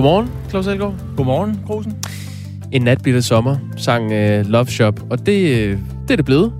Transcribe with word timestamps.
Godmorgen, 0.00 0.30
Claus 0.48 0.66
Elgaard. 0.66 0.94
Godmorgen, 1.16 1.60
Krosen. 1.66 1.96
En 2.72 2.82
natbitte 2.82 3.22
sommer 3.22 3.56
sang 3.76 4.04
uh, 4.04 4.50
Love 4.50 4.66
Shop, 4.66 5.00
og 5.10 5.26
det, 5.26 5.72
uh, 5.72 5.78
det 6.02 6.10
er 6.10 6.16
det 6.16 6.24
blevet. 6.24 6.52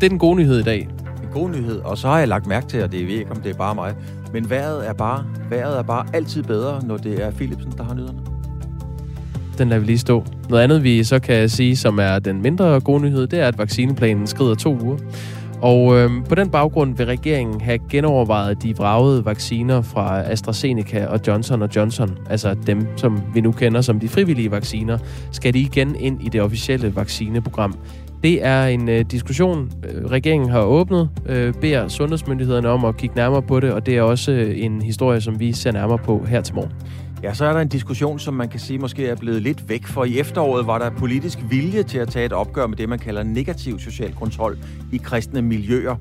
Det 0.00 0.04
er 0.06 0.08
den 0.08 0.18
gode 0.18 0.36
nyhed 0.36 0.58
i 0.58 0.62
dag. 0.62 0.88
En 1.22 1.28
god 1.32 1.50
nyhed, 1.50 1.80
og 1.80 1.98
så 1.98 2.08
har 2.08 2.18
jeg 2.18 2.28
lagt 2.28 2.46
mærke 2.46 2.66
til, 2.66 2.78
at 2.78 2.92
det 2.92 3.06
ved 3.06 3.14
ikke, 3.14 3.30
om 3.30 3.36
det 3.36 3.50
er 3.50 3.54
bare 3.54 3.74
mig, 3.74 3.94
men 4.32 4.50
vejret 4.50 4.88
er 4.88 4.92
bare, 4.92 5.24
vejret 5.50 5.78
er 5.78 5.82
bare 5.82 6.06
altid 6.12 6.42
bedre, 6.42 6.82
når 6.86 6.96
det 6.96 7.22
er 7.24 7.30
Philipsen, 7.30 7.72
der 7.78 7.84
har 7.84 7.94
nyderne. 7.94 8.18
Den 9.58 9.68
lader 9.68 9.80
vi 9.80 9.86
lige 9.86 9.98
stå. 9.98 10.24
Noget 10.48 10.62
andet, 10.62 10.82
vi 10.84 11.04
så 11.04 11.18
kan 11.18 11.48
sige, 11.48 11.76
som 11.76 11.98
er 11.98 12.18
den 12.18 12.42
mindre 12.42 12.80
gode 12.80 13.02
nyhed, 13.02 13.26
det 13.26 13.40
er, 13.40 13.48
at 13.48 13.58
vaccineplanen 13.58 14.26
skrider 14.26 14.54
to 14.54 14.78
uger. 14.82 14.98
Og 15.62 15.96
øh, 15.96 16.10
på 16.28 16.34
den 16.34 16.50
baggrund 16.50 16.96
vil 16.96 17.06
regeringen 17.06 17.60
have 17.60 17.78
genovervejet 17.90 18.62
de 18.62 18.76
vragede 18.76 19.24
vacciner 19.24 19.82
fra 19.82 20.22
AstraZeneca 20.22 21.06
og 21.06 21.20
Johnson 21.26 21.62
Johnson, 21.76 22.18
altså 22.30 22.56
dem, 22.66 22.86
som 22.96 23.22
vi 23.34 23.40
nu 23.40 23.52
kender 23.52 23.80
som 23.80 24.00
de 24.00 24.08
frivillige 24.08 24.50
vacciner, 24.50 24.98
skal 25.32 25.54
de 25.54 25.60
igen 25.60 25.96
ind 25.96 26.22
i 26.22 26.28
det 26.28 26.42
officielle 26.42 26.96
vaccineprogram. 26.96 27.74
Det 28.22 28.46
er 28.46 28.66
en 28.66 28.88
øh, 28.88 29.04
diskussion, 29.10 29.70
øh, 29.88 30.04
regeringen 30.10 30.50
har 30.50 30.60
åbnet, 30.60 31.10
øh, 31.26 31.54
beder 31.54 31.88
sundhedsmyndighederne 31.88 32.68
om 32.68 32.84
at 32.84 32.96
kigge 32.96 33.16
nærmere 33.16 33.42
på 33.42 33.60
det, 33.60 33.72
og 33.72 33.86
det 33.86 33.96
er 33.96 34.02
også 34.02 34.32
øh, 34.32 34.64
en 34.64 34.82
historie, 34.82 35.20
som 35.20 35.40
vi 35.40 35.52
ser 35.52 35.72
nærmere 35.72 35.98
på 35.98 36.24
her 36.28 36.40
til 36.40 36.54
morgen. 36.54 36.72
Ja, 37.22 37.34
så 37.34 37.44
er 37.44 37.52
der 37.52 37.60
en 37.60 37.68
diskussion, 37.68 38.18
som 38.18 38.34
man 38.34 38.48
kan 38.48 38.60
sige 38.60 38.78
måske 38.78 39.06
er 39.06 39.16
blevet 39.16 39.42
lidt 39.42 39.68
væk, 39.68 39.86
for 39.86 40.04
i 40.04 40.18
efteråret 40.18 40.66
var 40.66 40.78
der 40.78 40.90
politisk 40.90 41.38
vilje 41.50 41.82
til 41.82 41.98
at 41.98 42.08
tage 42.08 42.26
et 42.26 42.32
opgør 42.32 42.66
med 42.66 42.76
det, 42.76 42.88
man 42.88 42.98
kalder 42.98 43.22
negativ 43.22 43.78
social 43.78 44.14
kontrol 44.14 44.58
i 44.92 44.96
kristne 44.96 45.42
miljøer. 45.42 45.96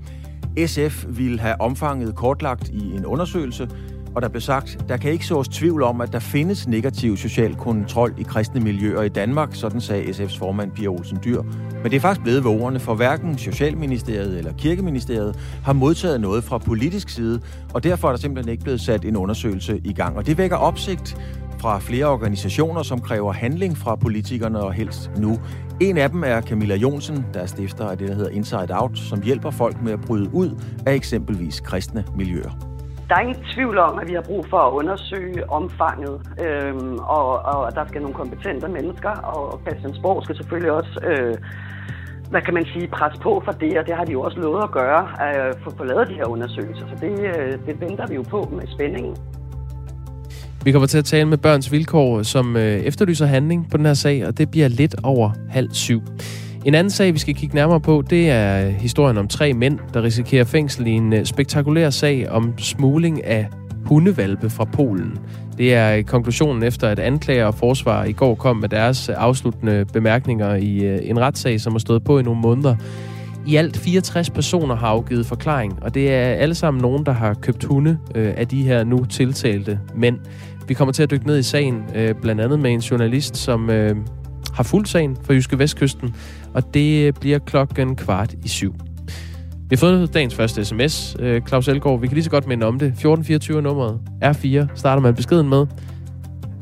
SF 0.66 1.06
ville 1.08 1.40
have 1.40 1.62
omfanget 1.62 2.16
kortlagt 2.16 2.70
i 2.70 2.96
en 2.96 3.06
undersøgelse, 3.06 3.70
og 4.16 4.22
der 4.22 4.28
blev 4.28 4.42
sagt, 4.42 4.86
der 4.90 4.98
kan 4.98 5.12
ikke 5.12 5.26
sås 5.26 5.48
tvivl 5.48 5.84
om, 5.84 6.02
at 6.02 6.14
der 6.14 6.20
findes 6.20 6.68
negativ 6.68 7.18
social 7.18 7.56
kontrol 7.56 8.14
i 8.18 8.24
kristne 8.24 8.62
miljøer 8.62 9.02
i 9.02 9.10
Danmark, 9.10 9.50
sådan 9.56 9.82
sagde 9.82 10.04
SF's 10.04 10.40
formand 10.40 10.72
Pia 10.72 10.88
Olsen 10.88 11.20
Dyr. 11.26 11.42
Men 11.84 11.92
det 11.92 11.94
er 11.94 12.00
faktisk 12.00 12.24
blevet 12.24 12.44
ved 12.44 12.52
ordene, 12.52 12.80
for 12.80 12.96
hverken 12.96 13.38
Socialministeriet 13.38 14.38
eller 14.38 14.54
Kirkeministeriet 14.54 15.36
har 15.64 15.74
modtaget 15.74 16.22
noget 16.22 16.44
fra 16.44 16.58
politisk 16.58 17.10
side, 17.10 17.42
og 17.74 17.84
derfor 17.84 18.08
er 18.08 18.12
der 18.12 18.20
simpelthen 18.20 18.52
ikke 18.52 18.64
blevet 18.64 18.82
sat 18.82 19.06
en 19.06 19.16
undersøgelse 19.16 19.82
i 19.84 19.94
gang. 19.94 20.18
Og 20.18 20.26
det 20.26 20.38
vækker 20.38 20.58
opsigt 20.58 21.18
fra 21.60 21.80
flere 21.80 22.06
organisationer, 22.06 22.84
som 22.84 23.02
kræver 23.02 23.32
handling 23.32 23.78
fra 23.78 23.96
politikerne 23.96 24.60
og 24.60 24.74
helst 24.74 25.12
nu. 25.18 25.40
En 25.80 25.98
af 25.98 26.10
dem 26.10 26.24
er 26.24 26.42
Camilla 26.42 26.76
Jonsen, 26.76 27.26
der 27.34 27.40
er 27.40 27.46
stifter 27.46 27.90
af 27.90 27.98
det, 27.98 28.08
der 28.08 28.16
hedder 28.16 28.30
Inside 28.30 28.68
Out, 28.70 28.98
som 28.98 29.22
hjælper 29.22 29.52
folk 29.52 29.82
med 29.84 29.92
at 29.92 30.02
bryde 30.02 30.34
ud 30.34 30.62
af 30.86 30.94
eksempelvis 30.94 31.60
kristne 31.60 32.06
miljøer. 32.16 32.69
Der 33.10 33.16
er 33.16 33.20
ingen 33.20 33.44
tvivl 33.56 33.78
om, 33.78 34.00
at 34.00 34.08
vi 34.10 34.14
har 34.14 34.22
brug 34.22 34.46
for 34.50 34.58
at 34.58 34.72
undersøge 34.74 35.50
omfanget, 35.50 36.16
øhm, 36.46 36.98
og, 37.18 37.28
og 37.46 37.76
der 37.76 37.84
skal 37.88 38.02
nogle 38.02 38.16
kompetente 38.16 38.68
mennesker, 38.68 39.10
og 39.10 39.62
Christiansborg 39.64 40.24
skal 40.24 40.36
selvfølgelig 40.36 40.72
også, 40.72 41.00
øh, 41.10 41.36
hvad 42.30 42.42
kan 42.42 42.54
man 42.54 42.66
sige, 42.74 42.88
presse 42.88 43.22
på 43.22 43.42
for 43.46 43.52
det, 43.52 43.78
og 43.80 43.86
det 43.88 43.96
har 43.96 44.06
de 44.06 44.12
jo 44.12 44.22
også 44.22 44.40
lovet 44.40 44.64
at 44.64 44.72
gøre, 44.72 45.02
øh, 45.26 45.50
at 45.50 45.74
få 45.78 45.84
lavet 45.84 46.08
de 46.08 46.14
her 46.14 46.26
undersøgelser, 46.26 46.86
så 46.92 46.96
det, 47.06 47.14
øh, 47.20 47.52
det 47.68 47.82
venter 47.82 48.08
vi 48.08 48.16
jo 48.16 48.22
på 48.22 48.50
med 48.58 48.68
spændingen. 48.76 49.16
Vi 50.64 50.72
kommer 50.72 50.88
til 50.88 50.98
at 50.98 51.06
tale 51.06 51.26
med 51.26 51.38
Børns 51.38 51.72
Vilkår, 51.72 52.24
som 52.24 52.58
øh, 52.58 52.64
efterlyser 52.64 53.26
handling 53.26 53.72
på 53.72 53.78
den 53.78 53.86
her 53.86 53.94
sag, 53.94 54.28
og 54.28 54.38
det 54.38 54.52
bliver 54.52 54.68
lidt 54.68 54.96
over 55.04 55.32
halv 55.50 55.72
syv. 55.72 56.02
En 56.66 56.76
anden 56.76 56.92
sag, 56.92 57.14
vi 57.14 57.20
skal 57.20 57.36
kigge 57.36 57.56
nærmere 57.56 57.80
på, 57.80 58.04
det 58.10 58.30
er 58.30 58.70
historien 58.70 59.18
om 59.18 59.28
tre 59.28 59.54
mænd, 59.54 59.80
der 59.94 60.04
risikerer 60.04 60.44
fængsel 60.44 60.88
i 60.88 60.92
en 60.92 61.14
øh, 61.14 61.26
spektakulær 61.26 61.90
sag 61.90 62.30
om 62.30 62.54
smugling 62.58 63.26
af 63.26 63.48
hundevalpe 63.86 64.50
fra 64.50 64.66
Polen. 64.66 65.18
Det 65.58 65.74
er 65.74 65.96
øh, 65.96 66.04
konklusionen 66.04 66.64
efter, 66.64 66.88
at 66.88 67.00
anklager 67.00 67.46
og 67.46 67.56
forsvar 67.56 68.04
i 68.04 68.12
går 68.12 68.36
kom 68.36 68.58
med 68.58 68.70
deres 68.70 69.10
øh, 69.10 69.16
afsluttende 69.18 69.86
bemærkninger 69.94 70.56
i 70.56 71.08
en 71.10 71.20
retssag, 71.20 71.62
som 71.62 71.74
har 71.74 71.80
stået 71.80 72.04
på 72.04 72.20
i 72.20 72.24
nogle 72.24 72.42
måneder. 72.42 72.76
I 73.48 73.56
alt 73.56 73.78
64 73.78 74.30
personer 74.30 74.76
har 74.76 74.88
afgivet 74.88 75.26
forklaring, 75.26 75.84
og 75.84 75.94
det 75.94 76.14
er 76.14 76.22
alle 76.22 76.56
sammen 76.56 76.82
nogen, 76.82 77.06
der 77.06 77.12
har 77.12 77.34
købt 77.34 77.64
hunde 77.64 77.98
af 78.16 78.48
de 78.48 78.64
her 78.64 78.84
nu 78.84 79.06
tiltalte 79.06 79.80
mænd. 79.96 80.20
Vi 80.68 80.74
kommer 80.74 80.92
til 80.92 81.04
at 81.04 81.12
dykke 81.12 81.28
ned 81.28 81.40
i 81.40 81.44
sagen, 81.44 81.84
blandt 82.22 82.42
andet 82.42 82.60
med 82.60 82.72
en 82.72 82.80
journalist, 82.80 83.38
som 83.38 83.70
har 84.54 84.64
fuldt 84.64 84.90
sagen 84.90 85.18
for 85.24 85.34
Jyske 85.34 85.60
Vestkysten, 85.60 86.16
og 86.54 86.74
det 86.74 87.20
bliver 87.20 87.40
klokken 87.40 87.96
kvart 87.96 88.34
i 88.46 88.48
syv. 88.48 88.74
Vi 89.70 89.76
har 89.76 89.78
fået 89.78 90.14
dagens 90.14 90.36
første 90.36 90.66
sms, 90.66 91.16
øh, 91.20 91.42
Claus 91.48 91.68
Elgaard. 91.68 92.02
Vi 92.02 92.08
kan 92.08 92.14
lige 92.14 92.24
så 92.24 92.30
godt 92.30 92.48
minde 92.48 92.66
om 92.66 92.80
det. 92.80 92.88
1424 92.88 93.62
nummeret 93.62 94.00
R4 94.26 94.68
starter 94.76 95.02
man 95.02 95.16
beskeden 95.16 95.50
med. 95.50 95.66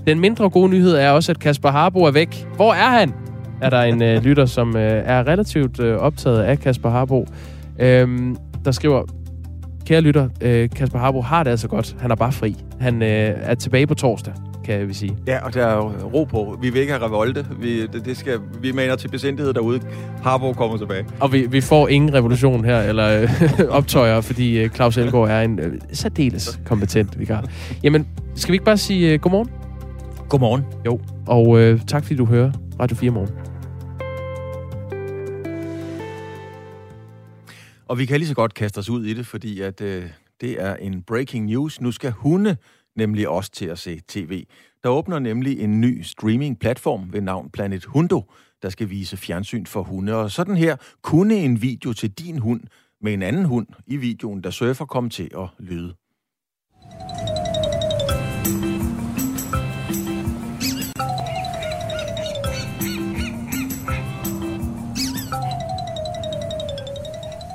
Den 0.07 0.19
mindre 0.19 0.49
gode 0.49 0.69
nyhed 0.69 0.95
er 0.95 1.11
også, 1.11 1.31
at 1.31 1.39
Kasper 1.39 1.69
Harbo 1.69 2.03
er 2.03 2.11
væk. 2.11 2.47
Hvor 2.55 2.73
er 2.73 2.89
han? 2.89 3.13
Er 3.61 3.69
der 3.69 3.81
en 3.81 4.03
øh, 4.03 4.21
lytter, 4.25 4.45
som 4.45 4.75
øh, 4.75 5.01
er 5.05 5.27
relativt 5.27 5.79
øh, 5.79 5.97
optaget 5.97 6.41
af 6.41 6.59
Kasper 6.59 6.89
Harbo, 6.89 7.25
øh, 7.79 8.35
der 8.65 8.71
skriver, 8.71 9.03
kære 9.85 10.01
lytter, 10.01 10.29
øh, 10.41 10.69
Kasper 10.69 10.99
Harbo 10.99 11.21
har 11.21 11.43
det 11.43 11.51
altså 11.51 11.67
godt. 11.67 11.95
Han 11.99 12.11
er 12.11 12.15
bare 12.15 12.31
fri. 12.31 12.55
Han 12.79 13.01
øh, 13.01 13.33
er 13.41 13.55
tilbage 13.55 13.87
på 13.87 13.93
torsdag 13.93 14.33
kan 14.67 14.87
vi 14.87 14.93
sige. 14.93 15.17
Ja, 15.27 15.45
og 15.45 15.53
der 15.53 15.65
er 15.65 15.75
jo 15.75 15.89
ro 16.13 16.23
på. 16.23 16.57
Vi 16.61 16.69
vil 16.69 16.81
ikke 16.81 16.93
have 16.93 17.05
revolte. 17.05 17.47
Vi, 17.59 17.87
det, 17.87 18.05
det 18.05 18.17
skal, 18.17 18.39
vi 18.61 18.71
mener 18.71 18.95
til 18.95 19.07
besindighed 19.07 19.53
derude. 19.53 19.81
Harbo 20.23 20.53
kommer 20.53 20.77
tilbage. 20.77 21.05
Og 21.19 21.33
vi, 21.33 21.45
vi 21.45 21.61
får 21.61 21.87
ingen 21.87 22.13
revolution 22.13 22.65
her, 22.65 22.81
eller 22.81 23.21
øh, 23.21 23.29
optøjer, 23.77 24.21
fordi 24.21 24.59
øh, 24.59 24.69
Claus 24.69 24.97
Elgaard 24.97 25.29
er 25.29 25.41
en 25.41 25.59
øh, 25.59 25.81
særdeles 25.93 26.59
kompetent 26.65 27.19
vikar. 27.19 27.45
Jamen, 27.83 28.07
skal 28.35 28.51
vi 28.51 28.55
ikke 28.55 28.65
bare 28.65 28.77
sige 28.77 29.13
øh, 29.13 29.19
godmorgen? 29.19 29.49
Godmorgen. 30.29 30.63
Jo, 30.85 30.99
og 31.27 31.59
øh, 31.59 31.79
tak 31.87 32.03
fordi 32.03 32.15
du 32.15 32.25
hører 32.25 32.51
Radio 32.79 32.97
4 32.97 33.11
morgen. 33.11 33.31
Og 37.87 37.99
vi 37.99 38.05
kan 38.05 38.17
lige 38.19 38.27
så 38.27 38.35
godt 38.35 38.53
kaste 38.53 38.77
os 38.77 38.89
ud 38.89 39.05
i 39.05 39.13
det, 39.13 39.25
fordi 39.27 39.61
at 39.61 39.81
øh, 39.81 40.03
det 40.41 40.61
er 40.63 40.75
en 40.75 41.03
breaking 41.03 41.45
news. 41.45 41.81
Nu 41.81 41.91
skal 41.91 42.11
hunde 42.11 42.57
nemlig 42.97 43.27
også 43.27 43.51
til 43.51 43.65
at 43.65 43.79
se 43.79 44.01
tv. 44.07 44.45
Der 44.83 44.89
åbner 44.89 45.19
nemlig 45.19 45.59
en 45.59 45.81
ny 45.81 46.01
streaming-platform 46.01 47.13
ved 47.13 47.21
navn 47.21 47.49
Planet 47.49 47.85
Hundo, 47.85 48.31
der 48.61 48.69
skal 48.69 48.89
vise 48.89 49.17
fjernsyn 49.17 49.65
for 49.65 49.83
hunde. 49.83 50.15
Og 50.15 50.31
sådan 50.31 50.57
her 50.57 50.75
kunne 51.01 51.35
en 51.35 51.61
video 51.61 51.93
til 51.93 52.11
din 52.11 52.37
hund 52.37 52.61
med 53.01 53.13
en 53.13 53.21
anden 53.21 53.45
hund 53.45 53.67
i 53.87 53.97
videoen, 53.97 54.43
der 54.43 54.49
surfer, 54.49 54.85
komme 54.85 55.09
til 55.09 55.31
at 55.37 55.47
lyde. 55.59 55.93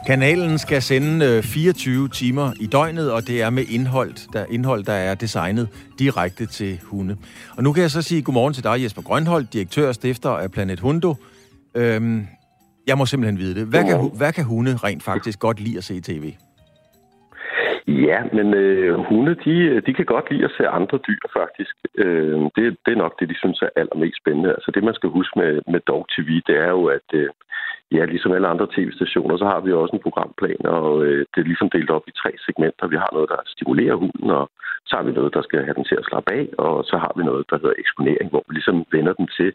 Kanalen 0.06 0.58
skal 0.58 0.82
sende 0.82 1.42
24 1.42 2.04
øh, 2.04 2.10
timer 2.10 2.46
i 2.60 2.66
døgnet, 2.66 3.12
og 3.12 3.20
det 3.28 3.42
er 3.42 3.50
med 3.50 3.64
indhold, 3.76 4.32
der, 4.32 4.44
indhold, 4.50 4.82
der 4.84 4.98
er 5.08 5.14
designet 5.14 5.66
direkte 5.98 6.46
til 6.46 6.72
hunde. 6.90 7.16
Og 7.56 7.62
nu 7.62 7.72
kan 7.72 7.82
jeg 7.82 7.90
så 7.90 8.02
sige 8.02 8.22
godmorgen 8.22 8.54
til 8.54 8.64
dig, 8.64 8.82
Jesper 8.82 9.02
Grønholdt, 9.02 9.52
direktør 9.52 9.88
og 9.88 9.94
stifter 9.94 10.30
af 10.30 10.48
Planet 10.54 10.80
Hundo. 10.80 11.14
Øhm, 11.76 12.20
jeg 12.86 12.98
må 12.98 13.06
simpelthen 13.06 13.38
vide 13.38 13.54
det. 13.58 13.64
Hvad 13.72 13.84
kan, 13.88 13.98
hvad 14.20 14.32
kan 14.32 14.44
hunde 14.44 14.72
rent 14.86 15.02
faktisk 15.02 15.38
godt 15.46 15.60
lide 15.60 15.78
at 15.78 15.84
se 15.84 15.94
i 15.94 16.00
tv? 16.00 16.24
Ja, 17.86 18.18
men 18.36 18.54
øh, 18.54 18.94
hunde, 19.08 19.34
de, 19.44 19.80
de 19.86 19.94
kan 19.94 20.04
godt 20.04 20.30
lide 20.30 20.44
at 20.44 20.54
se 20.56 20.68
andre 20.68 20.98
dyr, 21.08 21.24
faktisk. 21.40 21.74
Øh, 21.98 22.40
det, 22.56 22.64
det 22.84 22.92
er 22.92 23.02
nok 23.04 23.14
det, 23.20 23.28
de 23.28 23.38
synes 23.38 23.62
er 23.62 23.68
allermest 23.80 24.18
spændende. 24.22 24.50
Altså 24.50 24.70
det, 24.74 24.84
man 24.84 24.94
skal 24.94 25.10
huske 25.10 25.38
med, 25.38 25.52
med 25.72 25.80
Dog 25.80 26.06
TV, 26.14 26.28
det 26.48 26.56
er 26.66 26.70
jo, 26.78 26.84
at 26.86 27.08
øh, 27.14 27.28
ja, 27.94 28.04
ligesom 28.04 28.32
alle 28.32 28.48
andre 28.48 28.68
tv-stationer, 28.74 29.36
så 29.36 29.46
har 29.52 29.60
vi 29.60 29.72
også 29.72 29.94
en 29.96 30.06
programplan, 30.06 30.64
og 30.78 31.04
øh, 31.06 31.20
det 31.32 31.38
er 31.40 31.50
ligesom 31.50 31.70
delt 31.70 31.90
op 31.90 32.06
i 32.08 32.18
tre 32.22 32.30
segmenter. 32.44 32.92
Vi 32.92 32.96
har 32.96 33.10
noget, 33.12 33.28
der 33.32 33.40
stimulerer 33.46 33.94
hunden, 33.94 34.30
og 34.30 34.44
så 34.86 34.92
har 34.96 35.02
vi 35.02 35.12
noget, 35.12 35.34
der 35.34 35.42
skal 35.42 35.64
have 35.64 35.78
den 35.78 35.84
til 35.84 35.96
at 36.00 36.06
slappe 36.08 36.32
af, 36.32 36.44
og 36.58 36.84
så 36.90 36.96
har 37.04 37.12
vi 37.16 37.22
noget, 37.24 37.44
der 37.50 37.56
hedder 37.62 37.80
eksponering, 37.82 38.30
hvor 38.30 38.44
vi 38.46 38.52
ligesom 38.54 38.78
vender 38.92 39.12
den 39.12 39.28
til 39.38 39.52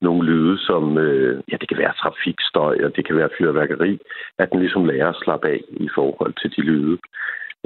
nogle 0.00 0.22
lyde, 0.30 0.58
som, 0.58 0.98
øh, 0.98 1.34
ja, 1.50 1.56
det 1.60 1.68
kan 1.68 1.78
være 1.78 1.98
trafikstøj, 2.02 2.76
og 2.84 2.96
det 2.96 3.06
kan 3.06 3.16
være 3.16 3.34
fyrværkeri, 3.38 3.98
at 4.38 4.50
den 4.50 4.60
ligesom 4.60 4.84
lærer 4.84 5.08
at 5.08 5.20
slappe 5.24 5.48
af 5.48 5.60
i 5.70 5.88
forhold 5.94 6.34
til 6.40 6.50
de 6.56 6.60
lyde. 6.70 6.98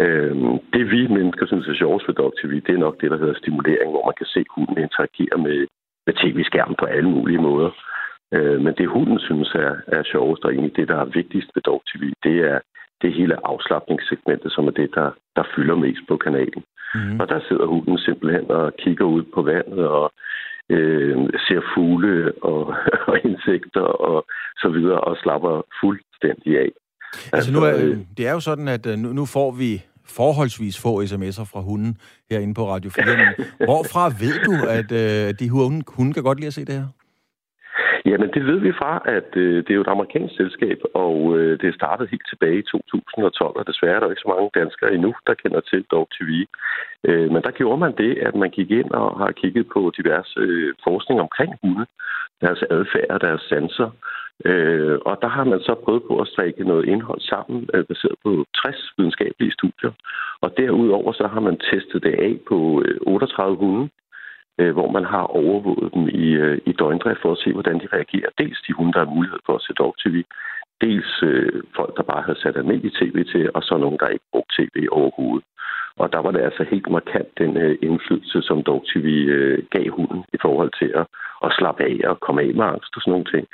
Øh, 0.02 0.34
det 0.74 0.84
vi 0.90 1.06
mennesker 1.06 1.46
synes 1.46 1.68
er 1.68 1.80
sjovest 1.82 2.08
ved 2.08 2.14
Dog 2.14 2.32
TV, 2.38 2.52
det 2.66 2.74
er 2.74 2.84
nok 2.86 3.00
det, 3.00 3.10
der 3.10 3.18
hedder 3.18 3.40
stimulering, 3.42 3.90
hvor 3.90 4.04
man 4.06 4.18
kan 4.18 4.26
se 4.26 4.44
hunden 4.54 4.78
interagere 4.78 5.38
med, 5.46 5.58
med 6.06 6.14
tv-skærmen 6.20 6.76
på 6.78 6.84
alle 6.84 7.10
mulige 7.10 7.44
måder. 7.48 7.70
Øh, 8.32 8.60
men 8.64 8.74
det 8.78 8.88
hunden 8.88 9.18
synes 9.18 9.50
er, 9.54 9.74
er 9.86 10.02
sjovest, 10.12 10.44
og 10.44 10.52
egentlig 10.52 10.76
det, 10.76 10.88
der 10.88 10.98
er 11.00 11.14
vigtigst 11.20 11.50
ved 11.54 11.62
Dog 11.62 11.82
TV, 11.90 12.02
det 12.22 12.36
er 12.52 12.58
det 13.02 13.14
hele 13.14 13.46
afslappningssegmentet, 13.46 14.52
som 14.52 14.66
er 14.66 14.70
det, 14.70 14.90
der, 14.94 15.10
der 15.36 15.44
fylder 15.56 15.74
mest 15.74 16.02
på 16.08 16.16
kanalen. 16.16 16.62
Mm. 16.94 17.20
Og 17.20 17.28
der 17.28 17.40
sidder 17.48 17.66
hunden 17.66 17.98
simpelthen 17.98 18.50
og 18.50 18.72
kigger 18.78 19.04
ud 19.04 19.22
på 19.34 19.42
vandet 19.42 19.86
og 19.88 20.12
øh, 20.68 21.16
ser 21.46 21.60
fugle 21.74 22.32
og, 22.42 22.74
og 23.08 23.16
insekter 23.24 23.86
og 24.10 24.26
så 24.56 24.68
videre 24.68 25.00
og 25.00 25.16
slapper 25.22 25.62
fuldstændig 25.80 26.58
af. 26.58 26.70
Altså 27.32 27.52
nu 27.52 27.58
er, 27.58 27.68
altså, 27.68 27.86
øh, 27.86 27.98
det 28.16 28.28
er 28.28 28.32
jo 28.32 28.40
sådan, 28.40 28.68
at 28.68 28.86
øh, 28.86 28.98
nu, 28.98 29.12
nu 29.12 29.24
får 29.26 29.50
vi 29.50 29.82
forholdsvis 30.06 30.82
få 30.82 31.02
sms'er 31.02 31.44
fra 31.52 31.60
hunden 31.60 31.96
herinde 32.30 32.54
på 32.54 32.68
Radio 32.68 32.90
4. 32.90 33.04
Hvorfra 33.68 34.04
ved 34.08 34.36
du, 34.48 34.54
at 34.78 34.92
øh, 34.92 35.34
de 35.40 35.50
hunde, 35.50 35.82
hunde 35.88 36.12
kan 36.12 36.22
godt 36.22 36.38
lide 36.38 36.46
at 36.46 36.54
se 36.54 36.64
det 36.64 36.74
her? 36.74 36.86
Jamen, 38.06 38.30
det 38.34 38.46
ved 38.46 38.58
vi 38.60 38.72
fra, 38.72 39.02
at 39.04 39.36
øh, 39.36 39.56
det 39.64 39.70
er 39.70 39.74
jo 39.74 39.86
et 39.86 39.94
amerikansk 39.96 40.36
selskab, 40.36 40.78
og 40.94 41.38
øh, 41.38 41.60
det 41.60 41.74
startede 41.74 42.08
helt 42.10 42.28
tilbage 42.28 42.58
i 42.58 42.62
2012, 42.62 43.56
og 43.56 43.66
desværre 43.66 43.96
er 43.96 44.00
der 44.00 44.10
ikke 44.10 44.26
så 44.26 44.32
mange 44.34 44.50
danskere 44.60 44.94
endnu, 44.94 45.14
der 45.26 45.34
kender 45.34 45.60
til 45.60 45.84
Dog 45.90 46.08
TV. 46.16 46.30
Øh, 47.04 47.30
men 47.32 47.42
der 47.42 47.50
gjorde 47.50 47.80
man 47.84 47.94
det, 48.02 48.12
at 48.18 48.34
man 48.34 48.50
gik 48.50 48.70
ind 48.70 48.90
og 48.90 49.18
har 49.18 49.32
kigget 49.32 49.66
på 49.74 49.92
diverse 49.96 50.34
øh, 50.36 50.74
forskning 50.84 51.20
omkring 51.20 51.50
hunde, 51.62 51.86
deres 52.40 52.62
adfærd 52.70 53.10
og 53.10 53.20
deres 53.20 53.42
sanser, 53.48 53.90
Øh, 54.44 54.98
og 55.08 55.18
der 55.22 55.28
har 55.28 55.44
man 55.44 55.60
så 55.60 55.74
prøvet 55.84 56.02
på 56.08 56.20
at 56.20 56.28
strække 56.28 56.64
noget 56.64 56.88
indhold 56.88 57.20
sammen, 57.20 57.68
øh, 57.74 57.84
baseret 57.84 58.16
på 58.24 58.44
60 58.62 58.92
videnskabelige 58.98 59.52
studier. 59.52 59.92
Og 60.40 60.56
derudover 60.56 61.12
så 61.12 61.26
har 61.26 61.40
man 61.40 61.56
testet 61.58 62.02
det 62.02 62.14
af 62.14 62.34
på 62.48 62.82
øh, 62.84 62.98
38 63.06 63.56
hunde, 63.56 63.88
øh, 64.60 64.72
hvor 64.72 64.90
man 64.90 65.04
har 65.04 65.22
overvåget 65.22 65.94
dem 65.94 66.08
i, 66.08 66.26
øh, 66.44 66.58
i 66.66 66.72
døgndrift 66.72 67.22
for 67.22 67.32
at 67.32 67.38
se, 67.38 67.52
hvordan 67.52 67.78
de 67.80 67.88
reagerer. 67.92 68.30
Dels 68.38 68.58
de 68.66 68.72
hunde, 68.72 68.92
der 68.92 69.04
har 69.04 69.14
mulighed 69.14 69.38
for 69.46 69.54
at 69.56 69.62
se 69.62 69.72
dog-tv, 69.72 70.16
dels 70.80 71.12
øh, 71.22 71.62
folk, 71.76 71.96
der 71.96 72.02
bare 72.02 72.22
havde 72.22 72.40
sat 72.40 72.56
almindelig 72.56 72.92
tv 72.92 73.24
til, 73.32 73.50
og 73.54 73.62
så 73.62 73.76
nogen, 73.76 73.98
der 74.00 74.14
ikke 74.14 74.30
brugte 74.32 74.54
tv 74.58 74.86
overhovedet. 74.90 75.46
Og 75.96 76.12
der 76.12 76.18
var 76.18 76.30
det 76.30 76.40
altså 76.40 76.62
helt 76.70 76.90
markant 76.90 77.38
den 77.38 77.56
øh, 77.56 77.78
indflydelse, 77.82 78.42
som 78.42 78.62
dog-tv 78.62 79.06
øh, 79.36 79.58
gav 79.70 79.88
hunden 79.88 80.24
i 80.32 80.38
forhold 80.42 80.70
til 80.80 80.90
at, 81.00 81.06
at 81.44 81.54
slappe 81.58 81.82
af 81.84 81.96
og 82.10 82.20
komme 82.20 82.42
af 82.42 82.54
med 82.54 82.64
angst 82.64 82.96
og 82.96 83.02
sådan 83.02 83.12
nogle 83.12 83.30
ting. 83.34 83.46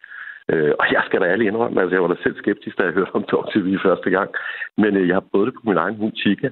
Øh, 0.52 0.72
og 0.80 0.86
jeg 0.92 1.02
skal 1.06 1.20
da 1.20 1.26
ærligt 1.26 1.48
indrømme, 1.48 1.80
altså 1.80 1.94
jeg 1.94 2.02
var 2.02 2.12
da 2.12 2.22
selv 2.22 2.36
skeptisk, 2.38 2.78
da 2.78 2.82
jeg 2.84 2.92
hørte 2.92 3.14
om 3.14 3.24
dog-tv 3.32 3.78
første 3.82 4.10
gang. 4.10 4.30
Men 4.76 4.96
øh, 4.96 5.08
jeg 5.08 5.16
har 5.16 5.24
prøvet 5.30 5.46
det 5.46 5.54
på 5.54 5.60
min 5.64 5.82
egen 5.84 5.96
hund, 5.96 6.12
Chica. 6.16 6.48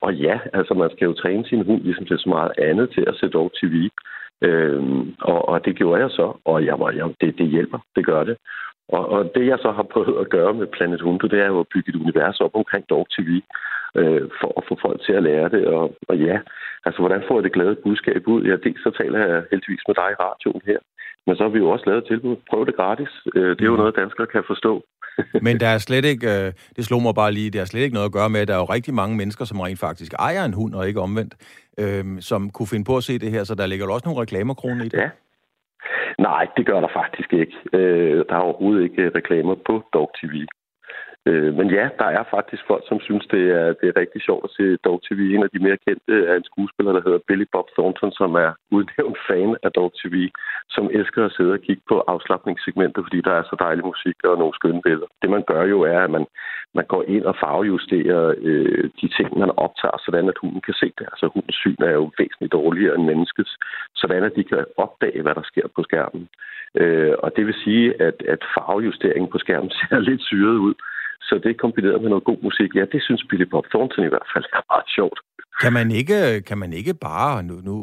Og 0.00 0.14
ja, 0.14 0.40
altså 0.52 0.74
man 0.74 0.90
skal 0.90 1.04
jo 1.04 1.12
træne 1.12 1.44
sin 1.46 1.64
hund 1.64 1.82
ligesom 1.82 2.06
til 2.06 2.18
så 2.18 2.28
meget 2.28 2.52
andet 2.58 2.90
til 2.90 3.04
at 3.06 3.14
se 3.16 3.28
dog 3.28 3.52
TV. 3.60 3.88
Øhm, 4.42 5.14
og, 5.20 5.48
og 5.48 5.64
det 5.64 5.76
gjorde 5.76 6.00
jeg 6.02 6.10
så, 6.10 6.32
og 6.44 6.64
jeg 6.64 6.80
var, 6.80 6.90
jeg, 6.90 7.04
det, 7.20 7.38
det 7.38 7.46
hjælper, 7.46 7.78
det 7.96 8.06
gør 8.06 8.24
det. 8.24 8.36
Og, 8.88 9.08
og 9.08 9.32
det 9.34 9.46
jeg 9.46 9.58
så 9.62 9.70
har 9.70 9.82
prøvet 9.82 10.20
at 10.20 10.30
gøre 10.30 10.54
med 10.54 10.66
Planet 10.66 11.00
Hundo, 11.00 11.26
det 11.26 11.40
er 11.40 11.46
jo 11.46 11.60
at 11.60 11.70
bygge 11.74 11.88
et 11.88 12.00
univers 12.02 12.40
op 12.40 12.54
omkring 12.54 12.84
Dog 12.90 13.06
TV, 13.14 13.30
øh, 14.00 14.28
for 14.40 14.52
at 14.58 14.64
få 14.68 14.78
folk 14.82 15.00
til 15.06 15.12
at 15.12 15.22
lære 15.22 15.48
det. 15.48 15.66
Og, 15.66 15.94
og 16.08 16.16
ja, 16.18 16.38
altså 16.84 16.98
hvordan 17.00 17.22
får 17.28 17.36
jeg 17.36 17.44
det 17.44 17.52
glade 17.52 17.76
budskab 17.84 18.28
ud? 18.28 18.42
Ja, 18.42 18.56
dels 18.56 18.82
så 18.82 18.90
taler 18.90 19.18
jeg 19.18 19.44
heldigvis 19.50 19.84
med 19.88 19.94
dig 19.94 20.08
i 20.12 20.20
radioen 20.24 20.62
her, 20.66 20.78
men 21.26 21.36
så 21.36 21.42
har 21.42 21.50
vi 21.50 21.58
jo 21.58 21.70
også 21.70 21.84
lavet 21.86 22.04
tilbud. 22.04 22.36
Prøv 22.50 22.66
det 22.66 22.76
gratis. 22.76 23.12
Øh, 23.34 23.50
det 23.56 23.62
er 23.62 23.70
jo 23.72 23.76
mm. 23.76 23.78
noget, 23.78 23.96
danskere 23.96 24.26
kan 24.26 24.44
forstå. 24.46 24.82
Men 25.46 25.60
der 25.60 25.66
er 25.66 25.78
slet 25.78 26.04
ikke, 26.04 26.26
øh, 26.26 26.52
det 26.76 26.84
slog 26.84 27.02
mig 27.02 27.14
bare 27.14 27.32
lige, 27.32 27.50
der 27.50 27.60
er 27.60 27.64
slet 27.64 27.80
ikke 27.80 27.94
noget 27.94 28.06
at 28.06 28.12
gøre 28.12 28.30
med, 28.30 28.40
at 28.40 28.48
der 28.48 28.54
er 28.54 28.58
jo 28.58 28.64
rigtig 28.64 28.94
mange 28.94 29.16
mennesker, 29.16 29.44
som 29.44 29.60
rent 29.60 29.78
faktisk 29.78 30.12
ejer 30.18 30.44
en 30.44 30.54
hund, 30.54 30.74
og 30.74 30.88
ikke 30.88 31.00
omvendt, 31.00 31.34
øh, 31.78 32.04
som 32.20 32.50
kunne 32.50 32.66
finde 32.66 32.84
på 32.84 32.96
at 32.96 33.04
se 33.04 33.18
det 33.18 33.30
her, 33.30 33.44
så 33.44 33.54
der 33.54 33.66
ligger 33.66 33.86
jo 33.86 33.92
også 33.92 34.08
nogle 34.08 34.22
reklamerkroner 34.22 34.84
i 34.84 34.88
det. 34.88 34.98
Ja. 34.98 35.10
Nej, 36.18 36.46
det 36.56 36.66
gør 36.66 36.80
der 36.80 36.88
faktisk 36.92 37.32
ikke. 37.32 37.56
Øh, 37.72 38.24
der 38.28 38.34
er 38.34 38.46
overhovedet 38.48 38.82
ikke 38.82 39.10
reklamer 39.14 39.54
på 39.66 39.82
Dog 39.94 40.10
TV. 40.20 40.46
Øh, 41.26 41.54
men 41.58 41.70
ja, 41.70 41.88
der 41.98 42.08
er 42.18 42.24
faktisk 42.30 42.62
folk, 42.66 42.84
som 42.88 43.00
synes, 43.00 43.26
det 43.34 43.44
er, 43.60 43.66
det 43.80 43.86
er 43.88 44.00
rigtig 44.02 44.22
sjovt 44.22 44.44
at 44.44 44.54
se 44.56 44.76
Dog 44.76 44.98
TV. 45.06 45.20
En 45.34 45.42
af 45.42 45.50
de 45.50 45.64
mere 45.66 45.78
kendte 45.86 46.26
er 46.30 46.34
en 46.36 46.48
skuespiller, 46.50 46.92
der 46.92 47.02
hedder 47.06 47.26
Billy 47.28 47.46
Bob 47.52 47.68
Thornton, 47.76 48.12
som 48.12 48.34
er 48.34 48.50
udnævnt 48.76 49.18
fan 49.28 49.56
af 49.62 49.70
Dog 49.72 49.92
TV, 50.00 50.16
som 50.68 50.90
elsker 50.92 51.24
at 51.24 51.32
sidde 51.36 51.52
og 51.52 51.60
kigge 51.66 51.82
på 51.88 51.96
afslappningssegmenter, 52.12 53.02
fordi 53.02 53.20
der 53.20 53.34
er 53.36 53.42
så 53.42 53.56
dejlig 53.58 53.84
musik 53.84 54.16
og 54.24 54.38
nogle 54.38 54.54
skønne 54.54 54.82
billeder. 54.82 55.06
Det 55.22 55.30
man 55.30 55.44
gør 55.50 55.64
jo 55.64 55.80
er, 55.80 56.00
at 56.00 56.10
man, 56.10 56.26
man 56.74 56.86
går 56.92 57.02
ind 57.14 57.24
og 57.24 57.36
farvejusterer 57.42 58.34
øh, 58.38 58.90
de 59.00 59.08
ting, 59.16 59.38
man 59.38 59.50
optager, 59.56 59.98
sådan 60.06 60.28
at 60.28 60.40
hunden 60.42 60.60
kan 60.60 60.74
se 60.74 60.88
det. 60.98 61.06
Altså 61.12 61.26
hundens 61.34 61.56
syn 61.62 61.80
er 61.80 61.94
jo 62.00 62.10
væsentligt 62.18 62.52
dårligere 62.52 62.94
end 62.94 63.04
menneskets, 63.04 63.52
sådan 63.94 64.24
at 64.24 64.36
de 64.36 64.44
kan 64.44 64.64
opdage, 64.76 65.22
hvad 65.22 65.34
der 65.34 65.42
sker 65.50 65.66
på 65.76 65.82
skærmen. 65.82 66.28
Øh, 66.74 67.14
og 67.18 67.36
det 67.36 67.46
vil 67.46 67.54
sige, 67.64 68.02
at, 68.02 68.22
at 68.34 68.40
farvejusteringen 68.54 69.30
på 69.30 69.38
skærmen 69.38 69.70
ser 69.78 69.98
lidt 69.98 70.22
syret 70.22 70.58
ud, 70.68 70.74
så 71.22 71.40
det 71.44 71.60
kombineret 71.60 72.02
med 72.02 72.10
noget 72.10 72.24
god 72.24 72.40
musik, 72.42 72.70
ja, 72.74 72.84
det 72.92 73.02
synes 73.02 73.24
Billy 73.30 73.46
Bob 73.52 73.66
Thornton 73.72 74.04
i 74.04 74.12
hvert 74.14 74.28
fald 74.34 74.44
er 74.52 74.62
meget 74.72 74.88
sjovt. 74.96 75.18
Kan 75.62 75.72
man 75.72 75.90
ikke, 75.90 76.42
kan 76.48 76.58
man 76.58 76.72
ikke 76.72 76.94
bare, 76.94 77.42
nu, 77.42 77.54
nu 77.68 77.74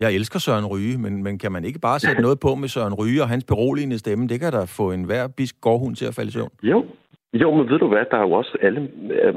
jeg 0.00 0.14
elsker 0.14 0.38
Søren 0.38 0.66
Ryge, 0.66 0.98
men, 0.98 1.22
men 1.22 1.38
kan 1.38 1.52
man 1.52 1.64
ikke 1.64 1.78
bare 1.78 1.98
sætte 1.98 2.22
noget 2.22 2.40
på 2.40 2.54
med 2.54 2.68
Søren 2.68 2.94
Ryge 2.94 3.22
og 3.22 3.28
hans 3.28 3.44
beroligende 3.44 3.98
stemme? 3.98 4.28
Det 4.28 4.40
kan 4.40 4.52
da 4.52 4.64
få 4.64 4.92
en 4.92 5.04
hver 5.04 5.28
bisk 5.36 5.54
gårdhund 5.60 5.96
til 5.96 6.06
at 6.06 6.14
falde 6.14 6.28
i 6.28 6.32
søvn. 6.32 6.50
Jo, 6.62 6.84
jo, 7.42 7.48
men 7.56 7.68
ved 7.70 7.78
du 7.78 7.88
hvad, 7.88 8.04
der 8.10 8.16
er 8.18 8.26
jo 8.28 8.32
også 8.32 8.54
alle, 8.62 8.80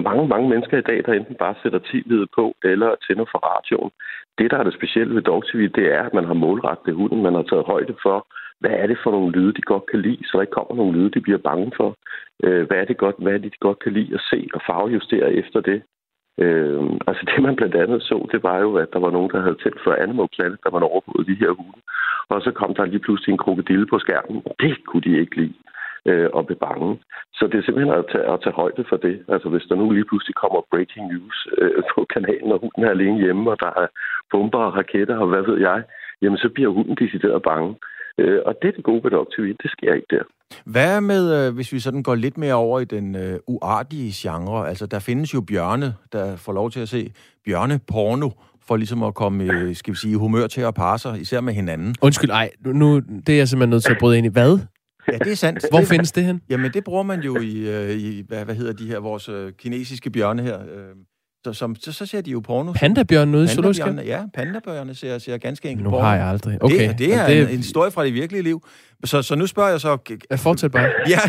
mange, 0.07 0.27
mange 0.27 0.49
mennesker 0.49 0.77
i 0.77 0.87
dag, 0.89 0.99
der 1.05 1.13
enten 1.13 1.35
bare 1.43 1.55
sætter 1.63 1.79
tv 1.91 2.11
på 2.37 2.45
eller 2.63 2.89
tænder 3.05 3.25
for 3.31 3.39
radioen. 3.49 3.91
Det, 4.37 4.51
der 4.51 4.57
er 4.57 4.63
det 4.63 4.73
specielle 4.79 5.15
ved 5.15 5.21
Dog 5.21 5.43
TV, 5.49 5.61
det 5.77 5.85
er, 5.97 6.03
at 6.03 6.13
man 6.13 6.25
har 6.25 6.37
målrettet 6.43 6.95
hunden. 6.95 7.23
Man 7.23 7.33
har 7.33 7.45
taget 7.49 7.65
højde 7.73 7.95
for, 8.05 8.17
hvad 8.59 8.71
er 8.71 8.87
det 8.87 8.97
for 9.03 9.11
nogle 9.11 9.31
lyde, 9.31 9.53
de 9.53 9.61
godt 9.61 9.85
kan 9.91 10.01
lide, 10.01 10.23
så 10.23 10.31
der 10.33 10.41
ikke 10.41 10.57
kommer 10.59 10.75
nogle 10.75 10.97
lyde, 10.97 11.11
de 11.15 11.21
bliver 11.21 11.37
bange 11.49 11.71
for. 11.77 11.95
Øh, 12.43 12.67
hvad, 12.67 12.77
er 12.77 12.85
det 12.85 12.97
godt, 12.97 13.15
hvad 13.19 13.33
er 13.33 13.37
det, 13.37 13.51
de 13.51 13.65
godt 13.67 13.79
kan 13.79 13.93
lide 13.93 14.13
at 14.13 14.21
se 14.29 14.47
og 14.53 14.61
farvejustere 14.67 15.33
efter 15.33 15.59
det. 15.61 15.81
Øh, 16.43 16.83
altså 17.07 17.23
det, 17.29 17.43
man 17.43 17.55
blandt 17.55 17.75
andet 17.75 18.03
så, 18.03 18.27
det 18.31 18.43
var 18.43 18.57
jo, 18.59 18.75
at 18.75 18.93
der 18.93 18.99
var 18.99 19.11
nogen, 19.11 19.31
der 19.31 19.41
havde 19.41 19.61
tændt 19.63 19.79
for 19.83 19.91
Animal 19.91 20.27
Planet, 20.35 20.59
der 20.63 20.71
man 20.71 20.83
overvågede 20.83 21.29
de 21.31 21.39
her 21.43 21.51
hunde. 21.59 21.81
Og 22.29 22.41
så 22.41 22.51
kom 22.51 22.75
der 22.75 22.85
lige 22.85 23.05
pludselig 23.05 23.31
en 23.31 23.43
krokodille 23.43 23.87
på 23.87 23.99
skærmen, 23.99 24.43
det 24.59 24.85
kunne 24.85 25.01
de 25.01 25.19
ikke 25.19 25.35
lide 25.35 25.59
øh, 26.05 26.29
og 26.33 26.45
blev 26.45 26.57
bange. 26.57 26.99
Så 27.33 27.47
det 27.47 27.57
er 27.57 27.63
simpelthen 27.63 27.93
at 27.99 28.05
tage, 28.11 28.33
at 28.33 28.41
tage 28.43 28.59
højde 28.61 28.83
for 28.89 28.97
det. 28.97 29.15
Altså 29.27 29.49
hvis 29.49 29.67
der 29.69 29.75
nu 29.75 29.91
lige 29.91 30.09
pludselig 30.09 30.35
kommer 30.35 30.67
breaking 30.71 31.05
news 31.13 31.47
øh, 31.57 31.83
på 31.93 32.05
kanalen, 32.13 32.51
og 32.51 32.59
hunden 32.59 32.83
er 32.83 32.89
alene 32.89 33.19
hjemme, 33.23 33.51
og 33.51 33.57
der 33.59 33.71
er 33.83 33.87
bomber 34.31 34.63
og 34.67 34.75
raketter, 34.75 35.17
og 35.17 35.27
hvad 35.27 35.41
ved 35.41 35.57
jeg, 35.59 35.83
jamen 36.21 36.37
så 36.37 36.49
bliver 36.49 36.69
hunden 36.69 36.95
decideret 36.95 37.41
bange. 37.43 37.75
Øh, 38.19 38.39
og 38.45 38.55
det 38.61 38.67
er 38.67 38.71
det 38.71 38.83
gode 38.83 39.03
ved 39.03 39.11
Doctor 39.11 39.43
det 39.43 39.71
sker 39.71 39.93
ikke 39.93 40.07
der. 40.09 40.23
Hvad 40.65 41.01
med, 41.01 41.47
øh, 41.47 41.55
hvis 41.55 41.73
vi 41.73 41.79
sådan 41.79 42.03
går 42.03 42.15
lidt 42.15 42.37
mere 42.37 42.53
over 42.53 42.79
i 42.79 42.85
den 42.85 43.15
øh, 43.15 43.39
uartige 43.47 44.11
genre? 44.15 44.69
Altså, 44.69 44.85
der 44.85 44.99
findes 44.99 45.33
jo 45.33 45.41
bjørne, 45.41 45.93
der 46.11 46.35
får 46.35 46.53
lov 46.53 46.71
til 46.71 46.79
at 46.79 46.89
se 46.89 47.13
bjørneporno, 47.45 48.29
for 48.67 48.77
ligesom 48.77 49.03
at 49.03 49.13
komme, 49.15 49.75
skal 49.75 49.93
vi 49.93 49.97
sige, 49.97 50.17
humør 50.17 50.47
til 50.47 50.61
at 50.61 50.73
parre 50.73 50.99
sig, 50.99 51.21
især 51.21 51.41
med 51.41 51.53
hinanden. 51.53 51.95
Undskyld, 52.01 52.29
ej, 52.29 52.49
nu, 52.65 52.99
det 52.99 53.29
er 53.29 53.37
jeg 53.37 53.47
simpelthen 53.47 53.69
nødt 53.69 53.83
til 53.83 53.91
at 53.91 53.97
bryde 53.99 54.17
ind 54.17 54.25
i. 54.27 54.29
Hvad? 54.29 54.59
Ja, 55.11 55.17
det 55.17 55.31
er 55.31 55.35
sandt. 55.35 55.65
Hvor 55.71 55.79
det, 55.79 55.87
findes 55.87 56.11
det 56.11 56.23
hen? 56.23 56.41
Jamen, 56.49 56.71
det 56.71 56.83
bruger 56.83 57.03
man 57.03 57.21
jo 57.21 57.39
i, 57.39 57.69
øh, 57.69 57.89
i 57.89 58.23
hvad, 58.27 58.45
hvad 58.45 58.55
hedder 58.55 58.73
de 58.73 58.87
her, 58.87 58.99
vores 58.99 59.29
øh, 59.29 59.51
kinesiske 59.53 60.09
bjørne 60.09 60.41
her. 60.41 60.59
Øh, 60.59 60.95
så, 61.45 61.53
som, 61.53 61.75
så, 61.75 61.93
så 61.93 62.05
ser 62.05 62.21
de 62.21 62.31
jo 62.31 62.39
porno. 62.39 62.73
Pandabjørn 62.73 63.35
ude 63.35 63.43
i 63.43 63.47
Zoologisk 63.47 63.81
Ja, 64.05 64.23
pandabjørne 64.33 64.95
ser, 64.95 65.17
ser 65.17 65.37
ganske 65.37 65.69
enkelt 65.69 65.89
Nu 65.89 65.97
har 65.97 66.15
jeg 66.15 66.25
aldrig. 66.25 66.63
Okay. 66.63 66.89
Det, 66.89 66.99
det 66.99 67.13
er 67.13 67.27
det... 67.27 67.41
En, 67.41 67.49
en 67.49 67.57
historie 67.57 67.91
fra 67.91 68.05
det 68.05 68.13
virkelige 68.13 68.43
liv. 68.43 68.63
Så, 69.03 69.21
så 69.21 69.35
nu 69.35 69.47
spørger 69.47 69.69
jeg 69.69 69.79
så... 69.79 69.97
Jeg 70.29 70.39
fortsætter 70.39 70.79
bare. 70.79 70.89
ja. 71.13 71.19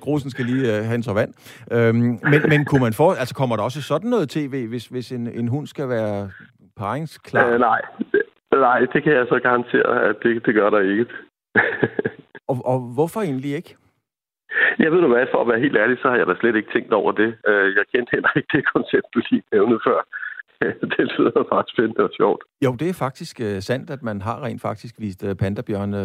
Grusen 0.00 0.30
skal 0.30 0.44
lige 0.44 0.78
uh, 0.78 0.84
have 0.84 0.94
en 0.94 1.02
så 1.02 1.12
vand. 1.12 1.34
Øhm, 1.72 2.18
men, 2.22 2.42
men 2.48 2.64
kunne 2.64 2.80
man 2.80 2.92
få... 2.92 3.12
Altså, 3.12 3.34
kommer 3.34 3.56
der 3.56 3.62
også 3.62 3.82
sådan 3.82 4.10
noget 4.10 4.28
tv, 4.28 4.66
hvis, 4.66 4.86
hvis 4.86 5.12
en, 5.12 5.26
en 5.26 5.48
hund 5.48 5.66
skal 5.66 5.88
være 5.88 6.30
paringsklar? 6.76 7.48
Øh, 7.48 7.60
nej. 7.60 7.80
Nej, 8.52 8.78
det 8.78 9.02
kan 9.02 9.12
jeg 9.12 9.26
så 9.28 9.40
garantere, 9.42 10.08
at 10.08 10.16
det, 10.22 10.46
det 10.46 10.54
gør 10.54 10.70
der 10.70 10.80
ikke. 10.80 11.06
og, 12.48 12.66
og 12.66 12.80
hvorfor 12.80 13.20
egentlig 13.20 13.54
ikke? 13.54 13.76
Jeg 14.78 14.92
ved 14.92 15.00
du 15.00 15.08
hvad, 15.08 15.26
for 15.32 15.40
at 15.40 15.48
være 15.48 15.60
helt 15.60 15.76
ærlig, 15.76 15.96
så 16.02 16.08
har 16.08 16.16
jeg 16.16 16.26
da 16.26 16.34
slet 16.40 16.56
ikke 16.56 16.72
tænkt 16.74 16.92
over 16.92 17.12
det. 17.12 17.30
Øh, 17.48 17.66
jeg 17.76 17.84
kendte 17.92 18.10
heller 18.14 18.32
ikke 18.36 18.52
det 18.56 18.64
koncept, 18.74 19.06
du 19.14 19.20
lige 19.30 19.42
nævnte 19.52 19.78
før. 19.88 20.00
Det 20.96 21.04
lyder 21.18 21.44
faktisk 21.52 21.74
spændende 21.74 22.04
og 22.08 22.10
sjovt. 22.16 22.42
Jo, 22.64 22.70
det 22.80 22.88
er 22.88 22.92
faktisk 23.06 23.40
øh, 23.40 23.60
sandt, 23.60 23.90
at 23.90 24.02
man 24.02 24.22
har 24.22 24.44
rent 24.44 24.62
faktisk 24.62 24.94
vist 24.98 25.24
øh, 25.24 25.34
pandabjørne 25.34 26.00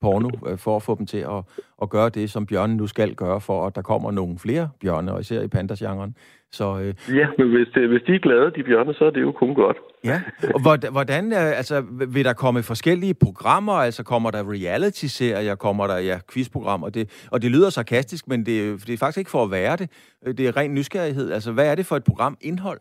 porno 0.00 0.30
for 0.56 0.76
at 0.76 0.82
få 0.82 0.94
dem 0.98 1.06
til 1.06 1.18
at, 1.18 1.40
at 1.82 1.90
gøre 1.90 2.08
det, 2.08 2.30
som 2.30 2.46
bjørnen 2.46 2.76
nu 2.76 2.86
skal 2.86 3.14
gøre, 3.14 3.40
for 3.40 3.66
at 3.66 3.76
der 3.76 3.82
kommer 3.82 4.10
nogle 4.10 4.38
flere 4.38 4.68
bjørne, 4.80 5.12
og 5.12 5.20
især 5.20 5.42
i 5.42 5.48
pandasgenren. 5.48 6.16
Så, 6.52 6.72
uh, 6.72 7.16
ja, 7.16 7.26
men 7.38 7.48
hvis, 7.48 7.68
det, 7.74 7.88
hvis 7.88 8.02
de 8.06 8.14
er 8.14 8.18
glade, 8.18 8.52
de 8.56 8.62
bjørne, 8.62 8.94
så 8.94 9.04
er 9.04 9.10
det 9.10 9.22
jo 9.22 9.32
kun 9.32 9.54
godt. 9.54 9.76
Ja, 10.04 10.20
og 10.54 10.90
hvordan, 10.90 11.32
uh, 11.32 11.38
altså, 11.38 11.84
vil 12.08 12.24
der 12.24 12.32
komme 12.32 12.62
forskellige 12.62 13.14
programmer, 13.14 13.72
altså 13.72 14.02
kommer 14.02 14.30
der 14.30 14.50
reality-serier, 14.50 15.54
kommer 15.54 15.86
der 15.86 15.98
ja, 15.98 16.18
quizprogrammer, 16.32 16.88
det, 16.88 17.26
og 17.30 17.42
det 17.42 17.50
lyder 17.50 17.70
sarkastisk, 17.70 18.28
men 18.28 18.46
det, 18.46 18.86
det 18.86 18.92
er 18.92 18.98
faktisk 18.98 19.18
ikke 19.18 19.30
for 19.30 19.42
at 19.42 19.50
være 19.50 19.76
det. 19.76 19.90
Det 20.38 20.46
er 20.48 20.56
ren 20.56 20.74
nysgerrighed. 20.74 21.32
Altså, 21.32 21.52
hvad 21.52 21.66
er 21.70 21.74
det 21.74 21.86
for 21.86 21.96
et 21.96 22.04
program 22.04 22.36
indhold? 22.40 22.80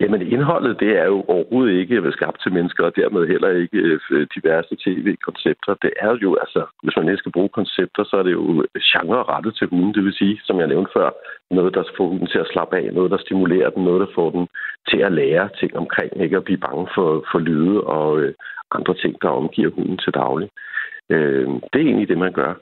Jamen 0.00 0.22
indholdet, 0.34 0.80
det 0.80 0.98
er 0.98 1.06
jo 1.06 1.24
overhovedet 1.28 1.72
ikke 1.80 1.96
øh, 1.96 2.12
skabt 2.12 2.42
til 2.42 2.52
mennesker, 2.52 2.84
og 2.84 2.96
dermed 2.96 3.26
heller 3.26 3.48
ikke 3.48 3.78
øh, 3.78 4.00
øh, 4.10 4.26
diverse 4.34 4.76
tv-koncepter. 4.84 5.74
Det 5.82 5.92
er 6.00 6.16
jo, 6.22 6.30
altså, 6.44 6.62
hvis 6.82 6.96
man 6.96 7.08
ikke 7.08 7.22
skal 7.22 7.32
bruge 7.32 7.48
koncepter, 7.48 8.04
så 8.04 8.16
er 8.16 8.22
det 8.22 8.32
jo 8.32 8.66
genre 8.92 9.22
rettet 9.32 9.54
til 9.56 9.66
hunden. 9.68 9.94
Det 9.94 10.04
vil 10.04 10.18
sige, 10.20 10.40
som 10.44 10.58
jeg 10.58 10.68
nævnte 10.68 10.90
før, 10.96 11.10
noget, 11.50 11.74
der 11.74 11.82
får 11.96 12.06
hunden 12.08 12.26
til 12.26 12.38
at 12.38 12.50
slappe 12.52 12.76
af, 12.76 12.94
noget, 12.94 13.10
der 13.10 13.18
stimulerer 13.18 13.70
den, 13.70 13.84
noget, 13.84 14.00
der 14.00 14.14
får 14.14 14.30
den 14.30 14.48
til 14.90 14.98
at 14.98 15.12
lære 15.12 15.48
ting 15.60 15.76
omkring, 15.76 16.22
ikke 16.22 16.36
at 16.36 16.44
blive 16.44 16.64
bange 16.66 16.88
for, 16.94 17.24
for 17.32 17.38
lyde 17.38 17.80
og 17.80 18.20
øh, 18.20 18.34
andre 18.72 18.94
ting, 18.94 19.22
der 19.22 19.28
omgiver 19.28 19.70
hunden 19.70 19.98
til 19.98 20.14
daglig. 20.14 20.48
Øh, 21.10 21.48
det 21.72 21.78
er 21.80 21.88
egentlig 21.88 22.08
det, 22.08 22.18
man 22.18 22.32
gør. 22.32 22.54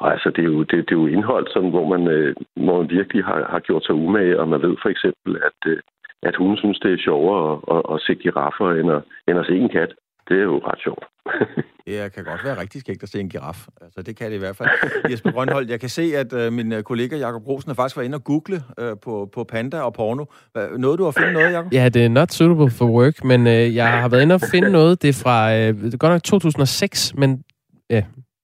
Og 0.00 0.12
altså, 0.12 0.30
det 0.30 0.42
er 0.44 0.50
jo, 0.54 0.62
det, 0.62 0.78
det 0.88 0.94
er 0.94 1.02
jo 1.02 1.06
indhold, 1.06 1.46
sådan, 1.46 1.70
hvor, 1.70 1.86
man, 1.94 2.08
øh, 2.08 2.36
hvor 2.56 2.76
man 2.82 2.90
virkelig 2.90 3.24
har, 3.24 3.46
har 3.50 3.58
gjort 3.58 3.84
sig 3.84 3.94
umage, 3.94 4.40
og 4.40 4.48
man 4.48 4.62
ved 4.62 4.76
for 4.82 4.88
eksempel, 4.88 5.32
at, 5.48 5.70
øh, 5.72 5.78
at 6.22 6.36
hun 6.36 6.56
synes, 6.56 6.78
det 6.78 6.92
er 6.92 6.98
sjovere 6.98 7.42
at, 7.52 7.58
at, 7.76 7.82
at 7.94 8.00
se 8.00 8.14
giraffer, 8.14 8.70
end 8.80 8.90
at, 8.96 9.02
end 9.28 9.38
at 9.38 9.46
se 9.46 9.56
en 9.56 9.68
kat. 9.68 9.92
Det 10.28 10.36
er 10.38 10.42
jo 10.42 10.58
ret 10.58 10.80
sjovt. 10.80 11.04
det 11.86 12.12
kan 12.14 12.24
godt 12.24 12.44
være 12.44 12.60
rigtig 12.60 12.80
skægt 12.80 13.02
at 13.02 13.08
se 13.08 13.20
en 13.20 13.28
giraf. 13.28 13.66
Altså, 13.80 14.02
det 14.02 14.16
kan 14.16 14.30
det 14.30 14.36
i 14.36 14.38
hvert 14.38 14.56
fald. 14.56 14.68
Jesper 15.10 15.30
Grønholdt, 15.30 15.70
jeg 15.70 15.80
kan 15.80 15.88
se, 15.88 16.02
at 16.16 16.32
øh, 16.32 16.52
min 16.52 16.72
øh, 16.72 16.82
kollega 16.82 17.16
Jakob 17.16 17.48
Rosen 17.48 17.70
har 17.70 17.74
faktisk 17.74 17.96
været 17.96 18.06
inde 18.06 18.16
og 18.16 18.24
google 18.24 18.62
øh, 18.80 18.96
på, 19.04 19.28
på 19.34 19.44
panda 19.44 19.80
og 19.80 19.92
porno. 19.94 20.24
Noget 20.78 20.98
du 20.98 21.04
har 21.04 21.10
fundet 21.10 21.32
noget, 21.32 21.52
Jakob? 21.52 21.72
Ja, 21.72 21.88
det 21.88 22.04
er 22.04 22.08
not 22.08 22.32
suitable 22.32 22.70
for 22.70 22.84
work, 22.84 23.24
men 23.24 23.46
øh, 23.46 23.74
jeg 23.74 24.00
har 24.00 24.08
været 24.08 24.22
inde 24.22 24.34
og 24.34 24.40
finde 24.52 24.70
noget. 24.70 25.02
Det 25.02 25.08
er 25.08 25.22
fra, 25.22 25.54
øh, 25.54 25.74
det 25.74 25.94
er 25.94 25.98
godt 25.98 26.12
nok 26.12 26.22
2006, 26.22 27.14
men 27.14 27.42
ja, 27.90 28.02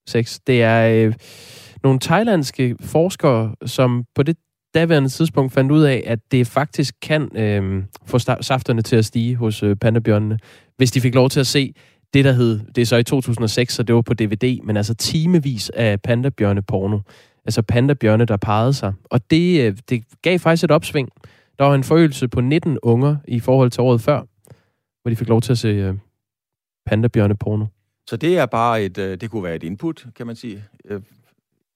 6. 0.09 0.40
Det 0.47 0.62
er 0.62 1.07
øh, 1.07 1.14
nogle 1.83 2.00
thailandske 2.00 2.76
forskere, 2.81 3.54
som 3.66 4.04
på 4.14 4.23
det 4.23 4.37
daværende 4.75 5.09
tidspunkt 5.09 5.52
fandt 5.52 5.73
ud 5.73 5.83
af, 5.83 6.02
at 6.07 6.19
det 6.33 6.47
faktisk 6.47 6.95
kan 7.02 7.37
øh, 7.37 7.85
få 8.07 8.19
safterne 8.19 8.83
til 8.83 8.97
at 8.97 9.04
stige 9.04 9.37
hos 9.37 9.62
øh, 9.62 9.76
pandabjørnene, 9.76 10.38
hvis 10.76 10.90
de 10.90 11.00
fik 11.00 11.14
lov 11.14 11.31
til 11.31 11.40
at 11.40 11.47
se 11.47 11.75
det, 12.14 12.25
der 12.25 12.33
hed, 12.33 12.61
det 12.75 12.83
er 12.83 12.87
så 12.87 12.97
i 12.97 13.02
2006, 13.02 13.75
så 13.75 13.83
det 13.83 13.95
var 13.95 14.02
på 14.02 14.14
DVD, 14.14 14.59
men 14.64 14.76
altså 14.76 14.95
timevis 14.95 15.71
af 15.71 16.00
pandabjørne 16.00 16.62
porno. 16.62 16.99
Altså 17.45 17.62
pandabjørne, 17.62 18.25
der 18.25 18.37
parrede 18.37 18.73
sig. 18.73 18.93
Og 19.04 19.31
det, 19.31 19.61
øh, 19.61 19.76
det 19.88 20.04
gav 20.23 20.38
faktisk 20.38 20.64
et 20.64 20.71
opsving. 20.71 21.09
Der 21.59 21.64
var 21.64 21.75
en 21.75 21.85
forøgelse 21.85 22.28
på 22.28 22.40
19 22.40 22.78
unger 22.83 23.16
i 23.28 23.40
forhold 23.40 23.71
til 23.71 23.81
året 23.81 24.00
før, 24.00 24.23
hvor 25.02 25.11
de 25.11 25.16
fik 25.16 25.28
lov 25.28 25.40
til 25.40 25.52
at 25.52 25.59
se 25.59 25.69
øh, 25.69 25.95
pandabjørne 26.87 27.37
porno. 27.37 27.66
Så 28.09 28.16
det 28.16 28.38
er 28.38 28.47
bare 28.47 28.85
et, 28.85 28.99
øh, 28.99 29.21
det 29.21 29.31
kunne 29.31 29.43
være 29.43 29.57
et 29.57 29.62
input, 29.62 30.07
kan 30.16 30.26
man 30.26 30.37
sige. 30.37 30.64
Øh, 30.85 31.00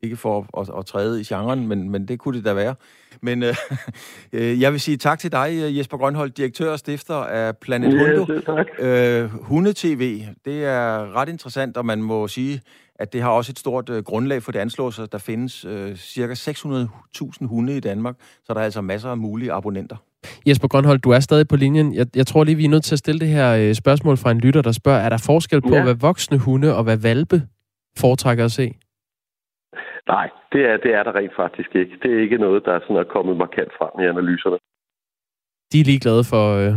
Øh, 0.02 0.06
ikke 0.06 0.16
for 0.16 0.60
at, 0.60 0.70
at 0.78 0.86
træde 0.86 1.20
i 1.20 1.24
genren, 1.24 1.68
men, 1.68 1.90
men 1.90 2.08
det 2.08 2.18
kunne 2.18 2.36
det 2.36 2.44
da 2.44 2.52
være. 2.52 2.74
Men 3.22 3.42
øh, 3.42 3.54
øh 4.32 4.60
jeg 4.60 4.72
vil 4.72 4.80
sige 4.80 4.96
tak 4.96 5.18
til 5.18 5.32
dig, 5.32 5.76
Jesper 5.76 5.96
Grønholdt, 5.96 6.36
direktør 6.36 6.72
og 6.72 6.78
stifter 6.78 7.14
af 7.14 7.56
Planet 7.56 7.92
yes, 7.94 8.18
Hundo. 8.18 8.40
tak. 8.40 8.66
Øh, 8.78 9.30
Hunde-TV, 9.30 10.22
det 10.44 10.64
er 10.64 11.16
ret 11.16 11.28
interessant, 11.28 11.76
og 11.76 11.86
man 11.86 12.02
må 12.02 12.28
sige, 12.28 12.60
at 12.94 13.12
det 13.12 13.22
har 13.22 13.30
også 13.30 13.52
et 13.52 13.58
stort 13.58 13.90
øh, 13.90 14.02
grundlag 14.02 14.42
for 14.42 14.52
det 14.52 14.58
anslås, 14.58 14.98
at 14.98 15.12
der 15.12 15.18
findes 15.18 15.64
øh, 15.64 15.96
cirka 15.96 16.34
600.000 16.34 17.46
hunde 17.46 17.76
i 17.76 17.80
Danmark, 17.80 18.14
så 18.44 18.54
der 18.54 18.60
er 18.60 18.64
altså 18.64 18.80
masser 18.80 19.10
af 19.10 19.18
mulige 19.18 19.52
abonnenter. 19.52 19.96
Jesper 20.46 20.68
Grønholdt, 20.68 21.04
du 21.04 21.10
er 21.10 21.20
stadig 21.20 21.48
på 21.48 21.56
linjen. 21.56 21.94
Jeg, 21.94 22.06
jeg 22.16 22.26
tror 22.26 22.44
lige, 22.44 22.56
vi 22.56 22.64
er 22.64 22.68
nødt 22.68 22.84
til 22.84 22.94
at 22.94 22.98
stille 22.98 23.20
det 23.20 23.28
her 23.28 23.52
øh, 23.52 23.74
spørgsmål 23.74 24.16
fra 24.16 24.30
en 24.30 24.38
lytter, 24.38 24.62
der 24.62 24.72
spørger, 24.72 25.00
er 25.00 25.08
der 25.08 25.16
forskel 25.16 25.62
på, 25.62 25.74
ja. 25.74 25.82
hvad 25.82 25.94
voksne 25.94 26.38
hunde 26.38 26.76
og 26.76 26.84
hvad 26.84 26.96
valpe 26.96 27.42
foretrækker 27.96 28.44
at 28.44 28.52
se? 28.52 28.74
Nej, 30.08 30.30
det 30.52 30.62
er, 30.70 30.76
det 30.76 30.94
er 30.94 31.02
der 31.02 31.14
rent 31.14 31.36
faktisk 31.36 31.74
ikke. 31.74 31.98
Det 32.02 32.10
er 32.14 32.20
ikke 32.20 32.38
noget, 32.38 32.64
der 32.64 32.80
sådan 32.80 32.96
er 32.96 33.04
kommet 33.04 33.36
markant 33.36 33.72
frem 33.78 33.94
i 34.02 34.06
analyserne. 34.14 34.58
De 35.72 35.80
er 35.80 35.84
ligeglade 35.84 36.24
for 36.32 36.44
øh, 36.62 36.72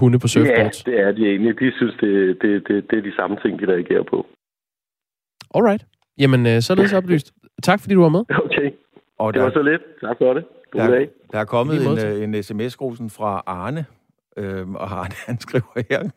hunde 0.00 0.18
på 0.18 0.28
surfboard? 0.28 0.74
Ja, 0.86 0.90
det 0.90 1.00
er 1.00 1.12
de 1.12 1.22
egentlig. 1.30 1.60
De 1.60 1.72
synes, 1.76 1.94
det, 2.00 2.12
det, 2.42 2.68
det, 2.68 2.90
det 2.90 2.98
er 2.98 3.02
de 3.02 3.14
samme 3.16 3.36
ting, 3.42 3.60
de 3.60 3.66
reagerer 3.74 4.02
på. 4.02 4.26
Alright. 5.54 5.86
Jamen, 6.18 6.46
øh, 6.46 6.60
således 6.60 6.92
oplyst. 6.92 7.32
Tak, 7.62 7.80
fordi 7.80 7.94
du 7.94 8.02
var 8.02 8.08
med. 8.08 8.24
Okay. 8.44 8.70
Og 9.18 9.32
det 9.32 9.38
der, 9.38 9.44
var 9.44 9.52
så 9.52 9.62
lidt. 9.62 9.82
Tak 10.00 10.16
for 10.18 10.34
det. 10.34 10.44
God 10.70 10.80
der, 10.80 10.90
dag. 10.90 11.08
Der 11.32 11.38
er 11.38 11.44
kommet 11.44 11.74
en, 11.86 11.98
øh, 12.06 12.24
en 12.24 12.42
sms-grusen 12.42 13.10
fra 13.10 13.42
Arne, 13.46 13.86
Øhm, 14.38 14.74
og 14.74 14.92
Arne, 14.92 15.14
han 15.28 15.40
skriver 15.40 15.82
her, 15.90 16.10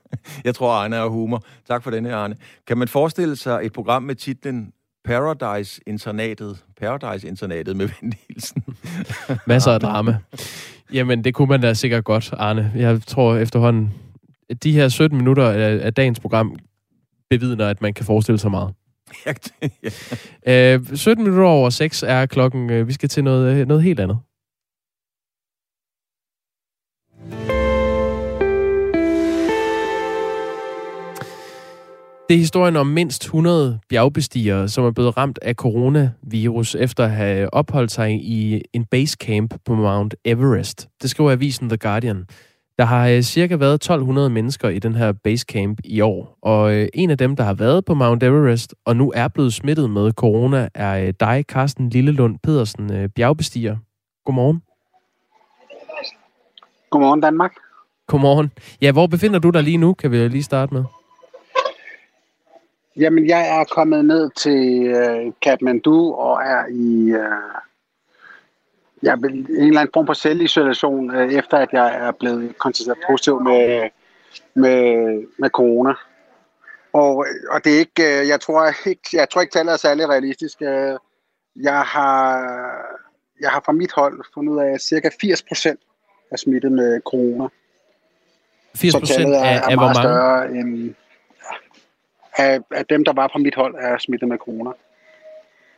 jeg 0.43 0.55
tror, 0.55 0.71
Arne 0.71 0.95
er 0.95 1.07
humor. 1.07 1.41
Tak 1.67 1.83
for 1.83 1.91
denne, 1.91 2.13
Arne. 2.13 2.35
Kan 2.67 2.77
man 2.77 2.87
forestille 2.87 3.35
sig 3.35 3.59
et 3.63 3.73
program 3.73 4.03
med 4.03 4.15
titlen 4.15 4.73
Paradise-internatet. 5.05 6.63
Paradise-internatet 6.79 7.75
med 7.75 7.89
Vendilsen. 8.01 8.63
Masser 9.47 9.71
af 9.71 9.79
drama. 9.79 10.17
Jamen, 10.93 11.23
det 11.23 11.33
kunne 11.33 11.47
man 11.47 11.61
da 11.61 11.73
sikkert 11.73 12.03
godt, 12.03 12.33
Arne. 12.37 12.71
Jeg 12.75 13.01
tror 13.07 13.35
efterhånden, 13.37 13.93
at 14.49 14.63
de 14.63 14.71
her 14.71 14.89
17 14.89 15.17
minutter 15.17 15.49
af, 15.81 15.93
dagens 15.93 16.19
program 16.19 16.55
bevidner, 17.29 17.67
at 17.67 17.81
man 17.81 17.93
kan 17.93 18.05
forestille 18.05 18.39
sig 18.39 18.51
meget. 18.51 18.73
ja. 20.45 20.75
øh, 20.75 20.95
17 20.95 21.23
minutter 21.23 21.47
over 21.47 21.69
6 21.69 22.03
er 22.03 22.25
klokken. 22.25 22.69
Øh, 22.69 22.87
vi 22.87 22.93
skal 22.93 23.09
til 23.09 23.23
noget, 23.23 23.57
øh, 23.57 23.67
noget 23.67 23.83
helt 23.83 23.99
andet. 23.99 24.17
Det 32.31 32.35
er 32.35 32.39
historien 32.39 32.75
om 32.75 32.87
mindst 32.87 33.23
100 33.23 33.79
bjergbestigere, 33.89 34.69
som 34.69 34.85
er 34.85 34.91
blevet 34.91 35.17
ramt 35.17 35.39
af 35.41 35.55
coronavirus 35.55 36.75
efter 36.75 37.03
at 37.03 37.11
have 37.11 37.53
opholdt 37.53 37.91
sig 37.91 38.11
i 38.11 38.61
en 38.73 38.85
basecamp 38.85 39.53
på 39.65 39.75
Mount 39.75 40.15
Everest. 40.25 40.89
Det 41.01 41.09
skriver 41.09 41.31
avisen 41.31 41.69
The 41.69 41.77
Guardian. 41.77 42.25
Der 42.77 42.85
har 42.85 43.07
øh, 43.07 43.21
cirka 43.21 43.55
været 43.55 43.73
1200 43.73 44.29
mennesker 44.29 44.69
i 44.69 44.79
den 44.79 44.95
her 44.95 45.11
basecamp 45.11 45.79
i 45.83 46.01
år, 46.01 46.37
og 46.41 46.73
øh, 46.73 46.87
en 46.93 47.09
af 47.09 47.17
dem, 47.17 47.35
der 47.35 47.43
har 47.43 47.53
været 47.53 47.85
på 47.85 47.93
Mount 47.93 48.23
Everest 48.23 48.75
og 48.85 48.95
nu 48.95 49.11
er 49.15 49.27
blevet 49.27 49.53
smittet 49.53 49.89
med 49.89 50.11
corona, 50.11 50.69
er 50.73 51.07
øh, 51.07 51.13
dig, 51.19 51.45
Carsten 51.47 51.89
Lillelund 51.89 52.39
Pedersen, 52.43 53.09
bjergbestiger. 53.15 53.77
Godmorgen. 54.25 54.61
Godmorgen, 56.89 57.21
Danmark. 57.21 57.51
Godmorgen. 58.07 58.51
Ja, 58.81 58.91
hvor 58.91 59.07
befinder 59.07 59.39
du 59.39 59.49
dig 59.49 59.63
lige 59.63 59.77
nu, 59.77 59.93
kan 59.93 60.11
vi 60.11 60.27
lige 60.27 60.43
starte 60.43 60.73
med? 60.73 60.83
Jamen, 62.97 63.27
jeg 63.27 63.59
er 63.59 63.63
kommet 63.63 64.05
ned 64.05 64.29
til 64.29 64.87
øh, 64.87 65.33
Kathmandu 65.41 66.13
og 66.13 66.41
er 66.43 66.65
i 66.69 67.11
øh, 67.11 67.61
jeg 69.03 69.11
er 69.11 69.15
en 69.15 69.45
eller 69.49 69.81
anden 69.81 69.93
form 69.93 70.05
for 70.05 70.13
selvisolation, 70.13 71.15
øh, 71.15 71.33
efter 71.33 71.57
at 71.57 71.69
jeg 71.71 71.95
er 72.07 72.11
blevet 72.11 72.57
konstateret 72.57 72.97
positiv 73.07 73.41
med, 73.41 73.89
med, 74.53 74.83
med 75.37 75.49
corona. 75.49 75.93
Og, 76.93 77.25
og 77.51 77.63
det 77.63 77.75
er 77.75 77.79
ikke, 77.79 78.19
øh, 78.21 78.27
jeg 78.27 78.41
tror 78.41 78.87
ikke, 78.87 79.09
jeg 79.13 79.29
tror 79.29 79.41
ikke 79.41 79.51
tallet 79.51 79.73
er 79.73 79.77
særlig 79.77 80.09
realistisk. 80.09 80.61
Øh, 80.61 80.97
jeg 81.55 81.81
har, 81.81 82.41
jeg 83.41 83.49
har 83.49 83.61
fra 83.65 83.71
mit 83.71 83.91
hold 83.91 84.23
fundet 84.33 84.53
ud 84.53 84.59
af, 84.59 84.73
at 84.73 84.81
cirka 84.81 85.09
80 85.21 85.43
procent 85.43 85.79
er 86.31 86.37
smittet 86.37 86.71
med 86.71 87.01
corona. 87.01 87.47
80 88.75 88.95
procent 88.95 89.33
af, 89.33 89.39
af, 89.39 89.61
af 89.69 89.75
hvor 89.75 89.85
mange? 89.85 89.95
Større 89.95 90.51
end, 90.51 90.95
af, 92.37 92.59
af 92.71 92.85
dem, 92.85 93.05
der 93.05 93.13
var 93.13 93.29
på 93.33 93.39
mit 93.39 93.55
hold, 93.55 93.75
er 93.79 93.97
smittet 93.97 94.29
med 94.29 94.37
corona. 94.37 94.69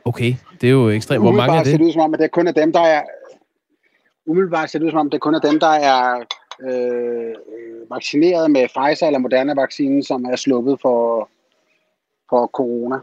Okay, 0.06 0.34
det 0.62 0.68
er 0.68 0.72
jo 0.72 0.90
ekstremt. 0.90 1.24
Hvor 1.24 1.32
mange 1.32 1.54
er 1.54 1.64
det? 1.64 1.72
ser 1.72 1.78
det 1.78 1.86
ud 1.86 1.92
som 1.92 2.02
om, 2.02 2.14
at 2.14 2.20
det 2.20 2.32
kun 2.32 2.48
er 2.48 2.52
dem, 2.52 2.72
der 2.74 2.82
er... 2.82 3.02
Umiddelbart 4.26 4.70
ser 4.70 4.80
det 4.80 4.86
ud 4.86 4.92
som 4.92 5.00
om, 5.00 5.10
det 5.10 5.22
kun 5.22 5.36
er 5.36 5.40
dem, 5.40 5.60
der 5.60 5.68
er 5.68 6.24
øh, 6.62 7.34
vaccineret 7.90 8.52
med 8.52 8.68
Pfizer 8.68 9.06
eller 9.06 9.20
Moderna-vaccinen, 9.20 10.04
som 10.04 10.26
er 10.26 10.36
sluppet 10.36 10.78
for, 10.82 11.30
for 12.30 12.48
corona. 12.48 12.96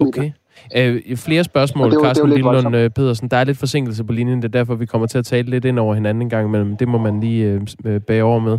Okay. 0.00 0.30
Øh, 0.76 1.16
flere 1.16 1.44
spørgsmål, 1.44 1.90
det 1.90 1.98
Carsten 2.02 2.30
Lillund 2.30 2.76
øh, 2.76 2.90
Pedersen. 2.90 3.28
Der 3.28 3.36
er 3.36 3.44
lidt 3.44 3.58
forsinkelse 3.58 4.04
på 4.04 4.12
linjen, 4.12 4.42
det 4.42 4.44
er 4.44 4.58
derfor, 4.58 4.74
vi 4.74 4.86
kommer 4.86 5.06
til 5.06 5.18
at 5.18 5.24
tale 5.24 5.50
lidt 5.50 5.64
ind 5.64 5.78
over 5.78 5.94
hinanden 5.94 6.22
en 6.22 6.30
gang 6.30 6.46
imellem. 6.46 6.76
Det 6.76 6.88
må 6.88 6.98
man 6.98 7.20
lige 7.20 7.44
øh, 7.44 7.60
øh 7.84 8.00
bage 8.00 8.24
over 8.24 8.38
med. 8.38 8.58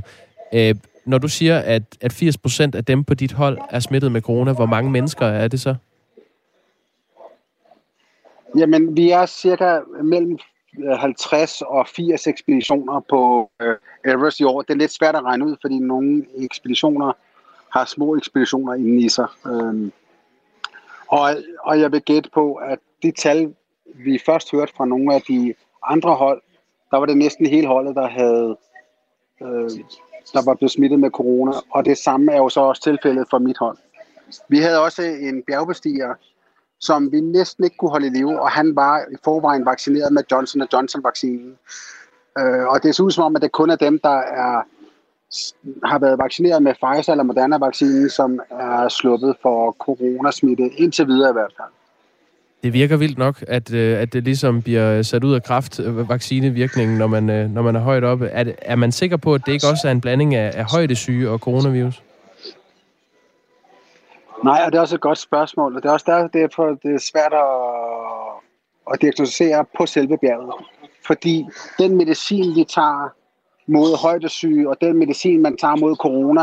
Øh, 0.53 0.75
når 1.09 1.17
du 1.17 1.27
siger, 1.27 1.59
at, 1.59 1.83
at 2.01 2.13
80% 2.13 2.77
af 2.77 2.85
dem 2.85 3.03
på 3.03 3.13
dit 3.13 3.31
hold 3.31 3.57
er 3.69 3.79
smittet 3.79 4.11
med 4.11 4.21
corona, 4.21 4.53
hvor 4.53 4.65
mange 4.65 4.91
mennesker 4.91 5.25
er 5.25 5.47
det 5.47 5.59
så? 5.59 5.75
Jamen, 8.57 8.97
vi 8.97 9.11
er 9.11 9.25
cirka 9.25 9.79
mellem 10.03 10.37
øh, 10.79 10.97
50 10.97 11.61
og 11.61 11.87
80 11.87 12.27
ekspeditioner 12.27 12.99
på 13.09 13.51
øh, 13.61 13.75
Everest 14.05 14.39
i 14.39 14.43
år. 14.43 14.61
Det 14.61 14.73
er 14.73 14.77
lidt 14.77 14.93
svært 14.93 15.15
at 15.15 15.23
regne 15.23 15.45
ud, 15.45 15.55
fordi 15.61 15.79
nogle 15.79 16.25
ekspeditioner 16.37 17.13
har 17.69 17.85
små 17.85 18.15
ekspeditioner 18.15 18.73
inde 18.73 19.05
i 19.05 19.09
sig. 19.09 19.27
Øhm, 19.45 19.91
og, 21.07 21.29
og 21.63 21.79
jeg 21.79 21.91
vil 21.91 22.01
gætte 22.01 22.29
på, 22.33 22.53
at 22.53 22.79
de 23.03 23.11
tal, 23.11 23.53
vi 23.95 24.19
først 24.25 24.51
hørte 24.51 24.73
fra 24.77 24.85
nogle 24.85 25.15
af 25.15 25.21
de 25.21 25.53
andre 25.83 26.15
hold, 26.15 26.41
der 26.91 26.97
var 26.97 27.05
det 27.05 27.17
næsten 27.17 27.45
hele 27.45 27.67
holdet, 27.67 27.95
der 27.95 28.07
havde 28.07 28.57
øh, 29.41 29.69
der 30.33 30.45
var 30.45 30.53
blevet 30.53 30.71
smittet 30.71 30.99
med 30.99 31.09
corona, 31.09 31.51
og 31.71 31.85
det 31.85 31.97
samme 31.97 32.31
er 32.31 32.38
jo 32.38 32.49
så 32.49 32.59
også 32.59 32.81
tilfældet 32.81 33.27
for 33.29 33.39
mit 33.39 33.57
hold. 33.57 33.77
Vi 34.49 34.57
havde 34.57 34.83
også 34.83 35.01
en 35.01 35.43
bjergbestiger, 35.47 36.13
som 36.79 37.11
vi 37.11 37.21
næsten 37.21 37.63
ikke 37.63 37.77
kunne 37.77 37.91
holde 37.91 38.07
i 38.07 38.09
live, 38.09 38.41
og 38.41 38.51
han 38.51 38.75
var 38.75 38.99
i 38.99 39.15
forvejen 39.23 39.65
vaccineret 39.65 40.13
med 40.13 40.23
Johnson 40.31 40.67
Johnson-vaccinen. 40.73 41.57
Øh, 42.39 42.67
og 42.67 42.83
det 42.83 42.95
ser 42.95 43.03
ud 43.03 43.11
som 43.11 43.23
om, 43.23 43.35
at 43.35 43.41
det 43.41 43.51
kun 43.51 43.69
er 43.69 43.75
dem, 43.75 43.99
der 43.99 44.17
er, 44.17 44.63
har 45.88 45.99
været 45.99 46.19
vaccineret 46.19 46.63
med 46.63 46.73
Pfizer 46.73 47.11
eller 47.11 47.23
Moderna-vaccinen, 47.23 48.09
som 48.09 48.39
er 48.49 48.88
sluppet 48.89 49.35
for 49.41 49.75
coronasmitte, 49.79 50.63
indtil 50.63 51.07
videre 51.07 51.29
i 51.29 51.33
hvert 51.33 51.53
fald. 51.57 51.69
Det 52.63 52.73
virker 52.73 52.97
vildt 52.97 53.17
nok, 53.17 53.43
at, 53.47 53.73
øh, 53.73 54.01
at 54.01 54.13
det 54.13 54.23
ligesom 54.23 54.61
bliver 54.61 55.01
sat 55.01 55.23
ud 55.23 55.33
af 55.33 55.43
kraft, 55.43 55.79
øh, 55.79 56.09
vaccinevirkningen, 56.09 56.97
når 56.97 57.07
man, 57.07 57.29
øh, 57.29 57.49
når 57.49 57.61
man 57.61 57.75
er 57.75 57.79
højt 57.79 58.03
oppe. 58.03 58.27
Er, 58.27 58.51
er 58.61 58.75
man 58.75 58.91
sikker 58.91 59.17
på, 59.17 59.33
at 59.33 59.41
det 59.45 59.51
ikke 59.51 59.67
også 59.67 59.87
er 59.87 59.91
en 59.91 60.01
blanding 60.01 60.35
af, 60.35 60.51
af 60.55 60.65
højdesyge 60.71 61.29
og 61.29 61.39
coronavirus? 61.39 62.03
Nej, 64.43 64.61
og 64.65 64.71
det 64.71 64.77
er 64.77 64.81
også 64.81 64.95
et 64.95 65.01
godt 65.01 65.17
spørgsmål, 65.17 65.75
og 65.75 65.83
det 65.83 65.89
er 65.89 65.93
også 65.93 66.05
der, 66.07 66.27
det 66.27 66.41
er, 66.41 66.77
det 66.83 66.95
er 66.95 66.99
svært 67.11 67.33
at 67.33 67.79
at 68.93 69.01
diagnostisere 69.01 69.65
på 69.77 69.85
selve 69.85 70.17
bjerget. 70.17 70.53
Fordi 71.07 71.45
den 71.79 71.97
medicin, 71.97 72.55
vi 72.55 72.63
tager 72.63 73.09
mod 73.67 74.01
højdesyge, 74.01 74.69
og 74.69 74.77
den 74.81 74.97
medicin, 74.97 75.41
man 75.41 75.57
tager 75.57 75.75
mod 75.75 75.95
corona, 75.95 76.41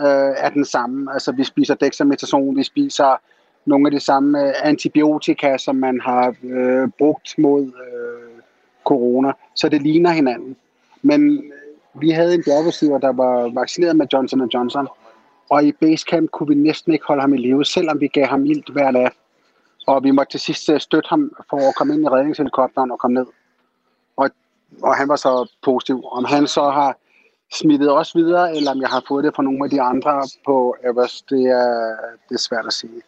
øh, 0.00 0.34
er 0.36 0.50
den 0.50 0.64
samme. 0.64 1.12
Altså 1.12 1.32
vi 1.32 1.44
spiser 1.44 1.74
dexamethason, 1.74 2.56
vi 2.56 2.62
spiser 2.62 3.20
nogle 3.68 3.86
af 3.86 3.90
de 3.90 4.00
samme 4.00 4.48
øh, 4.48 4.54
antibiotika, 4.62 5.58
som 5.58 5.76
man 5.76 6.00
har 6.00 6.34
øh, 6.42 6.88
brugt 6.98 7.34
mod 7.38 7.62
øh, 7.62 8.42
corona. 8.84 9.32
Så 9.54 9.68
det 9.68 9.82
ligner 9.82 10.10
hinanden. 10.10 10.56
Men 11.02 11.38
øh, 11.38 12.00
vi 12.00 12.10
havde 12.10 12.34
en 12.34 12.42
bjergbestiger, 12.44 12.98
der 12.98 13.12
var 13.12 13.54
vaccineret 13.54 13.96
med 13.96 14.06
Johnson 14.12 14.50
Johnson, 14.54 14.88
og 15.50 15.64
i 15.64 15.72
basecamp 15.72 16.30
kunne 16.30 16.48
vi 16.48 16.54
næsten 16.54 16.92
ikke 16.92 17.04
holde 17.08 17.20
ham 17.20 17.34
i 17.34 17.36
live, 17.36 17.64
selvom 17.64 18.00
vi 18.00 18.06
gav 18.08 18.26
ham 18.26 18.44
ilt 18.44 18.72
hver 18.72 18.90
nat. 18.90 19.12
Og 19.86 20.04
vi 20.04 20.10
måtte 20.10 20.32
til 20.32 20.40
sidst 20.40 20.70
øh, 20.70 20.80
støtte 20.80 21.08
ham 21.08 21.32
for 21.50 21.68
at 21.68 21.74
komme 21.74 21.94
ind 21.94 22.02
i 22.04 22.08
redningshelikopteren 22.08 22.90
og 22.90 22.98
komme 22.98 23.14
ned. 23.14 23.26
Og, 24.16 24.30
og 24.82 24.96
han 24.96 25.08
var 25.08 25.16
så 25.16 25.50
positiv. 25.64 26.04
Om 26.10 26.24
han 26.24 26.46
så 26.46 26.70
har 26.70 26.96
smittet 27.52 27.92
os 27.92 28.16
videre, 28.16 28.56
eller 28.56 28.70
om 28.70 28.80
jeg 28.80 28.88
har 28.88 29.02
fået 29.08 29.24
det 29.24 29.34
fra 29.36 29.42
nogle 29.42 29.64
af 29.64 29.70
de 29.70 29.82
andre 29.82 30.22
på 30.46 30.76
Everest, 30.84 31.30
det 31.30 31.44
er, 31.44 31.96
det 32.28 32.34
er 32.34 32.38
svært 32.38 32.66
at 32.66 32.72
sige. 32.72 33.02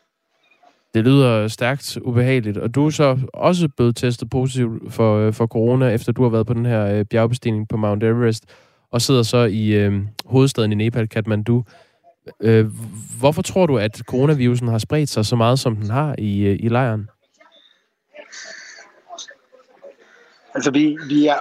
Det 0.95 1.05
lyder 1.05 1.49
stærkt 1.49 1.99
ubehageligt, 2.03 2.59
og 2.59 2.75
du 2.75 2.87
er 2.87 2.91
så 2.91 3.19
også 3.35 3.69
blevet 3.77 3.97
testet 3.97 4.31
positiv 4.31 4.91
for, 4.91 5.17
øh, 5.17 5.33
for 5.33 5.47
corona, 5.47 5.89
efter 5.89 6.13
du 6.13 6.23
har 6.23 6.31
været 6.31 6.47
på 6.47 6.55
den 6.55 6.67
her 6.67 6.87
øh, 6.87 7.05
bjergbestigning 7.05 7.69
på 7.69 7.77
Mount 7.77 8.03
Everest, 8.03 8.45
og 8.91 9.03
sidder 9.03 9.23
så 9.23 9.39
i 9.39 9.69
øh, 9.75 9.93
hovedstaden 10.27 10.73
i 10.73 10.75
Nepal, 10.75 11.09
Kathmandu. 11.09 11.65
Øh, 12.41 12.67
hvorfor 13.21 13.43
tror 13.43 13.67
du, 13.67 13.79
at 13.79 14.03
coronavirusen 14.07 14.69
har 14.69 14.79
spredt 14.79 15.09
sig 15.09 15.27
så 15.27 15.37
meget, 15.37 15.59
som 15.59 15.77
den 15.77 15.91
har 15.91 16.15
i, 16.19 16.43
øh, 16.43 16.57
i 16.61 16.69
lejren? 16.69 17.09
Altså, 20.55 20.71
vi, 20.71 20.99
vi 21.09 21.27
er, 21.27 21.39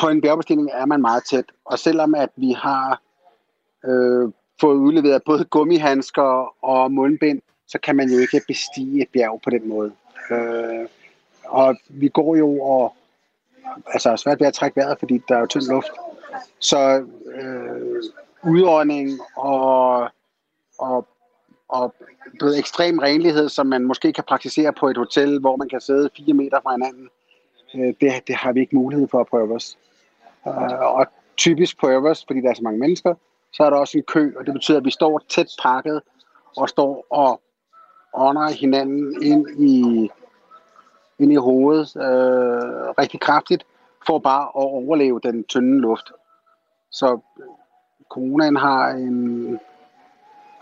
på 0.00 0.08
en 0.08 0.20
bjergbestigning 0.20 0.70
er 0.72 0.86
man 0.86 1.00
meget 1.00 1.22
tæt, 1.24 1.44
og 1.64 1.78
selvom 1.78 2.14
at 2.14 2.28
vi 2.36 2.50
har 2.50 3.00
øh, 3.84 4.32
fået 4.60 4.76
udleveret 4.76 5.22
både 5.26 5.44
gummihandsker 5.44 6.54
og 6.64 6.92
mundbind, 6.92 7.40
så 7.68 7.78
kan 7.78 7.96
man 7.96 8.08
jo 8.08 8.18
ikke 8.18 8.40
bestige 8.46 9.02
et 9.02 9.08
bjerg 9.08 9.40
på 9.44 9.50
den 9.50 9.68
måde. 9.68 9.92
Øh, 10.30 10.86
og 11.44 11.76
vi 11.88 12.08
går 12.08 12.36
jo 12.36 12.60
og 12.60 12.94
altså 13.86 14.10
er 14.10 14.16
svært 14.16 14.40
ved 14.40 14.46
at 14.46 14.54
trække 14.54 14.76
vejret, 14.76 14.98
fordi 14.98 15.22
der 15.28 15.36
er 15.36 15.40
jo 15.40 15.46
tynd 15.46 15.68
luft. 15.68 15.90
Så 16.58 17.06
øh, 17.34 18.02
udånding 18.44 19.10
og, 19.36 20.08
og, 20.78 21.06
og 21.68 21.94
ved, 22.40 22.58
ekstrem 22.58 22.98
renlighed, 22.98 23.48
som 23.48 23.66
man 23.66 23.84
måske 23.84 24.12
kan 24.12 24.24
praktisere 24.24 24.72
på 24.72 24.88
et 24.88 24.96
hotel, 24.96 25.40
hvor 25.40 25.56
man 25.56 25.68
kan 25.68 25.80
sidde 25.80 26.10
fire 26.16 26.34
meter 26.34 26.60
fra 26.62 26.72
hinanden, 26.72 27.08
øh, 27.74 27.94
det, 28.00 28.12
det 28.26 28.34
har 28.34 28.52
vi 28.52 28.60
ikke 28.60 28.76
mulighed 28.76 29.08
for 29.08 29.20
at 29.20 29.26
prøve 29.26 29.54
os. 29.54 29.78
Øh, 30.46 30.80
og 30.80 31.06
typisk 31.36 31.80
på 31.80 31.88
Everest, 31.88 32.26
fordi 32.26 32.40
der 32.40 32.50
er 32.50 32.54
så 32.54 32.62
mange 32.62 32.78
mennesker, 32.78 33.14
så 33.52 33.62
er 33.62 33.70
der 33.70 33.76
også 33.76 33.98
en 33.98 34.04
kø, 34.04 34.32
og 34.38 34.46
det 34.46 34.54
betyder, 34.54 34.78
at 34.78 34.84
vi 34.84 34.90
står 34.90 35.22
tæt 35.28 35.46
pakket 35.62 36.02
og 36.56 36.68
står 36.68 37.06
og 37.10 37.40
ånder 38.14 38.48
hinanden 38.50 39.22
ind 39.22 39.46
i, 39.58 40.10
ind 41.18 41.32
i 41.32 41.36
hovedet 41.36 41.96
øh, 41.96 42.88
rigtig 42.98 43.20
kraftigt, 43.20 43.64
for 44.06 44.18
bare 44.18 44.42
at 44.42 44.50
overleve 44.54 45.20
den 45.22 45.44
tynde 45.44 45.80
luft. 45.80 46.12
Så 46.90 47.18
øh, 47.38 47.44
coronaen 48.10 48.56
har, 48.56 48.88
en, 48.90 49.58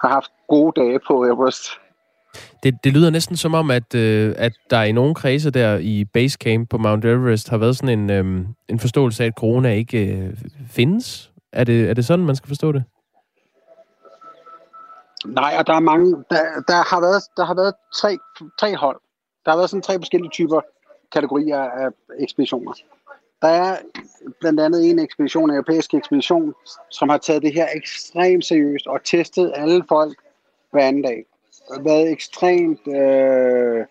har 0.01 0.09
haft 0.09 0.31
gode 0.49 0.73
dage 0.81 1.01
på 1.07 1.25
Everest. 1.25 1.65
Det, 2.63 2.85
det 2.85 2.93
lyder 2.93 3.11
næsten 3.11 3.37
som 3.37 3.55
om, 3.55 3.71
at, 3.71 3.95
øh, 3.95 4.35
at 4.39 4.53
der 4.71 4.83
i 4.83 4.93
nogle 4.93 5.15
kredse 5.15 5.51
der 5.51 5.79
i 5.79 6.05
Basecamp 6.05 6.71
på 6.71 6.79
Mount 6.79 7.05
Everest 7.05 7.49
har 7.49 7.59
været 7.59 7.77
sådan 7.77 7.99
en, 7.99 8.11
øh, 8.11 8.47
en 8.69 8.79
forståelse 8.79 9.23
af, 9.23 9.27
at 9.27 9.35
corona 9.37 9.73
ikke 9.73 10.17
øh, 10.17 10.37
findes. 10.71 11.33
Er 11.53 11.65
det, 11.65 11.91
er 11.91 11.95
det 11.95 12.05
sådan, 12.05 12.25
man 12.25 12.37
skal 12.37 12.49
forstå 12.49 12.73
det? 12.73 12.85
Nej, 15.27 15.55
og 15.59 15.67
der 15.67 15.75
er 15.75 15.81
mange, 15.81 16.11
der, 16.31 16.43
der 16.69 16.95
har 16.95 17.01
været, 17.01 17.23
der 17.37 17.45
har 17.45 17.55
været 17.55 17.75
tre, 17.95 18.19
tre 18.61 18.77
hold. 18.77 19.01
Der 19.45 19.51
har 19.51 19.59
været 19.59 19.71
sådan 19.71 19.83
tre 19.83 19.99
forskellige 19.99 20.31
typer 20.31 20.61
kategorier 21.13 21.59
af 21.59 21.89
ekspeditioner. 22.19 22.73
Der 23.43 23.49
er 23.49 23.77
blandt 24.41 24.61
andet 24.61 24.91
en 24.91 24.99
ekspedition, 24.99 25.51
en 25.51 25.57
europæisk 25.57 25.95
ekspedition, 25.95 26.55
som 26.91 27.09
har 27.09 27.19
taget 27.19 27.43
det 27.43 27.55
her 27.55 27.69
ekstremt 27.75 28.45
seriøst 28.45 28.87
og 28.87 29.05
testet 29.05 29.53
alle 29.55 29.85
folk 29.89 30.19
hver 30.71 30.89
anden 30.89 31.03
dag. 31.03 31.25
Været 31.81 32.11
ekstremt 32.11 32.89
øh, 32.89 33.85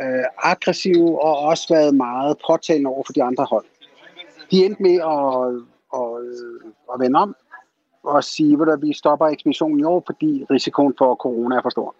øh, 0.00 0.24
aggressiv 0.42 1.14
og 1.14 1.38
også 1.38 1.74
været 1.74 1.94
meget 1.94 2.36
påtalende 2.46 2.90
over 2.90 3.02
for 3.06 3.12
de 3.12 3.22
andre 3.22 3.44
hold. 3.44 3.64
De 4.50 4.64
endte 4.64 4.82
med 4.82 4.94
at, 4.94 5.62
at, 6.00 6.10
at 6.94 7.00
vende 7.00 7.18
om 7.18 7.36
og 8.06 8.24
sige, 8.24 8.58
at 8.72 8.82
vi 8.82 8.92
stopper 8.92 9.26
ekspeditionen 9.26 9.80
i 9.80 9.84
år, 9.84 10.02
fordi 10.06 10.46
risikoen 10.50 10.94
for 10.98 11.14
corona 11.14 11.56
er 11.56 11.62
for 11.62 11.70
stor. 11.70 11.94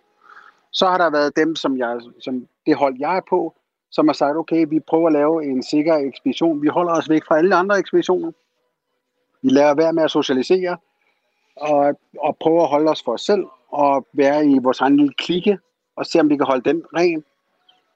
Så 0.72 0.86
har 0.86 0.98
der 0.98 1.10
været 1.10 1.36
dem, 1.36 1.56
som, 1.56 1.78
jeg, 1.78 2.00
som 2.20 2.46
det 2.66 2.76
hold, 2.76 2.96
jeg 2.98 3.16
er 3.16 3.20
på, 3.30 3.54
som 3.90 4.08
har 4.08 4.12
sagt, 4.12 4.36
okay, 4.36 4.66
vi 4.68 4.80
prøver 4.80 5.06
at 5.06 5.12
lave 5.12 5.44
en 5.44 5.62
sikker 5.62 5.96
ekspedition. 5.96 6.62
Vi 6.62 6.68
holder 6.68 6.92
os 6.92 7.08
væk 7.08 7.24
fra 7.24 7.38
alle 7.38 7.54
andre 7.54 7.78
ekspeditioner. 7.78 8.32
Vi 9.42 9.48
lader 9.48 9.74
være 9.74 9.92
med 9.92 10.02
at 10.02 10.10
socialisere, 10.10 10.76
og, 11.56 12.00
og 12.18 12.36
prøver 12.40 12.62
at 12.62 12.68
holde 12.68 12.90
os 12.90 13.02
for 13.02 13.12
os 13.12 13.20
selv, 13.20 13.44
og 13.68 14.06
være 14.12 14.46
i 14.46 14.58
vores 14.58 14.80
egen 14.80 14.96
lille 14.96 15.14
klikke, 15.14 15.58
og 15.96 16.06
se, 16.06 16.20
om 16.20 16.30
vi 16.30 16.36
kan 16.36 16.46
holde 16.46 16.70
den 16.70 16.82
ren. 16.96 17.24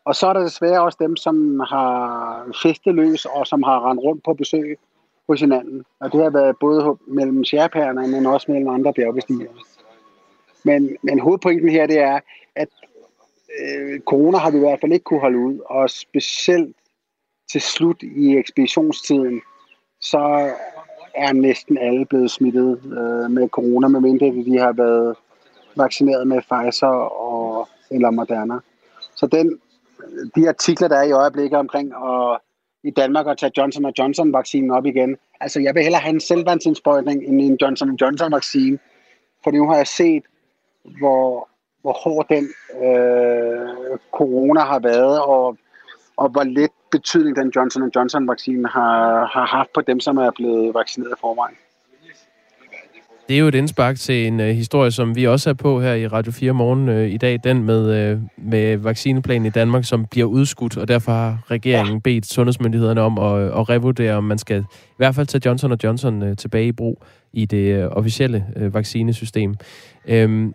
Og 0.05 0.15
så 0.15 0.27
er 0.27 0.33
der 0.33 0.41
desværre 0.41 0.83
også 0.83 0.99
dem, 1.01 1.17
som 1.17 1.61
har 1.61 2.47
festeløs, 2.63 3.25
og 3.25 3.47
som 3.47 3.63
har 3.63 3.91
rendt 3.91 4.03
rundt 4.03 4.25
på 4.25 4.35
besøg 4.35 4.79
hos 5.31 5.41
hinanden. 5.41 5.85
Og 6.01 6.13
det 6.13 6.23
har 6.23 6.31
været 6.31 6.57
både 6.61 6.97
mellem 7.07 7.45
sherpærerne, 7.45 8.09
men 8.09 8.27
også 8.27 8.53
mellem 8.53 8.69
andre 8.69 8.93
bjergbestigere. 8.93 9.53
Men, 10.65 10.97
men 11.03 11.21
hovedpointen 11.21 11.69
her, 11.69 11.87
det 11.87 11.99
er, 11.99 12.21
at 12.55 12.69
øh, 13.61 14.01
corona 14.01 14.39
har 14.39 14.51
vi 14.51 14.57
i 14.57 14.61
hvert 14.61 14.81
fald 14.81 14.93
ikke 14.93 15.05
kunne 15.05 15.21
holde 15.21 15.39
ud, 15.39 15.59
og 15.67 15.91
specielt 15.91 16.77
til 17.53 17.61
slut 17.61 18.03
i 18.03 18.37
ekspeditionstiden, 18.37 19.41
så 20.01 20.51
er 21.15 21.33
næsten 21.33 21.79
alle 21.79 22.07
blevet 22.07 22.31
smittet 22.31 22.81
øh, 22.85 23.31
med 23.31 23.49
corona, 23.49 23.89
medmindre 23.89 24.27
de 24.27 24.59
har 24.59 24.73
været 24.73 25.17
vaccineret 25.77 26.27
med 26.27 26.41
Pfizer 26.43 26.97
og, 27.27 27.69
eller 27.91 28.11
Moderna. 28.11 28.59
Så 29.15 29.27
den, 29.27 29.61
de 30.35 30.49
artikler, 30.49 30.89
der 30.89 30.97
er 30.97 31.03
i 31.03 31.13
øjeblikket 31.13 31.59
omkring 31.59 31.93
at 31.93 32.41
i 32.83 32.91
Danmark 32.91 33.27
at 33.27 33.39
tage 33.39 33.53
Johnson 33.57 33.93
Johnson-vaccinen 33.99 34.71
op 34.71 34.87
igen. 34.87 35.17
Altså, 35.41 35.61
jeg 35.61 35.75
vil 35.75 35.83
hellere 35.83 36.03
have 36.03 36.15
en 36.15 36.21
selvvandsindsprøjtning 36.21 37.25
end 37.25 37.41
en 37.41 37.59
Johnson 37.63 37.99
Johnson-vaccine. 38.01 38.79
For 39.45 39.51
nu 39.51 39.69
har 39.69 39.77
jeg 39.77 39.87
set, 39.87 40.23
hvor, 40.99 41.49
hvor 41.83 41.93
hård 41.93 42.27
den 42.29 42.45
øh, 42.85 43.99
corona 44.13 44.61
har 44.61 44.79
været, 44.79 45.21
og, 45.21 45.59
og 46.17 46.29
hvor 46.29 46.43
lidt 46.43 46.73
betydning 46.91 47.37
den 47.37 47.53
Johnson 47.57 47.93
Johnson-vaccine 47.97 48.69
har, 48.69 49.27
har 49.27 49.47
haft 49.47 49.73
på 49.73 49.81
dem, 49.81 50.01
som 50.01 50.17
er 50.17 50.31
blevet 50.31 50.75
vaccineret 50.75 51.13
i 51.17 51.21
forvejen. 51.21 51.57
Det 53.31 53.37
er 53.37 53.41
jo 53.41 53.49
et 53.49 53.55
indspark 53.55 53.97
til 53.97 54.27
en 54.27 54.41
uh, 54.41 54.47
historie, 54.47 54.91
som 54.91 55.17
vi 55.17 55.27
også 55.27 55.51
er 55.51 55.55
på 55.55 55.81
her 55.81 55.95
i 55.95 56.07
Radio 56.07 56.33
4 56.33 56.53
morgen 56.53 56.89
uh, 56.89 57.05
i 57.05 57.17
dag. 57.17 57.39
Den 57.45 57.65
med, 57.65 58.13
uh, 58.15 58.23
med 58.37 58.77
vaccineplanen 58.77 59.47
i 59.47 59.51
Danmark, 59.51 59.85
som 59.85 60.07
bliver 60.11 60.27
udskudt, 60.27 60.77
og 60.77 60.89
derfor 60.89 61.13
har 61.13 61.39
regeringen 61.51 61.95
ja. 61.95 62.01
bedt 62.05 62.27
sundhedsmyndighederne 62.27 63.01
om 63.01 63.19
at, 63.19 63.43
at 63.43 63.69
revurdere, 63.69 64.15
om 64.15 64.25
man 64.25 64.39
skal 64.39 64.61
i 64.61 64.95
hvert 64.97 65.15
fald 65.15 65.27
tage 65.27 65.43
Johnson 65.47 65.79
Johnson 65.85 66.23
uh, 66.23 66.37
tilbage 66.37 66.67
i 66.67 66.73
brug 66.73 67.05
i 67.33 67.45
det 67.45 67.85
uh, 67.85 67.93
officielle 67.93 68.45
uh, 68.57 68.75
vaccinesystem. 68.75 69.55
Um, 70.13 70.55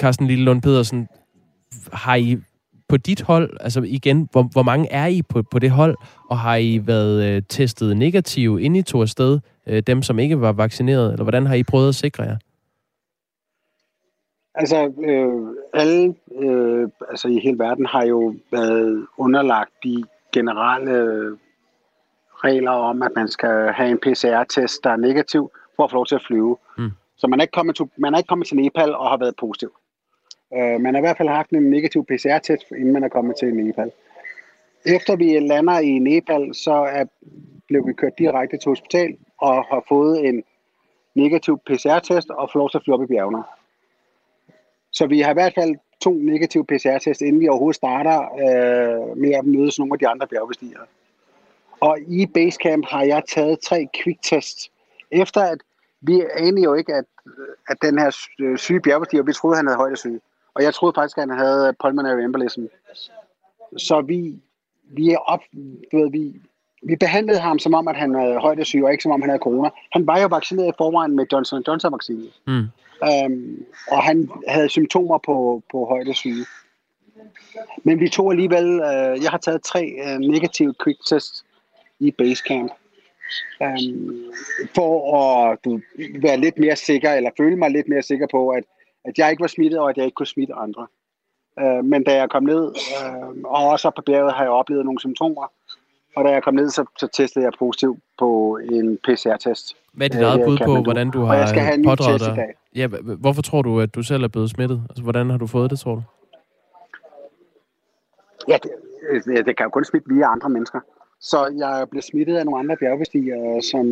Carsten 0.00 0.26
Lillelund 0.26 0.62
Pedersen, 0.62 1.08
har 1.92 2.14
I 2.14 2.38
på 2.88 2.96
dit 2.96 3.20
hold, 3.20 3.56
altså 3.60 3.82
igen, 3.86 4.28
hvor, 4.32 4.42
hvor 4.42 4.62
mange 4.62 4.92
er 4.92 5.06
I 5.06 5.22
på, 5.22 5.42
på 5.42 5.58
det 5.58 5.70
hold, 5.70 5.96
og 6.30 6.38
har 6.38 6.56
I 6.56 6.80
været 6.86 7.24
øh, 7.24 7.42
testet 7.48 7.96
negative, 7.96 8.62
inden 8.62 8.76
I 8.76 8.82
tog 8.82 9.02
afsted, 9.02 9.38
øh, 9.66 9.82
dem 9.86 10.02
som 10.02 10.18
ikke 10.18 10.40
var 10.40 10.52
vaccineret, 10.52 11.12
eller 11.12 11.24
hvordan 11.24 11.46
har 11.46 11.54
I 11.54 11.62
prøvet 11.62 11.88
at 11.88 11.94
sikre 11.94 12.22
jer? 12.22 12.36
Altså, 14.54 14.92
øh, 15.08 15.56
alle 15.74 16.14
øh, 16.42 16.88
altså 17.08 17.28
i 17.28 17.38
hele 17.38 17.58
verden 17.58 17.86
har 17.86 18.04
jo 18.04 18.34
været 18.50 19.06
underlagt 19.16 19.70
de 19.84 20.04
generelle 20.32 21.36
regler 22.44 22.70
om, 22.70 23.02
at 23.02 23.10
man 23.16 23.28
skal 23.28 23.72
have 23.72 23.90
en 23.90 23.98
PCR-test, 23.98 24.84
der 24.84 24.90
er 24.90 24.96
negativ, 24.96 25.50
for 25.76 25.84
at 25.84 25.90
få 25.90 25.94
lov 25.94 26.06
til 26.06 26.14
at 26.14 26.22
flyve. 26.26 26.56
Mm. 26.78 26.90
Så 27.16 27.26
man 27.26 27.40
er, 27.40 27.44
ikke 27.44 27.52
kommet 27.52 27.76
til, 27.76 27.90
man 27.98 28.14
er 28.14 28.18
ikke 28.18 28.28
kommet 28.28 28.46
til 28.46 28.56
Nepal 28.56 28.94
og 28.94 29.10
har 29.10 29.16
været 29.16 29.34
positiv. 29.36 29.72
Øh, 30.54 30.80
man 30.80 30.94
har 30.94 31.00
i 31.00 31.06
hvert 31.06 31.16
fald 31.16 31.28
haft 31.28 31.50
en 31.50 31.70
negativ 31.70 32.04
PCR-test, 32.04 32.70
inden 32.70 32.92
man 32.92 33.04
er 33.04 33.08
kommet 33.08 33.36
til 33.36 33.54
Nepal. 33.54 33.90
Efter 34.86 35.16
vi 35.16 35.38
lander 35.38 35.78
i 35.78 35.98
Nepal, 35.98 36.54
så 36.54 36.72
er, 36.72 37.04
blev 37.66 37.86
vi 37.86 37.92
kørt 37.92 38.18
direkte 38.18 38.56
til 38.56 38.68
hospital 38.68 39.16
og 39.38 39.64
har 39.64 39.84
fået 39.88 40.28
en 40.28 40.44
negativ 41.14 41.58
PCR-test 41.58 42.30
og 42.30 42.50
får 42.52 42.58
lov 42.58 42.70
til 42.70 42.78
at 42.78 42.84
flyve 42.84 42.94
op 42.94 43.02
i 43.02 43.06
bjergene. 43.06 43.42
Så 44.90 45.06
vi 45.06 45.20
har 45.20 45.30
i 45.30 45.34
hvert 45.34 45.54
fald 45.54 45.74
to 46.00 46.12
negative 46.12 46.64
PCR-test, 46.64 47.20
inden 47.20 47.40
vi 47.40 47.48
overhovedet 47.48 47.76
starter 47.76 48.18
øh, 48.20 49.16
med 49.16 49.32
at 49.34 49.44
møde 49.44 49.70
nogle 49.78 49.94
af 49.94 49.98
de 49.98 50.08
andre 50.08 50.26
bjergbestigere. 50.26 50.86
Og 51.80 51.98
i 52.00 52.26
Basecamp 52.26 52.86
har 52.86 53.02
jeg 53.02 53.22
taget 53.28 53.60
tre 53.60 53.88
quick-tests, 54.02 54.70
efter 55.10 55.40
at 55.40 55.58
vi 56.00 56.22
anede 56.36 56.62
jo 56.62 56.74
ikke, 56.74 56.94
at, 56.94 57.04
at 57.68 57.76
den 57.82 57.98
her 57.98 58.10
syge 58.56 58.80
bjergbestiger, 58.80 59.22
vi 59.22 59.32
troede, 59.32 59.56
han 59.56 59.66
havde 59.66 59.76
højdesyge. 59.76 60.20
Og 60.58 60.64
jeg 60.64 60.74
troede 60.74 60.92
faktisk, 60.94 61.18
at 61.18 61.28
han 61.28 61.38
havde 61.38 61.74
pulmonary 61.80 62.20
embolism. 62.20 62.64
Så 63.76 64.00
vi, 64.00 64.34
vi 64.82 65.10
er 65.10 65.18
op, 65.18 65.40
ved, 65.92 66.10
vi, 66.10 66.34
vi 66.82 66.96
behandlede 66.96 67.38
ham 67.38 67.58
som 67.58 67.74
om, 67.74 67.88
at 67.88 67.96
han 67.96 68.14
havde 68.14 68.38
højdesyge, 68.38 68.84
og 68.84 68.92
ikke 68.92 69.02
som 69.02 69.12
om, 69.12 69.22
han 69.22 69.30
havde 69.30 69.42
corona. 69.42 69.70
Han 69.92 70.06
var 70.06 70.20
jo 70.20 70.26
vaccineret 70.26 70.68
i 70.68 70.78
forvejen 70.78 71.16
med 71.16 71.26
Johnson 71.32 71.64
Johnson-vaccinen. 71.68 72.30
Mm. 72.46 72.66
Um, 73.24 73.66
og 73.90 74.02
han 74.02 74.30
havde 74.48 74.68
symptomer 74.68 75.18
på, 75.18 75.62
på 75.72 75.84
højdesyge. 75.84 76.46
Men 77.82 78.00
vi 78.00 78.08
tog 78.08 78.30
alligevel, 78.30 78.66
uh, 78.74 79.22
jeg 79.22 79.30
har 79.30 79.38
taget 79.38 79.62
tre 79.62 79.94
uh, 80.04 80.20
negative 80.20 80.74
quick 80.84 80.98
tests 81.08 81.44
i 81.98 82.10
Basecamp. 82.10 82.72
Um, 83.60 84.24
for 84.74 85.16
at 85.52 85.58
du, 85.64 85.80
være 86.22 86.36
lidt 86.36 86.58
mere 86.58 86.76
sikker, 86.76 87.12
eller 87.12 87.30
føle 87.36 87.56
mig 87.56 87.70
lidt 87.70 87.88
mere 87.88 88.02
sikker 88.02 88.26
på, 88.30 88.48
at, 88.48 88.64
at 89.08 89.18
jeg 89.18 89.30
ikke 89.30 89.40
var 89.40 89.46
smittet, 89.46 89.80
og 89.80 89.90
at 89.90 89.96
jeg 89.96 90.04
ikke 90.04 90.14
kunne 90.14 90.26
smitte 90.26 90.54
andre. 90.54 90.86
Uh, 91.62 91.84
men 91.84 92.04
da 92.04 92.14
jeg 92.14 92.30
kom 92.30 92.42
ned, 92.42 92.64
uh, 92.64 93.28
og 93.44 93.68
også 93.68 93.90
på 93.96 94.02
bjerget, 94.02 94.32
har 94.32 94.42
jeg 94.42 94.50
oplevet 94.50 94.84
nogle 94.84 95.00
symptomer. 95.00 95.52
Og 96.16 96.24
da 96.24 96.30
jeg 96.30 96.42
kom 96.42 96.54
ned, 96.54 96.70
så, 96.70 96.84
så 96.98 97.06
testede 97.06 97.44
jeg 97.44 97.52
positiv 97.58 97.98
på 98.18 98.58
en 98.72 98.98
PCR-test. 99.04 99.76
Hvad 99.92 100.06
er 100.06 100.10
dit 100.14 100.22
eget 100.22 100.44
bud 100.46 100.58
på, 100.64 100.82
hvordan 100.82 101.10
du 101.10 101.20
har 101.20 101.34
jeg 101.34 101.48
skal 101.48 101.62
have 101.62 101.84
pådraget 101.84 102.20
dig? 102.20 102.48
Ja, 102.74 102.86
hvorfor 103.02 103.42
tror 103.42 103.62
du, 103.62 103.80
at 103.80 103.94
du 103.94 104.02
selv 104.02 104.24
er 104.24 104.28
blevet 104.28 104.50
smittet? 104.50 104.82
Altså, 104.90 105.02
hvordan 105.02 105.30
har 105.30 105.38
du 105.38 105.46
fået 105.46 105.70
det, 105.70 105.78
tror 105.78 105.94
du? 105.94 106.02
Ja, 108.48 108.58
det, 108.62 109.46
det 109.46 109.56
kan 109.56 109.64
jo 109.64 109.70
kun 109.70 109.84
smitte 109.84 110.08
via 110.14 110.32
andre 110.32 110.48
mennesker. 110.48 110.80
Så 111.20 111.54
jeg 111.58 111.86
blev 111.90 112.02
smittet 112.02 112.36
af 112.36 112.44
nogle 112.44 112.60
andre 112.60 112.76
bjergbestigere, 112.76 113.62
som, 113.62 113.86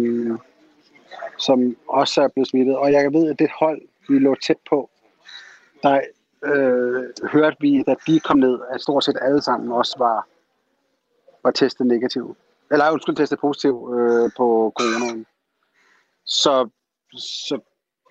som 1.39 1.77
også 1.89 2.23
er 2.23 2.29
blevet 2.29 2.49
smittet. 2.49 2.77
Og 2.77 2.93
jeg 2.93 3.13
ved, 3.13 3.31
at 3.31 3.39
det 3.39 3.51
hold, 3.61 3.81
vi 4.09 4.19
lå 4.19 4.35
tæt 4.35 4.57
på, 4.71 4.91
der 5.83 6.01
øh, 6.45 7.29
hørte 7.33 7.57
vi, 7.61 7.83
da 7.83 7.95
de 8.07 8.21
kom 8.21 8.39
ned, 8.39 8.59
at 8.73 8.81
stort 8.81 9.05
set 9.05 9.19
alle 9.23 9.43
sammen 9.43 9.73
også 9.73 9.95
var, 9.99 10.27
var 11.43 11.51
testet 11.51 11.87
negativ. 11.87 12.37
Eller 12.71 12.93
undskyld, 12.93 13.17
testet 13.17 13.39
positiv 13.39 13.95
øh, 13.99 14.31
på 14.37 14.73
coronaen. 14.79 15.27
Så, 16.25 16.69
så 17.19 17.59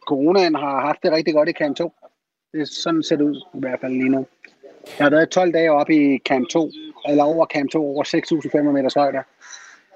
coronaen 0.08 0.56
har 0.56 0.82
haft 0.82 1.04
det 1.04 1.12
rigtig 1.12 1.34
godt 1.34 1.50
i 1.50 1.54
Camp 1.54 1.78
2. 1.78 1.94
Det 2.52 2.62
er 2.62 2.66
sådan 2.66 3.02
det 3.02 3.22
ud 3.22 3.36
i 3.54 3.60
hvert 3.60 3.80
fald 3.82 3.94
lige 3.94 4.10
nu. 4.10 4.26
Jeg 4.98 5.06
har 5.06 5.10
været 5.10 5.30
12 5.30 5.54
dage 5.54 5.72
oppe 5.72 5.96
i 5.96 6.18
Camp 6.18 6.48
2, 6.50 6.72
eller 7.08 7.24
over 7.24 7.46
Camp 7.46 7.72
2, 7.72 7.86
over 7.86 8.04
6.500 8.58 8.72
meters 8.72 8.94
højde, 8.94 9.24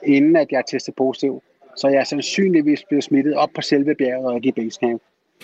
inden 0.03 0.35
at 0.35 0.47
jeg 0.51 0.63
testede 0.65 0.95
positiv. 0.95 1.43
Så 1.75 1.87
jeg 1.87 1.99
er 1.99 2.03
sandsynligvis 2.03 2.83
blevet 2.83 3.03
smittet 3.03 3.35
op 3.35 3.49
på 3.55 3.61
selve 3.61 3.95
bjerget 3.95 4.25
og 4.25 4.35
ikke 4.35 4.47
i 4.47 4.51
basecamp. 4.51 5.01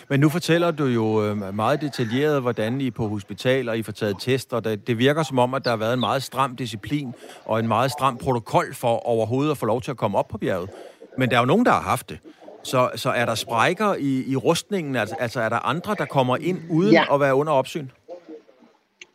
Men 0.09 0.19
nu 0.19 0.29
fortæller 0.29 0.71
du 0.71 0.85
jo 0.85 1.25
øh, 1.25 1.55
meget 1.55 1.81
detaljeret, 1.81 2.41
hvordan 2.41 2.81
I 2.81 2.91
på 2.91 3.07
hospitaler 3.07 3.73
I 3.73 3.83
får 3.83 3.91
taget 3.91 4.15
tester. 4.19 4.59
Det 4.59 4.97
virker 4.97 5.23
som 5.23 5.39
om, 5.39 5.53
at 5.53 5.63
der 5.63 5.69
har 5.69 5.77
været 5.77 5.93
en 5.93 5.99
meget 5.99 6.23
stram 6.23 6.55
disciplin 6.55 7.13
og 7.45 7.59
en 7.59 7.67
meget 7.67 7.91
stram 7.91 8.17
protokol 8.17 8.73
for 8.73 9.07
overhovedet 9.07 9.51
at 9.51 9.57
få 9.57 9.65
lov 9.65 9.81
til 9.81 9.91
at 9.91 9.97
komme 9.97 10.17
op 10.17 10.27
på 10.27 10.37
bjerget. 10.37 10.69
Men 11.17 11.29
der 11.29 11.35
er 11.35 11.39
jo 11.39 11.45
nogen, 11.45 11.65
der 11.65 11.71
har 11.71 11.81
haft 11.81 12.09
det. 12.09 12.19
Så, 12.63 12.89
så 12.95 13.09
er 13.09 13.25
der 13.25 13.35
sprækker 13.35 13.95
i, 13.95 14.23
i 14.27 14.35
rustningen? 14.35 14.95
Altså, 14.95 15.15
altså 15.19 15.41
er 15.41 15.49
der 15.49 15.59
andre, 15.65 15.95
der 15.97 16.05
kommer 16.05 16.37
ind 16.37 16.59
uden 16.69 16.91
ja. 16.91 17.13
at 17.13 17.19
være 17.19 17.35
under 17.35 17.53
opsyn? 17.53 17.87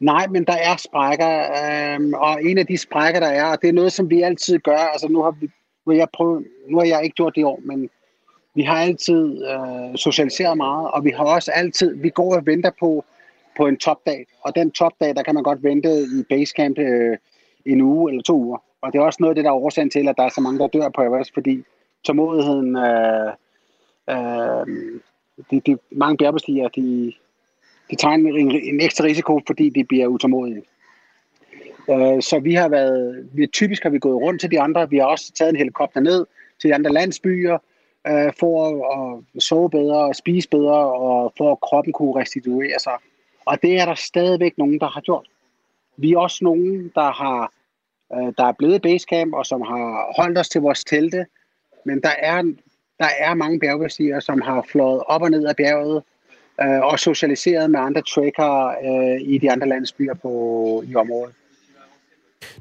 Nej, 0.00 0.26
men 0.26 0.44
der 0.44 0.52
er 0.52 0.76
sprækker, 0.76 1.40
øhm, 1.94 2.14
og 2.14 2.44
en 2.44 2.58
af 2.58 2.66
de 2.66 2.78
sprækker, 2.78 3.20
der 3.20 3.26
er, 3.26 3.44
og 3.44 3.62
det 3.62 3.68
er 3.68 3.72
noget, 3.72 3.92
som 3.92 4.10
vi 4.10 4.22
altid 4.22 4.58
gør, 4.58 4.76
altså 4.76 5.08
nu 5.08 5.22
har, 5.22 5.30
vi, 5.30 5.50
nu 5.86 5.92
har, 5.92 5.98
jeg, 5.98 6.08
prøvet, 6.14 6.46
nu 6.70 6.78
har 6.78 6.84
jeg 6.84 7.00
ikke 7.04 7.14
gjort 7.14 7.34
det 7.34 7.40
i 7.40 7.44
år, 7.44 7.60
men 7.64 7.90
vi 8.54 8.62
har 8.62 8.76
altid 8.76 9.44
øh, 9.44 9.96
socialiseret 9.96 10.56
meget, 10.56 10.90
og 10.90 11.04
vi 11.04 11.10
har 11.10 11.24
også 11.24 11.50
altid, 11.50 11.96
vi 11.96 12.08
går 12.08 12.34
og 12.36 12.46
venter 12.46 12.70
på, 12.80 13.04
på 13.56 13.66
en 13.66 13.76
topdag, 13.76 14.26
og 14.40 14.54
den 14.54 14.70
topdag, 14.70 15.16
der 15.16 15.22
kan 15.22 15.34
man 15.34 15.42
godt 15.42 15.62
vente 15.62 15.88
i 15.88 16.22
basecamp 16.28 16.78
øh, 16.78 17.16
en 17.64 17.80
uge 17.80 18.10
eller 18.10 18.22
to 18.22 18.36
uger. 18.36 18.58
Og 18.82 18.92
det 18.92 18.98
er 18.98 19.02
også 19.02 19.16
noget 19.20 19.30
af 19.30 19.34
det, 19.34 19.44
der 19.44 19.50
er 19.50 19.54
årsagen 19.54 19.90
til, 19.90 20.08
at 20.08 20.16
der 20.16 20.22
er 20.22 20.28
så 20.28 20.40
mange, 20.40 20.58
der 20.58 20.66
dør 20.66 20.88
på 20.88 21.02
Everest, 21.02 21.34
fordi 21.34 21.64
tålmodigheden, 22.04 22.76
øh, 22.76 23.32
øh, 24.10 24.66
de, 25.50 25.60
de, 25.60 25.78
mange 25.90 26.16
bjergbestigere, 26.16 26.70
de, 26.76 27.12
de 27.90 27.96
tager 27.96 28.14
en, 28.14 28.26
en, 28.26 28.50
en 28.50 28.80
ekstra 28.80 29.04
risiko, 29.04 29.40
fordi 29.46 29.68
de 29.68 29.84
bliver 29.84 30.06
utålmodige. 30.06 30.62
Øh, 31.90 32.22
så 32.22 32.40
vi 32.42 32.54
har 32.54 32.68
været, 32.68 33.28
vi, 33.32 33.46
typisk 33.46 33.82
har 33.82 33.90
vi 33.90 33.98
gået 33.98 34.22
rundt 34.22 34.40
til 34.40 34.50
de 34.50 34.60
andre, 34.60 34.90
vi 34.90 34.98
har 34.98 35.04
også 35.04 35.32
taget 35.32 35.50
en 35.50 35.56
helikopter 35.56 36.00
ned 36.00 36.26
til 36.60 36.70
de 36.70 36.74
andre 36.74 36.92
landsbyer, 36.92 37.58
øh, 38.06 38.32
for 38.40 38.66
at, 38.66 38.74
at 39.36 39.42
sove 39.42 39.70
bedre 39.70 39.98
og 39.98 40.16
spise 40.16 40.48
bedre, 40.48 40.92
og 40.92 41.32
for 41.36 41.52
at 41.52 41.60
kroppen 41.60 41.92
kunne 41.92 42.20
restituere 42.20 42.78
sig. 42.78 42.96
Og 43.44 43.62
det 43.62 43.80
er 43.80 43.84
der 43.84 43.94
stadigvæk 43.94 44.58
nogen, 44.58 44.80
der 44.80 44.88
har 44.88 45.00
gjort. 45.00 45.26
Vi 45.96 46.12
er 46.12 46.18
også 46.18 46.44
nogen, 46.44 46.92
der 46.94 47.12
har 47.12 47.52
øh, 48.12 48.32
der 48.38 48.44
er 48.44 48.52
blevet 48.52 48.82
basecamp, 48.82 49.34
og 49.34 49.46
som 49.46 49.60
har 49.60 50.12
holdt 50.16 50.38
os 50.38 50.48
til 50.48 50.60
vores 50.60 50.84
telte. 50.84 51.26
Men 51.84 52.00
der 52.02 52.14
er, 52.18 52.42
der 52.98 53.08
er 53.18 53.34
mange 53.34 53.60
bjergbestigere, 53.60 54.20
som 54.20 54.40
har 54.40 54.62
flået 54.62 55.02
op 55.06 55.22
og 55.22 55.30
ned 55.30 55.46
af 55.46 55.56
bjerget, 55.56 56.02
øh, 56.62 56.80
og 56.80 56.98
socialiseret 56.98 57.70
med 57.70 57.80
andre 57.80 58.02
trekkere 58.02 58.74
øh, 58.84 59.20
i 59.20 59.38
de 59.38 59.50
andre 59.50 59.68
landsbyer 59.68 60.14
på, 60.14 60.84
i 60.86 60.94
området. 60.94 61.34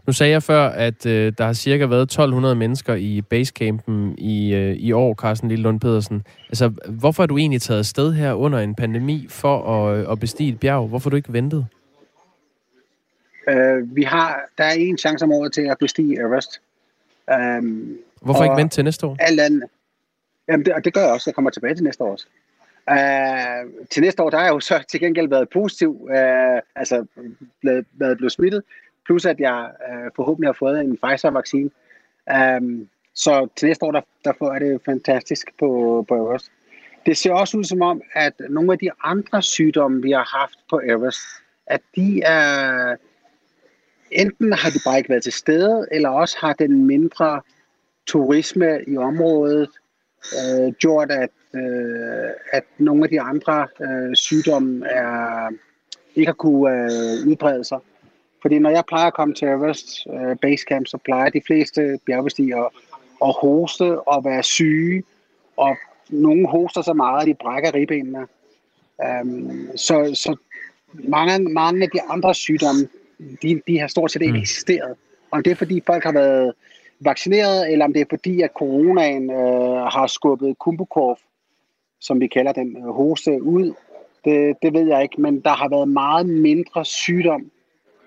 Nu 0.08 0.14
sagde 0.14 0.32
jeg 0.32 0.44
før, 0.44 0.68
at 0.68 1.06
øh, 1.06 1.34
der 1.38 1.46
har 1.46 1.54
cirka 1.54 1.86
været 1.86 2.02
1200 2.02 2.56
mennesker 2.56 2.96
i 2.96 3.22
basecampen 3.22 4.16
i, 4.18 4.54
øh, 4.54 4.76
i 4.76 4.92
år, 4.92 5.14
Carsten 5.14 5.50
Lille 5.50 5.64
Lund 5.64 5.80
Pedersen. 5.80 6.24
Altså, 6.50 6.72
hvorfor 6.90 7.24
er 7.24 7.28
du 7.28 7.38
egentlig 7.38 7.62
taget 7.62 7.86
sted 7.86 8.14
her 8.14 8.34
under 8.34 8.60
en 8.60 8.76
pandemi 8.76 9.28
for 9.30 9.64
at, 9.64 10.12
at 10.12 10.20
bestige 10.20 10.54
et 10.54 10.60
bjerg? 10.60 10.88
Hvorfor 10.88 11.10
har 11.10 11.12
du 11.12 11.16
ikke 11.16 11.34
ventet? 11.34 11.66
Øh, 13.50 13.96
vi 13.96 14.04
har, 14.04 14.42
der 14.58 14.64
er 14.64 14.72
en 14.72 14.98
chance 14.98 15.26
om 15.26 15.32
året 15.32 15.54
til 15.54 15.62
at 15.62 15.78
bestige 15.80 16.20
Everest. 16.20 16.62
Um, 17.60 17.98
Hvorfor 18.22 18.44
ikke 18.44 18.56
vente 18.56 18.76
til 18.76 18.84
næste 18.84 19.06
år? 19.06 19.18
Alt 19.20 19.40
andet, 19.40 19.64
jamen 20.48 20.66
det, 20.66 20.74
det 20.84 20.94
gør 20.94 21.02
jeg 21.02 21.12
også. 21.12 21.30
Jeg 21.30 21.36
kommer 21.36 21.52
tilbage 21.52 21.76
til 21.76 21.84
næste 21.84 22.04
år 22.04 22.12
også. 22.12 22.26
Uh, 22.92 23.88
til 23.90 24.02
næste 24.02 24.24
år, 24.24 24.30
der 24.30 24.38
har 24.38 24.46
jeg 24.46 24.54
jo 24.54 24.60
så 24.60 24.84
til 24.92 25.00
gengæld 25.00 25.30
været 25.30 25.50
positiv, 25.50 26.02
uh, 26.02 26.60
altså 26.76 27.06
blevet, 27.62 27.86
været 27.94 28.18
blevet 28.18 28.32
smittet, 28.32 28.64
plus 29.10 29.26
at 29.26 29.40
jeg 29.40 29.72
øh, 29.90 30.12
forhåbentlig 30.16 30.48
har 30.48 30.58
fået 30.60 30.80
en 30.80 30.98
Pfizer-vaccine. 31.04 31.70
Um, 32.38 32.90
så 33.14 33.48
til 33.56 33.68
næste 33.68 33.86
år, 33.86 33.92
der, 33.92 34.02
der 34.26 34.34
er 34.42 34.60
det 34.60 34.82
fantastisk 34.86 35.48
på, 35.60 36.06
på 36.08 36.16
Everest. 36.16 36.52
Det 37.06 37.18
ser 37.18 37.34
også 37.34 37.58
ud 37.58 37.64
som 37.64 37.82
om, 37.82 38.02
at 38.14 38.34
nogle 38.50 38.72
af 38.74 38.80
de 38.80 38.90
andre 39.04 39.42
sygdomme, 39.42 40.02
vi 40.02 40.12
har 40.12 40.40
haft 40.40 40.60
på 40.70 40.82
Everest, 40.84 41.20
at 41.68 41.82
de 41.96 42.22
er, 42.22 42.96
enten 44.12 44.54
har 44.54 44.70
de 44.70 44.80
bare 44.86 44.98
ikke 44.98 45.10
været 45.10 45.24
til 45.24 45.34
stede, 45.34 45.88
eller 45.92 46.10
også 46.10 46.38
har 46.42 46.54
den 46.54 46.86
mindre 46.86 47.42
turisme 48.08 48.80
i 48.88 48.98
området 48.98 49.70
øh, 50.38 50.74
gjort, 50.74 51.12
at, 51.12 51.30
øh, 51.56 52.30
at 52.52 52.64
nogle 52.78 53.04
af 53.04 53.10
de 53.10 53.22
andre 53.22 53.68
øh, 53.82 54.16
sygdomme 54.16 54.88
er, 54.88 55.50
ikke 56.16 56.30
har 56.30 56.34
kunne 56.34 56.84
øh, 56.84 57.28
udbrede 57.28 57.64
sig. 57.64 57.80
Fordi 58.42 58.60
når 58.60 58.70
jeg 58.70 58.84
plejer 58.88 59.08
at 59.08 59.14
komme 59.14 59.34
til 59.34 59.48
Everest 59.48 60.08
øh, 60.14 60.36
Basecamp, 60.36 60.88
så 60.88 60.98
plejer 60.98 61.30
de 61.30 61.42
fleste 61.48 62.00
bjergbestigere 62.06 62.70
at 63.26 63.34
hoste 63.42 64.00
og 64.00 64.26
være 64.26 64.44
syge, 64.44 65.04
og 65.58 65.78
nogle 66.10 66.48
hoster 66.48 66.82
så 66.82 66.94
meget, 66.94 67.22
at 67.22 67.28
de 67.28 67.34
brækker 67.34 67.74
ribbenene. 67.74 68.28
Um, 69.22 69.70
så, 69.76 70.12
så 70.14 70.36
mange, 70.94 71.50
mange 71.50 71.84
af 71.84 71.90
de 71.94 72.02
andre 72.02 72.36
sygdomme, 72.36 72.88
de, 73.42 73.62
de 73.68 73.80
har 73.80 73.88
stort 73.88 74.12
set 74.12 74.22
ikke 74.22 74.34
mm. 74.34 74.40
eksisteret. 74.40 74.96
Om 75.32 75.44
det 75.44 75.52
er 75.52 75.56
fordi 75.56 75.82
folk 75.86 76.04
har 76.04 76.12
været 76.12 76.54
vaccineret, 77.00 77.72
eller 77.72 77.86
om 77.86 77.94
det 77.94 78.02
er 78.02 78.06
fordi, 78.10 78.42
at 78.42 78.52
coronaen 78.56 79.30
øh, 79.32 79.86
har 79.94 80.08
skubbet 80.08 80.60
Kumbukorf, 80.60 81.20
som 82.00 82.20
vi 82.20 82.28
kalder 82.28 82.52
den, 82.52 82.78
øh, 82.78 82.94
hoste 82.94 83.44
ud, 83.44 83.74
det, 84.26 84.56
det 84.62 84.74
ved 84.74 84.88
jeg 84.88 85.04
ikke, 85.04 85.22
men 85.22 85.40
der 85.40 85.50
har 85.50 85.70
været 85.70 85.88
meget 85.88 86.26
mindre 86.26 86.86
sygdom 86.86 87.52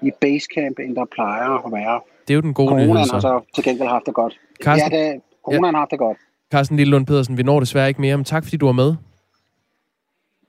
i 0.02 0.10
Basecamp, 0.20 0.78
end 0.78 0.96
der 0.96 1.04
plejer 1.04 1.66
at 1.66 1.72
være. 1.72 2.00
Det 2.28 2.34
er 2.34 2.34
jo 2.34 2.40
den 2.40 2.54
gode 2.54 2.68
Coronaen 2.68 2.90
nyhed, 2.90 3.06
så. 3.06 3.12
har 3.12 3.20
så 3.20 3.40
til 3.54 3.64
gengæld 3.64 3.88
haft 3.88 4.06
det 4.06 4.14
godt. 4.14 4.40
Carsten, 4.64 4.92
ja, 4.92 4.98
det, 4.98 5.20
coronaen 5.44 5.64
ja. 5.64 5.70
har 5.70 5.78
haft 5.78 5.90
det 5.90 5.98
godt. 5.98 6.18
Carsten 6.52 6.76
Lillund 6.76 7.06
Pedersen, 7.06 7.36
vi 7.36 7.42
når 7.42 7.60
desværre 7.60 7.88
ikke 7.88 8.00
mere, 8.00 8.16
men 8.16 8.24
tak 8.24 8.44
fordi 8.44 8.56
du 8.56 8.66
var 8.66 8.72
med. 8.72 8.94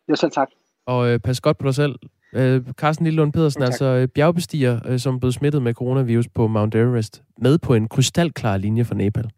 Ja, 0.10 0.16
selv 0.16 0.32
tak. 0.32 0.48
Og 0.86 1.10
øh, 1.10 1.20
pas 1.20 1.42
godt 1.42 1.58
på 1.58 1.66
dig 1.66 1.76
selv. 1.76 1.96
Øh, 2.34 2.62
Carsten 2.72 3.06
Lillund 3.06 3.34
Pedersen, 3.34 3.62
ja, 3.62 3.66
altså 3.66 3.86
øh, 3.86 4.08
bjergbestiger, 4.08 4.80
øh, 4.86 5.00
som 5.00 5.20
blev 5.20 5.32
smittet 5.32 5.62
med 5.62 5.74
coronavirus 5.74 6.28
på 6.28 6.48
Mount 6.48 6.76
Everest, 6.76 7.24
med 7.38 7.58
på 7.58 7.74
en 7.74 7.88
krystalklar 7.88 8.58
linje 8.58 8.86
fra 8.86 8.96
Nepal. 8.96 9.30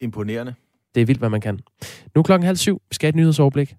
Imponerende. 0.00 0.54
Det 0.94 1.00
er 1.00 1.06
vildt, 1.06 1.20
hvad 1.20 1.30
man 1.30 1.40
kan. 1.40 1.60
Nu 2.14 2.22
klokken 2.22 2.46
halv 2.46 2.56
syv. 2.56 2.82
Vi 2.88 2.94
skal 2.94 3.06
have 3.06 3.10
et 3.10 3.16
nyhedsoverblik. 3.16 3.76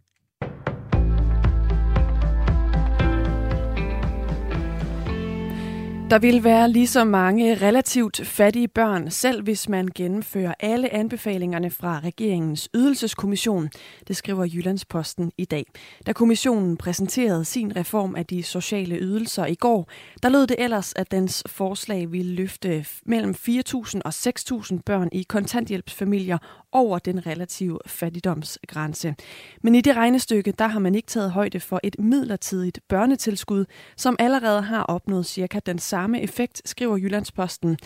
Der 6.10 6.20
vil 6.20 6.44
være 6.44 6.70
lige 6.70 6.88
så 6.88 7.04
mange 7.04 7.56
relativt 7.56 8.28
fattige 8.28 8.68
børn, 8.68 9.12
selv 9.12 9.44
hvis 9.44 9.70
man 9.70 9.88
gennemfører 9.96 10.54
alle 10.60 10.94
anbefalingerne 10.94 11.72
fra 11.72 12.00
regeringens 12.00 12.70
ydelseskommission, 12.76 13.70
det 14.08 14.16
skriver 14.16 14.46
Jyllandsposten 14.46 15.32
i 15.38 15.46
dag. 15.46 15.66
Da 16.06 16.14
kommissionen 16.14 16.78
præsenterede 16.78 17.46
sin 17.46 17.76
reform 17.76 18.16
af 18.16 18.26
de 18.26 18.44
sociale 18.44 18.98
ydelser 19.00 19.46
i 19.46 19.56
går, 19.56 19.90
der 20.24 20.30
lød 20.30 20.48
det 20.48 20.56
ellers, 20.60 20.94
at 20.96 21.12
dens 21.12 21.44
forslag 21.48 22.12
ville 22.12 22.36
løfte 22.36 22.86
mellem 23.06 23.36
4.000 23.50 24.00
og 24.06 24.10
6.000 24.10 24.80
børn 24.86 25.10
i 25.12 25.24
kontanthjælpsfamilier 25.24 26.38
over 26.72 27.00
den 27.00 27.26
relative 27.26 27.80
fattigdomsgrænse. 27.86 29.16
Men 29.62 29.76
i 29.76 29.82
det 29.82 29.96
regnestykke, 29.96 30.52
der 30.52 30.68
har 30.68 30.80
man 30.80 30.96
ikke 30.96 31.08
taget 31.08 31.32
højde 31.32 31.60
for 31.60 31.80
et 31.84 31.96
midlertidigt 32.00 32.80
børnetilskud, 32.88 33.66
som 33.98 34.16
allerede 34.20 34.62
har 34.62 34.84
opnået 34.84 35.26
cirka 35.26 35.60
den 35.66 35.80
samme 35.80 36.22
effekt, 36.22 36.62
skriver 36.66 36.98
Jyllandsposten. 36.98 37.78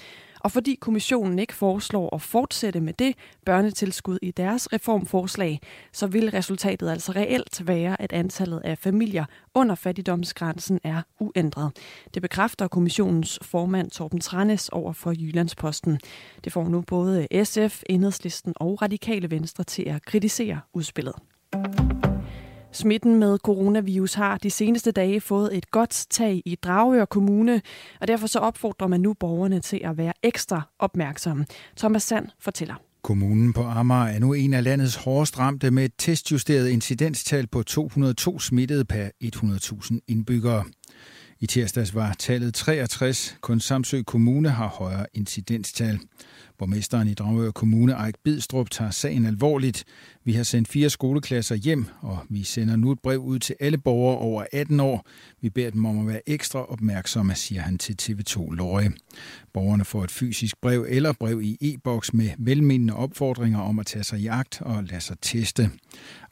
Og 0.44 0.52
fordi 0.52 0.76
kommissionen 0.76 1.40
ikke 1.40 1.54
foreslår 1.54 2.16
at 2.16 2.22
fortsætte 2.22 2.80
med 2.82 2.94
det 2.94 3.16
børnetilskud 3.46 4.20
i 4.22 4.32
deres 4.32 4.74
reformforslag, 4.74 5.60
så 5.92 6.08
vil 6.08 6.32
resultatet 6.32 6.90
altså 6.90 7.12
reelt 7.12 7.68
være, 7.68 8.02
at 8.02 8.14
antallet 8.14 8.62
af 8.64 8.78
familier 8.78 9.26
under 9.54 9.76
fattigdomsgrænsen 9.76 10.80
er 10.84 11.02
uændret. 11.20 11.72
Det 12.14 12.22
bekræfter 12.22 12.68
kommissionens 12.68 13.40
formand 13.42 13.90
Torben 13.92 14.20
Tranæs 14.20 14.70
over 14.70 14.94
for 14.94 15.12
Jyllandsposten. 15.12 16.00
Det 16.44 16.54
får 16.54 16.70
nu 16.70 16.82
både 16.82 17.28
SF, 17.44 17.82
Enhedslisten 17.90 18.54
og 18.56 18.82
Radikale 18.82 19.32
Venstre 19.32 19.64
til 19.64 19.84
at 19.84 20.06
kritisere 20.06 20.60
udspillet. 20.74 21.16
Smitten 22.74 23.20
med 23.20 23.38
coronavirus 23.38 24.14
har 24.14 24.38
de 24.38 24.52
seneste 24.52 24.92
dage 24.92 25.22
fået 25.22 25.58
et 25.58 25.72
godt 25.72 26.06
tag 26.10 26.42
i 26.46 26.56
Dragør 26.56 27.06
Kommune, 27.06 27.62
og 28.02 28.08
derfor 28.08 28.28
så 28.28 28.40
opfordrer 28.40 28.88
man 28.88 29.02
nu 29.02 29.14
borgerne 29.14 29.60
til 29.60 29.82
at 29.84 29.98
være 29.98 30.14
ekstra 30.24 30.62
opmærksomme. 30.80 31.46
Thomas 31.78 32.04
Sand 32.04 32.28
fortæller. 32.40 32.76
Kommunen 33.04 33.54
på 33.54 33.64
Amager 33.64 34.08
er 34.08 34.20
nu 34.20 34.34
en 34.34 34.54
af 34.54 34.64
landets 34.64 34.96
hårdest 34.96 35.40
ramte 35.40 35.72
med 35.72 35.86
et 35.86 35.92
testjusteret 35.98 36.70
incidenstal 36.70 37.48
på 37.48 37.64
202 37.64 38.40
smittede 38.40 38.86
per 38.86 39.10
100.000 39.24 40.00
indbyggere. 40.08 40.64
I 41.40 41.46
tirsdags 41.46 41.96
var 41.96 42.16
tallet 42.20 42.54
63. 42.54 43.38
Kun 43.42 43.60
Samsø 43.60 44.02
Kommune 44.02 44.50
har 44.50 44.68
højere 44.68 45.06
incidenstal. 45.14 46.00
Borgmesteren 46.64 47.08
i 47.08 47.14
Dragør 47.14 47.52
Kommune, 47.52 48.06
Eik 48.06 48.16
Bidstrup, 48.24 48.70
tager 48.70 48.92
sagen 48.92 49.26
alvorligt. 49.26 49.84
Vi 50.24 50.34
har 50.34 50.44
sendt 50.44 50.68
fire 50.68 50.90
skoleklasser 50.90 51.56
hjem, 51.56 51.86
og 52.02 52.20
vi 52.30 52.44
sender 52.44 52.76
nu 52.76 52.92
et 52.92 53.00
brev 53.00 53.20
ud 53.20 53.40
til 53.40 53.56
alle 53.60 53.78
borgere 53.78 54.18
over 54.18 54.46
18 54.54 54.80
år. 54.80 55.08
Vi 55.42 55.50
beder 55.50 55.70
dem 55.70 55.86
om 55.86 56.00
at 56.00 56.08
være 56.08 56.30
ekstra 56.30 56.72
opmærksomme, 56.72 57.36
siger 57.36 57.62
han 57.62 57.78
til 57.78 57.96
TV2 58.02 58.56
Løje. 58.56 58.92
Borgerne 59.54 59.86
får 59.86 60.04
et 60.04 60.12
fysisk 60.12 60.62
brev 60.62 60.86
eller 60.90 61.14
brev 61.20 61.42
i 61.42 61.58
e-boks 61.62 62.14
med 62.14 62.30
velmenende 62.38 62.96
opfordringer 62.96 63.60
om 63.60 63.80
at 63.80 63.86
tage 63.86 64.04
sig 64.04 64.20
i 64.20 64.28
agt 64.28 64.62
og 64.62 64.84
lade 64.84 65.02
sig 65.02 65.18
teste. 65.22 65.70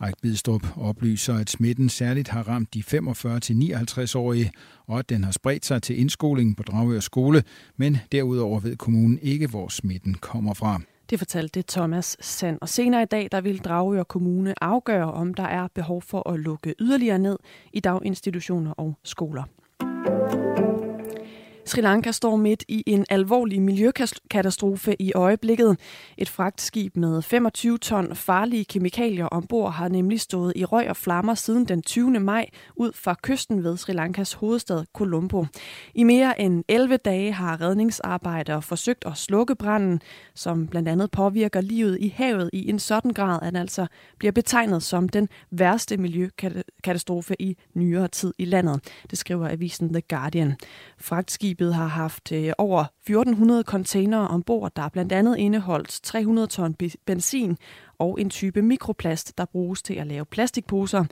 Eik 0.05 0.13
Bidstrup 0.21 0.77
oplyser, 0.77 1.33
at 1.35 1.49
smitten 1.49 1.89
særligt 1.89 2.27
har 2.27 2.47
ramt 2.47 2.73
de 2.73 2.83
45-59-årige, 2.93 4.51
og 4.87 4.99
at 4.99 5.09
den 5.09 5.23
har 5.23 5.31
spredt 5.31 5.65
sig 5.65 5.83
til 5.83 5.99
indskolingen 5.99 6.55
på 6.55 6.63
Dragør 6.63 6.99
Skole, 6.99 7.43
men 7.77 7.97
derudover 8.11 8.59
ved 8.59 8.75
kommunen 8.75 9.19
ikke, 9.21 9.47
hvor 9.47 9.67
smitten 9.67 10.13
kommer 10.21 10.53
fra. 10.53 10.81
Det 11.09 11.19
fortalte 11.19 11.63
Thomas 11.67 12.17
Sand. 12.19 12.57
Og 12.61 12.69
senere 12.69 13.01
i 13.01 13.05
dag, 13.05 13.27
der 13.31 13.41
vil 13.41 13.57
Dragør 13.59 14.03
Kommune 14.03 14.53
afgøre, 14.61 15.13
om 15.13 15.33
der 15.33 15.43
er 15.43 15.67
behov 15.75 16.01
for 16.01 16.29
at 16.29 16.39
lukke 16.39 16.75
yderligere 16.79 17.19
ned 17.19 17.37
i 17.73 17.79
daginstitutioner 17.79 18.71
og 18.71 18.93
skoler. 19.03 19.43
Sri 21.71 21.81
Lanka 21.81 22.11
står 22.11 22.35
midt 22.35 22.63
i 22.67 22.83
en 22.85 23.05
alvorlig 23.09 23.61
miljøkatastrofe 23.61 25.01
i 25.01 25.13
øjeblikket. 25.13 25.77
Et 26.17 26.29
fragtskib 26.29 26.97
med 26.97 27.21
25 27.21 27.77
ton 27.77 28.15
farlige 28.15 28.65
kemikalier 28.65 29.25
ombord 29.25 29.73
har 29.73 29.87
nemlig 29.87 30.21
stået 30.21 30.53
i 30.55 30.65
røg 30.65 30.89
og 30.89 30.97
flammer 30.97 31.35
siden 31.35 31.65
den 31.65 31.81
20. 31.81 32.19
maj 32.19 32.45
ud 32.75 32.91
fra 32.95 33.15
kysten 33.23 33.63
ved 33.63 33.77
Sri 33.77 33.93
Lankas 33.93 34.33
hovedstad 34.33 34.83
Colombo. 34.93 35.45
I 35.95 36.03
mere 36.03 36.41
end 36.41 36.63
11 36.67 36.97
dage 36.97 37.31
har 37.31 37.61
redningsarbejdere 37.61 38.61
forsøgt 38.61 39.05
at 39.05 39.17
slukke 39.17 39.55
branden, 39.55 40.01
som 40.33 40.67
blandt 40.67 40.89
andet 40.89 41.11
påvirker 41.11 41.61
livet 41.61 41.97
i 41.99 42.07
havet 42.07 42.49
i 42.53 42.69
en 42.69 42.79
sådan 42.79 43.11
grad, 43.11 43.39
at 43.41 43.47
den 43.47 43.55
altså 43.55 43.87
bliver 44.17 44.31
betegnet 44.31 44.83
som 44.83 45.09
den 45.09 45.29
værste 45.51 45.97
miljøkatastrofe 45.97 47.41
i 47.41 47.57
nyere 47.73 48.07
tid 48.07 48.33
i 48.37 48.45
landet. 48.45 48.79
Det 49.09 49.17
skriver 49.17 49.49
avisen 49.49 49.93
The 49.93 50.01
Guardian. 50.01 50.55
Fragtskib 50.97 51.60
Skibet 51.61 51.75
har 51.75 51.87
haft 51.87 52.31
øh, 52.31 52.53
over 52.57 52.81
1400 52.81 53.63
containere 53.63 54.27
ombord, 54.27 54.71
der 54.75 54.89
blandt 54.89 55.11
andet 55.11 55.37
indeholdt 55.37 55.99
300 56.03 56.47
ton 56.47 56.75
benzin 57.05 57.57
og 57.99 58.21
en 58.21 58.29
type 58.29 58.61
mikroplast, 58.61 59.37
der 59.37 59.45
bruges 59.45 59.81
til 59.81 59.93
at 59.93 60.07
lave 60.07 60.25
plastikposer. 60.25 61.05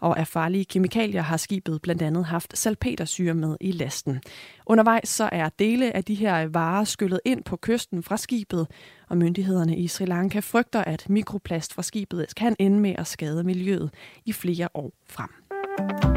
Og 0.00 0.18
af 0.18 0.26
farlige 0.26 0.64
kemikalier 0.64 1.22
har 1.22 1.36
skibet 1.36 1.82
blandt 1.82 2.02
andet 2.02 2.24
haft 2.24 2.58
salpetersyre 2.58 3.34
med 3.34 3.56
i 3.60 3.72
lasten. 3.72 4.20
Undervejs 4.66 5.08
så 5.08 5.28
er 5.32 5.48
dele 5.48 5.96
af 5.96 6.04
de 6.04 6.14
her 6.14 6.48
varer 6.48 6.84
skyllet 6.84 7.20
ind 7.24 7.44
på 7.44 7.56
kysten 7.56 8.02
fra 8.02 8.16
skibet, 8.16 8.66
og 9.08 9.16
myndighederne 9.16 9.76
i 9.76 9.88
Sri 9.88 10.04
Lanka 10.04 10.40
frygter, 10.40 10.84
at 10.84 11.10
mikroplast 11.10 11.74
fra 11.74 11.82
skibet 11.82 12.26
kan 12.36 12.56
ende 12.58 12.80
med 12.80 12.94
at 12.98 13.06
skade 13.06 13.44
miljøet 13.44 13.90
i 14.24 14.32
flere 14.32 14.68
år 14.74 14.92
frem. 15.08 16.13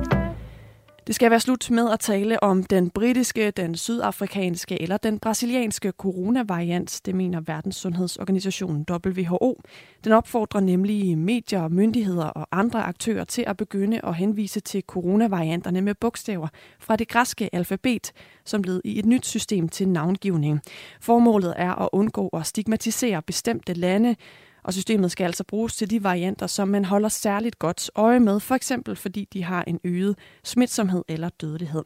Det 1.08 1.16
skal 1.16 1.32
være 1.32 1.40
slut 1.40 1.72
med 1.72 1.92
at 1.92 2.00
tale 2.00 2.44
om 2.44 2.64
den 2.64 2.90
britiske, 2.90 3.52
den 3.52 3.76
sydafrikanske 3.76 4.82
eller 4.82 4.98
den 4.98 5.20
brasilianske 5.20 5.92
coronavariant, 5.92 7.02
det 7.06 7.16
mener 7.16 7.42
Verdenssundhedsorganisationen 7.42 8.86
WHO. 8.92 9.62
Den 10.04 10.12
opfordrer 10.12 10.62
nemlig 10.62 11.18
medier, 11.18 11.68
myndigheder 11.68 12.26
og 12.26 12.48
andre 12.52 12.84
aktører 12.84 13.24
til 13.24 13.44
at 13.48 13.58
begynde 13.58 14.00
at 14.04 14.16
henvise 14.16 14.60
til 14.60 14.84
coronavarianterne 14.88 15.82
med 15.82 15.96
bogstaver 15.96 16.48
fra 16.80 16.96
det 16.96 17.08
græske 17.08 17.50
alfabet, 17.54 18.12
som 18.46 18.64
led 18.64 18.82
i 18.86 19.00
et 19.00 19.06
nyt 19.06 19.26
system 19.26 19.70
til 19.70 19.90
navngivning. 19.90 20.62
Formålet 21.02 21.54
er 21.58 21.82
at 21.82 21.90
undgå 21.92 22.28
at 22.28 22.46
stigmatisere 22.46 23.22
bestemte 23.22 23.74
lande, 23.74 24.16
og 24.68 24.74
systemet 24.74 25.12
skal 25.12 25.26
altså 25.26 25.44
bruges 25.44 25.76
til 25.76 25.90
de 25.90 26.04
varianter, 26.04 26.48
som 26.48 26.68
man 26.68 26.86
holder 26.86 27.10
særligt 27.10 27.60
godt 27.60 27.92
øje 27.96 28.20
med, 28.20 28.40
for 28.40 28.56
eksempel 28.56 28.96
fordi 28.96 29.28
de 29.34 29.44
har 29.44 29.64
en 29.68 29.80
øget 29.84 30.16
smitsomhed 30.44 31.04
eller 31.08 31.30
dødelighed. 31.30 31.84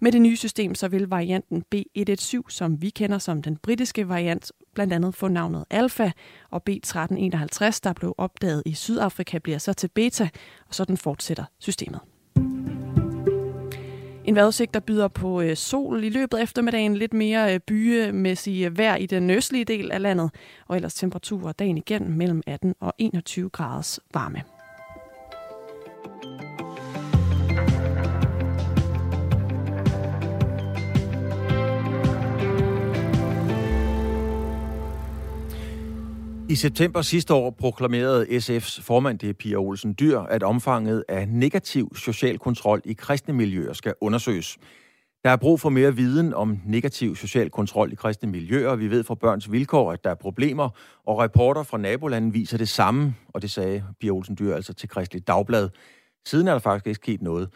Med 0.00 0.12
det 0.12 0.22
nye 0.22 0.36
system 0.36 0.74
så 0.74 0.88
vil 0.88 1.08
varianten 1.08 1.64
B117, 1.74 2.42
som 2.48 2.82
vi 2.82 2.90
kender 2.90 3.18
som 3.18 3.42
den 3.42 3.56
britiske 3.56 4.08
variant, 4.08 4.52
blandt 4.74 4.92
andet 4.92 5.14
få 5.14 5.28
navnet 5.28 5.64
Alpha, 5.70 6.10
og 6.50 6.62
B1351, 6.70 7.80
der 7.84 7.92
blev 7.96 8.14
opdaget 8.18 8.62
i 8.66 8.74
Sydafrika, 8.74 9.38
bliver 9.38 9.58
så 9.58 9.72
til 9.72 9.88
beta, 9.88 10.28
og 10.68 10.74
sådan 10.74 10.96
fortsætter 10.96 11.44
systemet. 11.58 12.00
En 14.24 14.34
vejrudsigt, 14.34 14.74
der 14.74 14.80
byder 14.80 15.08
på 15.08 15.40
øh, 15.40 15.56
sol 15.56 16.04
i 16.04 16.08
løbet 16.08 16.38
af 16.38 16.42
eftermiddagen, 16.42 16.96
lidt 16.96 17.14
mere 17.14 17.54
øh, 17.54 17.60
byemæssig 17.60 18.64
øh, 18.64 18.78
vejr 18.78 18.96
i 18.96 19.06
den 19.06 19.30
østlige 19.30 19.64
del 19.64 19.92
af 19.92 20.02
landet, 20.02 20.30
og 20.66 20.76
ellers 20.76 20.94
temperaturer 20.94 21.52
dagen 21.52 21.78
igen 21.78 22.18
mellem 22.18 22.42
18 22.46 22.74
og 22.80 22.94
21 22.98 23.50
graders 23.50 24.00
varme. 24.14 24.42
I 36.48 36.54
september 36.54 37.02
sidste 37.02 37.34
år 37.34 37.50
proklamerede 37.50 38.26
SF's 38.26 38.82
formand, 38.82 39.18
det 39.18 39.28
er 39.28 39.32
Pia 39.32 39.56
Olsen 39.56 39.94
Dyr, 40.00 40.18
at 40.18 40.42
omfanget 40.42 41.04
af 41.08 41.28
negativ 41.28 41.96
social 41.96 42.38
kontrol 42.38 42.82
i 42.84 42.92
kristne 42.92 43.34
miljøer 43.34 43.72
skal 43.72 43.94
undersøges. 44.00 44.58
Der 45.24 45.30
er 45.30 45.36
brug 45.36 45.60
for 45.60 45.68
mere 45.68 45.96
viden 45.96 46.34
om 46.34 46.60
negativ 46.66 47.16
social 47.16 47.50
kontrol 47.50 47.92
i 47.92 47.94
kristne 47.94 48.30
miljøer. 48.30 48.76
Vi 48.76 48.90
ved 48.90 49.04
fra 49.04 49.14
børns 49.14 49.52
vilkår, 49.52 49.92
at 49.92 50.04
der 50.04 50.10
er 50.10 50.14
problemer, 50.14 50.68
og 51.06 51.18
rapporter 51.18 51.62
fra 51.62 51.78
nabolanden 51.78 52.34
viser 52.34 52.58
det 52.58 52.68
samme, 52.68 53.14
og 53.34 53.42
det 53.42 53.50
sagde 53.50 53.84
Pia 54.00 54.10
Olsen 54.10 54.36
Dyr 54.38 54.54
altså 54.54 54.72
til 54.72 54.88
Kristelig 54.88 55.26
Dagblad. 55.26 55.68
Siden 56.26 56.48
er 56.48 56.52
der 56.52 56.58
faktisk 56.58 56.86
ikke 56.86 56.96
sket 56.96 57.22
noget. 57.22 57.48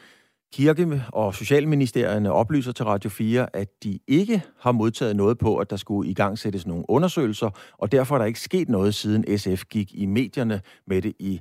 Kirke- 0.52 1.02
og 1.12 1.34
Socialministerierne 1.34 2.32
oplyser 2.32 2.72
til 2.72 2.84
Radio 2.84 3.10
4, 3.10 3.56
at 3.56 3.68
de 3.82 3.98
ikke 4.06 4.42
har 4.60 4.72
modtaget 4.72 5.16
noget 5.16 5.38
på, 5.38 5.56
at 5.56 5.70
der 5.70 5.76
skulle 5.76 6.10
i 6.10 6.14
gang 6.14 6.38
sættes 6.38 6.66
nogle 6.66 6.84
undersøgelser, 6.88 7.50
og 7.78 7.92
derfor 7.92 8.14
er 8.14 8.18
der 8.18 8.26
ikke 8.26 8.40
sket 8.40 8.68
noget, 8.68 8.94
siden 8.94 9.38
SF 9.38 9.64
gik 9.64 9.94
i 9.94 10.06
medierne 10.06 10.60
med 10.86 11.02
det 11.02 11.12
i 11.18 11.40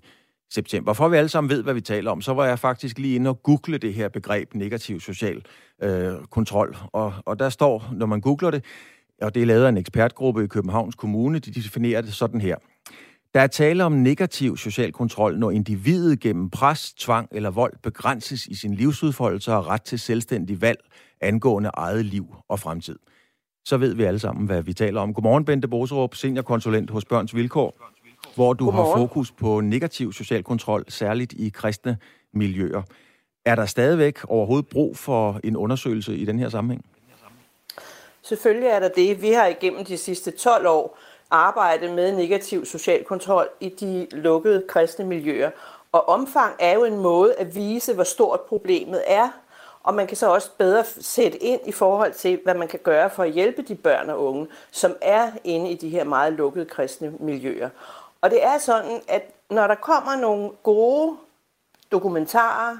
september. 0.51 0.93
For 0.93 1.05
at 1.05 1.11
vi 1.11 1.17
alle 1.17 1.29
sammen 1.29 1.49
ved, 1.49 1.63
hvad 1.63 1.73
vi 1.73 1.81
taler 1.81 2.11
om, 2.11 2.21
så 2.21 2.33
var 2.33 2.45
jeg 2.45 2.59
faktisk 2.59 2.99
lige 2.99 3.15
inde 3.15 3.29
og 3.29 3.43
google 3.43 3.77
det 3.77 3.93
her 3.93 4.09
begreb 4.09 4.53
negativ 4.53 4.99
social 4.99 5.45
øh, 5.83 6.13
kontrol. 6.31 6.77
Og, 6.93 7.13
og 7.25 7.39
der 7.39 7.49
står, 7.49 7.89
når 7.93 8.05
man 8.05 8.21
googler 8.21 8.51
det, 8.51 8.63
og 9.21 9.35
det 9.35 9.41
er 9.41 9.45
lavet 9.45 9.65
af 9.65 9.69
en 9.69 9.77
ekspertgruppe 9.77 10.43
i 10.43 10.47
Københavns 10.47 10.95
Kommune, 10.95 11.39
de 11.39 11.51
definerer 11.51 12.01
det 12.01 12.13
sådan 12.13 12.41
her. 12.41 12.55
Der 13.33 13.39
er 13.39 13.47
tale 13.47 13.83
om 13.83 13.91
negativ 13.91 14.57
social 14.57 14.91
kontrol, 14.91 15.39
når 15.39 15.51
individet 15.51 16.19
gennem 16.19 16.49
pres, 16.49 16.93
tvang 16.93 17.27
eller 17.31 17.49
vold 17.49 17.73
begrænses 17.83 18.45
i 18.45 18.55
sin 18.55 18.73
livsudfoldelse 18.73 19.53
og 19.53 19.67
ret 19.67 19.81
til 19.81 19.99
selvstændig 19.99 20.61
valg 20.61 20.79
angående 21.21 21.69
eget 21.73 22.05
liv 22.05 22.35
og 22.47 22.59
fremtid. 22.59 22.99
Så 23.65 23.77
ved 23.77 23.93
vi 23.93 24.03
alle 24.03 24.19
sammen, 24.19 24.45
hvad 24.45 24.61
vi 24.61 24.73
taler 24.73 25.01
om. 25.01 25.13
Godmorgen, 25.13 25.45
Bente 25.45 25.67
Boserup, 25.67 26.15
seniorkonsulent 26.15 26.89
hos 26.89 27.05
Børns 27.05 27.35
Vilkår, 27.35 27.79
hvor 28.35 28.53
du 28.53 28.65
Godmorgen. 28.65 28.91
har 28.91 28.97
fokus 28.97 29.31
på 29.31 29.61
negativ 29.61 30.13
social 30.13 30.43
kontrol, 30.43 30.85
særligt 30.87 31.33
i 31.33 31.49
kristne 31.49 31.97
miljøer. 32.33 32.81
Er 33.45 33.55
der 33.55 33.65
stadigvæk 33.65 34.19
overhovedet 34.27 34.67
brug 34.69 34.97
for 34.97 35.39
en 35.43 35.57
undersøgelse 35.57 36.17
i 36.17 36.25
den 36.25 36.39
her 36.39 36.49
sammenhæng? 36.49 36.85
Selvfølgelig 38.21 38.67
er 38.67 38.79
der 38.79 38.89
det. 38.89 39.21
Vi 39.21 39.29
har 39.29 39.45
igennem 39.45 39.85
de 39.85 39.97
sidste 39.97 40.31
12 40.31 40.67
år 40.67 40.99
arbejde 41.31 41.93
med 41.93 42.11
negativ 42.11 42.65
social 42.65 43.03
kontrol 43.03 43.49
i 43.59 43.69
de 43.69 44.07
lukkede 44.11 44.63
kristne 44.67 45.05
miljøer. 45.05 45.51
Og 45.91 46.09
omfang 46.09 46.55
er 46.59 46.73
jo 46.73 46.83
en 46.83 46.97
måde 46.97 47.35
at 47.35 47.55
vise, 47.55 47.93
hvor 47.93 48.03
stort 48.03 48.41
problemet 48.41 49.03
er, 49.07 49.29
og 49.83 49.93
man 49.93 50.07
kan 50.07 50.17
så 50.17 50.33
også 50.33 50.51
bedre 50.57 50.83
sætte 50.99 51.37
ind 51.37 51.61
i 51.65 51.71
forhold 51.71 52.13
til, 52.13 52.39
hvad 52.43 52.53
man 52.53 52.67
kan 52.67 52.79
gøre 52.83 53.09
for 53.09 53.23
at 53.23 53.31
hjælpe 53.31 53.61
de 53.61 53.75
børn 53.75 54.09
og 54.09 54.23
unge, 54.23 54.47
som 54.71 54.95
er 55.01 55.31
inde 55.43 55.71
i 55.71 55.75
de 55.75 55.89
her 55.89 56.03
meget 56.03 56.33
lukkede 56.33 56.65
kristne 56.65 57.13
miljøer. 57.19 57.69
Og 58.21 58.29
det 58.29 58.43
er 58.43 58.57
sådan, 58.57 59.01
at 59.07 59.31
når 59.49 59.67
der 59.67 59.75
kommer 59.75 60.15
nogle 60.15 60.49
gode 60.63 61.17
dokumentarer, 61.91 62.77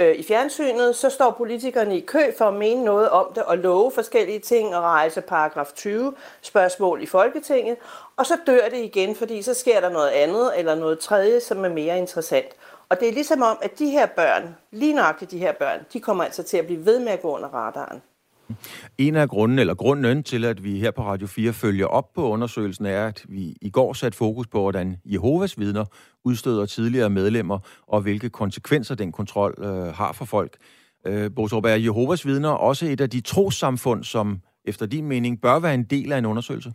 øh, 0.00 0.16
i 0.16 0.22
fjernsynet, 0.22 0.96
så 0.96 1.10
står 1.10 1.30
politikerne 1.30 1.96
i 1.96 2.00
kø 2.00 2.32
for 2.38 2.44
at 2.44 2.54
mene 2.54 2.84
noget 2.84 3.10
om 3.10 3.32
det 3.34 3.42
og 3.42 3.58
love 3.58 3.90
forskellige 3.90 4.38
ting 4.38 4.76
og 4.76 4.82
rejse 4.82 5.20
paragraf 5.20 5.72
20 5.74 6.14
spørgsmål 6.42 7.02
i 7.02 7.06
Folketinget, 7.06 7.76
og 8.16 8.26
så 8.26 8.36
dør 8.46 8.68
det 8.68 8.78
igen, 8.78 9.16
fordi 9.16 9.42
så 9.42 9.54
sker 9.54 9.80
der 9.80 9.90
noget 9.90 10.08
andet 10.08 10.58
eller 10.58 10.74
noget 10.74 10.98
tredje, 10.98 11.40
som 11.40 11.64
er 11.64 11.68
mere 11.68 11.98
interessant. 11.98 12.46
Og 12.88 13.00
det 13.00 13.08
er 13.08 13.12
ligesom 13.12 13.42
om, 13.42 13.58
at 13.62 13.78
de 13.78 13.90
her 13.90 14.06
børn, 14.06 14.56
lige 14.70 14.94
nøjagtigt 14.94 15.30
de 15.30 15.38
her 15.38 15.52
børn, 15.52 15.80
de 15.92 16.00
kommer 16.00 16.24
altså 16.24 16.42
til 16.42 16.56
at 16.56 16.66
blive 16.66 16.86
ved 16.86 16.98
med 16.98 17.12
at 17.12 17.22
gå 17.22 17.34
under 17.34 17.48
radaren. 17.48 18.02
En 18.98 19.16
af 19.16 19.28
grunden, 19.28 19.58
eller 19.58 19.74
grunden 19.74 20.22
til, 20.22 20.44
at 20.44 20.64
vi 20.64 20.78
her 20.78 20.90
på 20.90 21.02
Radio 21.02 21.26
4 21.26 21.52
følger 21.52 21.86
op 21.86 22.12
på 22.14 22.28
undersøgelsen, 22.28 22.86
er, 22.86 23.06
at 23.06 23.24
vi 23.28 23.56
i 23.62 23.70
går 23.70 23.92
satte 23.92 24.18
fokus 24.18 24.46
på, 24.46 24.60
hvordan 24.60 24.96
Jehovas 25.04 25.58
vidner 25.58 25.84
udstøder 26.24 26.66
tidligere 26.66 27.10
medlemmer, 27.10 27.58
og 27.86 28.00
hvilke 28.00 28.30
konsekvenser 28.30 28.94
den 28.94 29.12
kontrol 29.12 29.54
øh, 29.58 29.94
har 29.94 30.12
for 30.12 30.24
folk. 30.24 30.56
Øh, 31.06 31.30
Bosrup, 31.36 31.64
er 31.64 31.74
Jehovas 31.74 32.26
vidner 32.26 32.48
også 32.48 32.86
et 32.86 33.00
af 33.00 33.10
de 33.10 33.20
trosamfund, 33.20 34.04
som 34.04 34.40
efter 34.64 34.86
din 34.86 35.06
mening 35.06 35.40
bør 35.40 35.58
være 35.58 35.74
en 35.74 35.84
del 35.84 36.12
af 36.12 36.18
en 36.18 36.26
undersøgelse? 36.26 36.72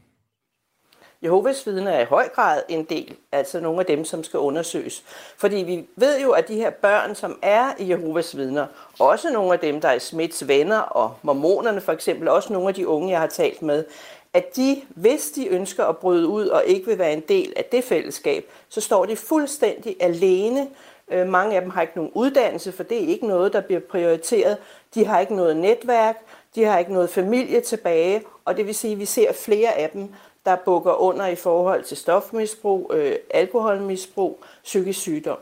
Jehovas 1.24 1.68
vidner 1.68 1.92
er 1.92 2.02
i 2.02 2.06
høj 2.06 2.30
grad 2.30 2.62
en 2.70 2.84
del, 2.84 3.16
altså 3.32 3.60
nogle 3.60 3.80
af 3.80 3.86
dem, 3.86 4.06
som 4.06 4.24
skal 4.24 4.40
undersøges. 4.40 5.04
Fordi 5.38 5.56
vi 5.56 5.88
ved 5.96 6.22
jo, 6.22 6.32
at 6.32 6.48
de 6.48 6.56
her 6.56 6.70
børn, 6.70 7.16
som 7.16 7.40
er 7.42 7.72
i 7.80 7.90
Jehovas 7.90 8.38
vidner, 8.38 8.68
også 9.00 9.30
nogle 9.30 9.54
af 9.54 9.60
dem, 9.60 9.82
der 9.82 9.90
er 9.90 10.00
Smits 10.00 10.48
venner 10.48 10.80
og 10.80 11.14
mormonerne 11.22 11.82
for 11.82 11.92
eksempel, 11.92 12.28
også 12.28 12.54
nogle 12.54 12.68
af 12.68 12.74
de 12.74 12.88
unge, 12.88 13.12
jeg 13.12 13.20
har 13.20 13.28
talt 13.28 13.62
med, 13.62 13.86
at 14.34 14.56
de, 14.56 14.82
hvis 14.90 15.32
de 15.32 15.48
ønsker 15.48 15.86
at 15.86 15.98
bryde 15.98 16.28
ud 16.28 16.48
og 16.48 16.64
ikke 16.66 16.88
vil 16.88 16.98
være 16.98 17.14
en 17.14 17.24
del 17.30 17.54
af 17.56 17.66
det 17.66 17.84
fællesskab, 17.84 18.52
så 18.70 18.82
står 18.82 19.06
de 19.06 19.16
fuldstændig 19.16 19.96
alene. 20.00 20.68
Øh, 21.12 21.28
mange 21.28 21.56
af 21.56 21.62
dem 21.62 21.70
har 21.70 21.82
ikke 21.82 21.94
nogen 21.96 22.12
uddannelse, 22.14 22.72
for 22.72 22.84
det 22.84 23.04
er 23.04 23.08
ikke 23.08 23.28
noget, 23.28 23.54
der 23.54 23.62
bliver 23.62 23.80
prioriteret. 23.80 24.58
De 24.96 25.06
har 25.06 25.20
ikke 25.20 25.36
noget 25.36 25.58
netværk, 25.58 26.18
de 26.56 26.64
har 26.64 26.80
ikke 26.80 26.94
noget 26.94 27.10
familie 27.10 27.62
tilbage, 27.62 28.24
og 28.46 28.58
det 28.58 28.66
vil 28.66 28.76
sige, 28.76 28.92
at 28.92 29.00
vi 29.00 29.06
ser 29.06 29.34
flere 29.34 29.74
af 29.74 29.90
dem, 29.90 30.10
der 30.46 30.56
bukker 30.66 31.02
under 31.02 31.28
i 31.28 31.36
forhold 31.36 31.84
til 31.84 31.98
stofmisbrug, 31.98 32.92
øh, 32.94 33.12
alkoholmisbrug, 33.34 34.44
psykisk 34.64 35.00
sygdom. 35.00 35.38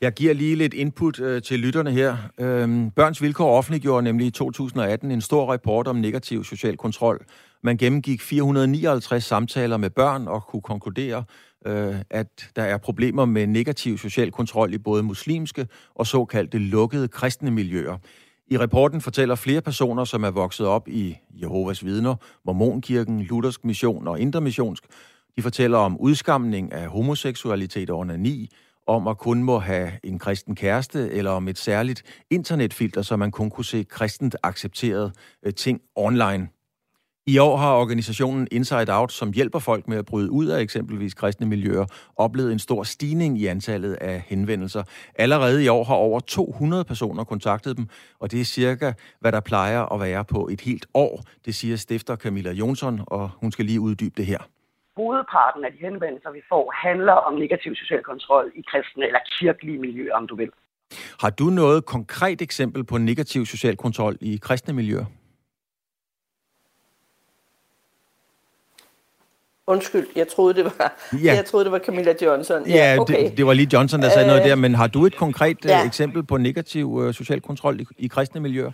Jeg 0.00 0.12
giver 0.12 0.34
lige 0.34 0.56
lidt 0.56 0.74
input 0.74 1.20
øh, 1.20 1.42
til 1.42 1.58
lytterne 1.58 1.90
her. 1.90 2.16
Øhm, 2.38 2.90
Børns 2.90 3.22
Vilkår 3.22 3.56
offentliggjorde 3.56 4.02
nemlig 4.02 4.26
i 4.26 4.30
2018 4.30 5.10
en 5.10 5.20
stor 5.20 5.52
rapport 5.52 5.88
om 5.88 5.96
negativ 5.96 6.44
social 6.44 6.76
kontrol. 6.76 7.24
Man 7.62 7.76
gennemgik 7.76 8.20
459 8.20 9.24
samtaler 9.24 9.76
med 9.76 9.90
børn 9.90 10.28
og 10.28 10.46
kunne 10.46 10.62
konkludere, 10.62 11.24
øh, 11.66 11.94
at 12.10 12.50
der 12.56 12.62
er 12.62 12.78
problemer 12.78 13.24
med 13.24 13.46
negativ 13.46 13.98
social 13.98 14.30
kontrol 14.30 14.74
i 14.74 14.78
både 14.78 15.02
muslimske 15.02 15.66
og 15.94 16.06
såkaldte 16.06 16.58
lukkede 16.58 17.08
kristne 17.08 17.50
miljøer. 17.50 17.96
I 18.52 18.58
rapporten 18.58 19.00
fortæller 19.00 19.34
flere 19.34 19.60
personer, 19.60 20.04
som 20.04 20.24
er 20.24 20.30
vokset 20.30 20.66
op 20.66 20.88
i 20.88 21.16
Jehovas 21.42 21.84
vidner, 21.84 22.14
Mormonkirken, 22.44 23.22
Luthersk 23.22 23.64
Mission 23.64 24.08
og 24.08 24.20
Intermissionsk, 24.20 24.84
de 25.36 25.42
fortæller 25.42 25.78
om 25.78 26.00
udskamning 26.00 26.72
af 26.72 26.88
homoseksualitet 26.88 27.90
og 27.90 27.98
onani, 27.98 28.50
om 28.86 29.08
at 29.08 29.18
kun 29.18 29.42
må 29.42 29.58
have 29.58 29.92
en 30.04 30.18
kristen 30.18 30.56
kæreste, 30.56 31.10
eller 31.10 31.30
om 31.30 31.48
et 31.48 31.58
særligt 31.58 32.02
internetfilter, 32.30 33.02
så 33.02 33.16
man 33.16 33.30
kun 33.30 33.50
kunne 33.50 33.64
se 33.64 33.82
kristent 33.82 34.36
accepterede 34.42 35.12
øh, 35.42 35.54
ting 35.54 35.80
online. 35.96 36.48
I 37.30 37.38
år 37.38 37.56
har 37.56 37.74
organisationen 37.74 38.48
Inside 38.50 38.92
Out, 38.98 39.12
som 39.12 39.32
hjælper 39.32 39.58
folk 39.58 39.88
med 39.88 39.98
at 39.98 40.06
bryde 40.06 40.30
ud 40.30 40.46
af 40.46 40.60
eksempelvis 40.60 41.14
kristne 41.14 41.46
miljøer, 41.46 41.86
oplevet 42.16 42.52
en 42.52 42.58
stor 42.58 42.82
stigning 42.82 43.38
i 43.38 43.46
antallet 43.46 43.94
af 43.94 44.20
henvendelser. 44.26 44.82
Allerede 45.14 45.64
i 45.64 45.68
år 45.68 45.84
har 45.84 45.94
over 45.94 46.20
200 46.20 46.84
personer 46.84 47.24
kontaktet 47.24 47.76
dem, 47.76 47.86
og 48.20 48.30
det 48.30 48.40
er 48.40 48.44
cirka, 48.44 48.92
hvad 49.20 49.32
der 49.32 49.40
plejer 49.40 49.92
at 49.94 50.00
være 50.00 50.24
på 50.24 50.48
et 50.52 50.60
helt 50.60 50.86
år. 50.94 51.22
Det 51.44 51.54
siger 51.54 51.76
stifter 51.76 52.16
Camilla 52.16 52.52
Jonsson, 52.52 53.00
og 53.06 53.30
hun 53.40 53.52
skal 53.52 53.64
lige 53.64 53.80
uddybe 53.80 54.14
det 54.16 54.26
her. 54.26 54.38
Hovedparten 54.96 55.64
af 55.64 55.72
de 55.72 55.78
henvendelser, 55.80 56.30
vi 56.30 56.42
får, 56.48 56.72
handler 56.86 57.12
om 57.12 57.34
negativ 57.34 57.74
social 57.76 58.02
kontrol 58.02 58.52
i 58.54 58.62
kristne 58.70 59.06
eller 59.06 59.20
kirkelige 59.38 59.78
miljøer, 59.78 60.14
om 60.14 60.26
du 60.26 60.36
vil. 60.36 60.50
Har 61.20 61.30
du 61.30 61.44
noget 61.44 61.84
konkret 61.84 62.42
eksempel 62.42 62.84
på 62.84 62.98
negativ 62.98 63.46
social 63.46 63.76
kontrol 63.76 64.16
i 64.20 64.38
kristne 64.42 64.74
miljøer? 64.74 65.04
Undskyld, 69.70 70.06
jeg 70.16 70.28
troede, 70.28 70.54
det 70.54 70.64
var, 70.64 70.92
ja. 71.24 71.34
jeg 71.34 71.44
troede, 71.44 71.64
det 71.64 71.72
var 71.72 71.78
Camilla 71.78 72.14
Johnson. 72.22 72.66
Ja, 72.66 72.92
ja 72.92 73.00
okay. 73.00 73.24
det, 73.24 73.36
det 73.36 73.46
var 73.46 73.52
lige 73.52 73.68
Johnson, 73.72 74.02
der 74.02 74.08
sagde 74.08 74.24
øh, 74.24 74.26
noget 74.26 74.44
der, 74.44 74.54
men 74.54 74.74
har 74.74 74.86
du 74.86 75.06
et 75.06 75.16
konkret 75.16 75.56
øh, 75.64 75.70
ja. 75.70 75.86
eksempel 75.86 76.22
på 76.22 76.36
negativ 76.36 76.92
uh, 76.92 77.14
social 77.14 77.40
kontrol 77.40 77.80
i, 77.80 77.86
i 77.98 78.06
kristne 78.06 78.40
miljøer? 78.40 78.70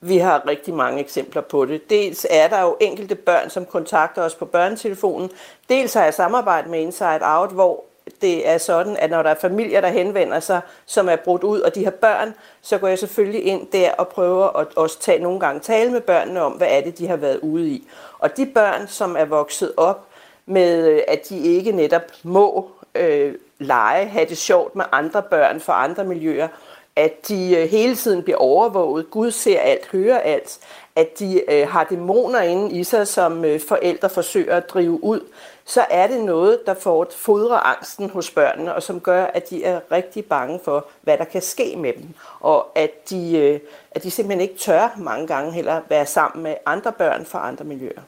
Vi 0.00 0.18
har 0.18 0.42
rigtig 0.48 0.74
mange 0.74 1.00
eksempler 1.00 1.42
på 1.42 1.64
det. 1.64 1.90
Dels 1.90 2.26
er 2.30 2.48
der 2.48 2.60
jo 2.60 2.76
enkelte 2.80 3.14
børn, 3.14 3.50
som 3.50 3.64
kontakter 3.64 4.22
os 4.22 4.34
på 4.34 4.44
børnetelefonen. 4.44 5.30
Dels 5.68 5.94
har 5.94 6.04
jeg 6.04 6.14
samarbejdet 6.14 6.70
med 6.70 6.80
Inside 6.80 7.20
Out, 7.22 7.52
hvor 7.52 7.84
det 8.20 8.48
er 8.48 8.58
sådan, 8.58 8.96
at 8.96 9.10
når 9.10 9.22
der 9.22 9.30
er 9.30 9.34
familier, 9.40 9.80
der 9.80 9.88
henvender 9.88 10.40
sig, 10.40 10.60
som 10.86 11.08
er 11.08 11.16
brudt 11.16 11.44
ud, 11.44 11.60
og 11.60 11.74
de 11.74 11.84
har 11.84 11.90
børn, 11.90 12.34
så 12.62 12.78
går 12.78 12.88
jeg 12.88 12.98
selvfølgelig 12.98 13.44
ind 13.44 13.66
der 13.72 13.92
og 13.92 14.08
prøver 14.08 14.58
at 14.58 14.66
også 14.76 15.00
tage, 15.00 15.22
nogle 15.22 15.40
gange 15.40 15.60
tale 15.60 15.90
med 15.90 16.00
børnene 16.00 16.40
om, 16.40 16.52
hvad 16.52 16.68
er 16.70 16.80
det, 16.80 16.98
de 16.98 17.08
har 17.08 17.16
været 17.16 17.38
ude 17.42 17.68
i. 17.68 17.88
Og 18.18 18.36
de 18.36 18.46
børn, 18.46 18.88
som 18.88 19.16
er 19.18 19.24
vokset 19.24 19.72
op 19.76 20.08
med, 20.46 20.88
øh, 20.88 21.00
at 21.08 21.28
de 21.28 21.38
ikke 21.38 21.72
netop 21.72 22.02
må 22.22 22.70
øh, 22.94 23.34
lege, 23.58 24.06
have 24.06 24.26
det 24.26 24.38
sjovt 24.38 24.76
med 24.76 24.84
andre 24.92 25.22
børn 25.22 25.60
fra 25.60 25.84
andre 25.84 26.04
miljøer, 26.04 26.48
at 26.96 27.28
de 27.28 27.56
øh, 27.56 27.68
hele 27.68 27.96
tiden 27.96 28.22
bliver 28.22 28.38
overvåget, 28.38 29.10
Gud 29.10 29.30
ser 29.30 29.60
alt, 29.60 29.86
hører 29.92 30.18
alt, 30.18 30.58
at 30.96 31.18
de 31.18 31.50
øh, 31.50 31.68
har 31.68 31.84
dæmoner 31.84 32.40
inde 32.40 32.72
i 32.72 32.84
sig, 32.84 33.08
som 33.08 33.44
øh, 33.44 33.60
forældre 33.68 34.10
forsøger 34.10 34.56
at 34.56 34.70
drive 34.70 35.04
ud, 35.04 35.20
så 35.64 35.86
er 35.90 36.06
det 36.06 36.20
noget, 36.20 36.66
der 36.66 36.74
får 36.74 37.06
fodrer 37.10 37.56
angsten 37.56 38.10
hos 38.10 38.30
børnene, 38.30 38.74
og 38.74 38.82
som 38.82 39.00
gør, 39.00 39.24
at 39.24 39.50
de 39.50 39.64
er 39.64 39.80
rigtig 39.92 40.24
bange 40.24 40.60
for, 40.64 40.86
hvad 41.02 41.18
der 41.18 41.24
kan 41.24 41.42
ske 41.42 41.76
med 41.76 41.92
dem. 41.92 42.08
Og 42.40 42.78
at 42.78 43.10
de, 43.10 43.38
øh, 43.38 43.60
at 43.90 44.02
de 44.02 44.10
simpelthen 44.10 44.40
ikke 44.40 44.58
tør 44.58 44.94
mange 44.98 45.26
gange 45.26 45.52
heller 45.52 45.80
være 45.88 46.06
sammen 46.06 46.42
med 46.42 46.54
andre 46.66 46.92
børn 46.92 47.24
fra 47.24 47.48
andre 47.48 47.64
miljøer 47.64 48.02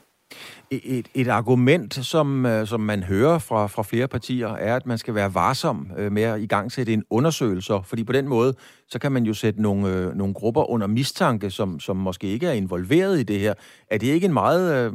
et, 0.84 1.08
et 1.14 1.28
argument, 1.28 1.94
som, 1.94 2.46
øh, 2.46 2.66
som 2.66 2.80
man 2.80 3.02
hører 3.02 3.38
fra, 3.38 3.66
fra 3.66 3.82
flere 3.82 4.08
partier, 4.08 4.48
er, 4.48 4.76
at 4.76 4.86
man 4.86 4.98
skal 4.98 5.14
være 5.14 5.34
varsom 5.34 5.90
øh, 5.98 6.12
med 6.12 6.22
at 6.22 6.40
i 6.40 6.46
gang 6.46 6.72
sætte 6.72 6.92
en 6.92 7.04
undersøgelse, 7.10 7.74
fordi 7.84 8.04
på 8.04 8.12
den 8.12 8.28
måde, 8.28 8.54
så 8.88 8.98
kan 8.98 9.12
man 9.12 9.24
jo 9.24 9.34
sætte 9.34 9.62
nogle, 9.62 9.88
øh, 9.88 10.14
nogle 10.14 10.34
grupper 10.34 10.70
under 10.70 10.86
mistanke, 10.86 11.50
som, 11.50 11.80
som 11.80 11.96
måske 11.96 12.26
ikke 12.26 12.46
er 12.46 12.52
involveret 12.52 13.20
i 13.20 13.22
det 13.22 13.40
her. 13.40 13.54
Er 13.90 13.98
det 13.98 14.06
ikke 14.06 14.24
en 14.24 14.32
meget 14.32 14.86
øh, 14.86 14.92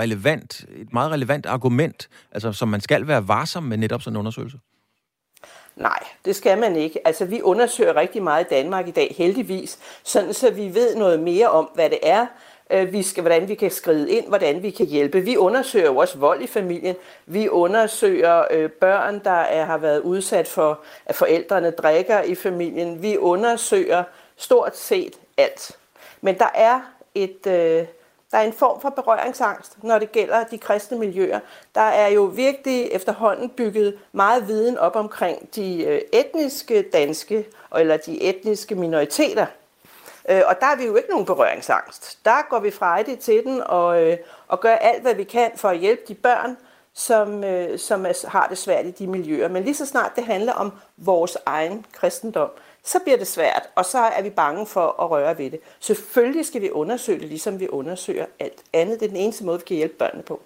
relevant, 0.00 0.64
et 0.76 0.92
meget 0.92 1.12
relevant 1.12 1.46
argument, 1.46 2.08
altså, 2.32 2.52
som 2.52 2.68
man 2.68 2.80
skal 2.80 3.06
være 3.06 3.28
varsom 3.28 3.62
med 3.62 3.76
netop 3.76 4.02
sådan 4.02 4.16
en 4.16 4.18
undersøgelse? 4.18 4.58
Nej, 5.78 5.98
det 6.24 6.36
skal 6.36 6.58
man 6.58 6.76
ikke. 6.76 7.06
Altså, 7.06 7.24
vi 7.24 7.42
undersøger 7.42 7.96
rigtig 7.96 8.22
meget 8.22 8.44
i 8.44 8.48
Danmark 8.50 8.88
i 8.88 8.90
dag, 8.90 9.14
heldigvis, 9.18 9.78
sådan 10.04 10.34
så 10.34 10.50
vi 10.50 10.74
ved 10.74 10.96
noget 10.96 11.20
mere 11.20 11.48
om, 11.48 11.70
hvad 11.74 11.90
det 11.90 11.98
er, 12.02 12.26
øh, 12.70 12.92
vi 12.92 13.02
skal, 13.02 13.20
hvordan 13.20 13.48
vi 13.48 13.54
kan 13.54 13.70
skride 13.70 14.10
ind, 14.10 14.28
hvordan 14.28 14.62
vi 14.62 14.70
kan 14.70 14.86
hjælpe. 14.86 15.20
Vi 15.20 15.36
undersøger 15.36 15.86
jo 15.86 15.96
også 15.96 16.18
vold 16.18 16.42
i 16.42 16.46
familien. 16.46 16.96
Vi 17.26 17.48
undersøger 17.48 18.44
øh, 18.50 18.70
børn, 18.70 19.20
der 19.24 19.30
er, 19.30 19.64
har 19.64 19.78
været 19.78 20.00
udsat 20.00 20.48
for, 20.48 20.78
at 21.06 21.14
forældrene 21.14 21.70
drikker 21.70 22.22
i 22.22 22.34
familien. 22.34 23.02
Vi 23.02 23.16
undersøger 23.16 24.04
stort 24.36 24.76
set 24.76 25.18
alt. 25.36 25.76
Men 26.20 26.38
der 26.38 26.50
er 26.54 26.80
et, 27.14 27.46
øh, 27.46 27.86
der 28.30 28.38
er 28.38 28.42
en 28.42 28.52
form 28.52 28.80
for 28.80 28.90
berøringsangst, 28.90 29.82
når 29.82 29.98
det 29.98 30.12
gælder 30.12 30.44
de 30.44 30.58
kristne 30.58 30.98
miljøer. 30.98 31.40
Der 31.74 31.80
er 31.80 32.08
jo 32.08 32.22
virkelig 32.22 32.88
efterhånden 32.92 33.50
bygget 33.50 33.98
meget 34.12 34.48
viden 34.48 34.78
op 34.78 34.96
omkring 34.96 35.54
de 35.54 35.84
øh, 35.84 36.00
etniske 36.12 36.82
danske, 36.82 37.46
eller 37.76 37.96
de 37.96 38.22
etniske 38.22 38.74
minoriteter. 38.74 39.46
Øh, 40.28 40.42
og 40.46 40.60
der 40.60 40.66
er 40.66 40.76
vi 40.76 40.84
jo 40.86 40.96
ikke 40.96 41.10
nogen 41.10 41.26
berøringsangst. 41.26 42.18
Der 42.24 42.48
går 42.50 42.58
vi 42.58 42.70
frejdigt 42.70 43.20
til 43.20 43.44
den 43.44 43.62
og, 43.66 44.02
øh, 44.02 44.18
og 44.48 44.60
gør 44.60 44.74
alt, 44.74 45.02
hvad 45.02 45.14
vi 45.14 45.24
kan 45.24 45.50
for 45.56 45.68
at 45.68 45.78
hjælpe 45.78 46.02
de 46.08 46.14
børn, 46.14 46.56
som, 46.94 47.44
øh, 47.44 47.78
som 47.78 48.06
har 48.24 48.46
det 48.48 48.58
svært 48.58 48.86
i 48.86 48.90
de 48.90 49.06
miljøer. 49.06 49.48
Men 49.48 49.62
lige 49.62 49.74
så 49.74 49.86
snart 49.86 50.12
det 50.16 50.24
handler 50.24 50.52
om 50.52 50.72
vores 50.96 51.36
egen 51.46 51.86
kristendom, 51.92 52.50
så 52.84 52.98
bliver 52.98 53.18
det 53.18 53.26
svært, 53.26 53.68
og 53.74 53.84
så 53.84 53.98
er 53.98 54.22
vi 54.22 54.30
bange 54.30 54.66
for 54.66 55.02
at 55.02 55.10
røre 55.10 55.38
ved 55.38 55.50
det. 55.50 55.60
Selvfølgelig 55.80 56.46
skal 56.46 56.60
vi 56.60 56.70
undersøge 56.70 57.20
det, 57.20 57.28
ligesom 57.28 57.60
vi 57.60 57.68
undersøger 57.68 58.26
alt 58.38 58.62
andet. 58.72 59.00
Det 59.00 59.06
er 59.06 59.10
den 59.10 59.16
eneste 59.16 59.44
måde, 59.44 59.58
vi 59.58 59.64
kan 59.64 59.76
hjælpe 59.76 59.94
børnene 59.94 60.22
på. 60.22 60.42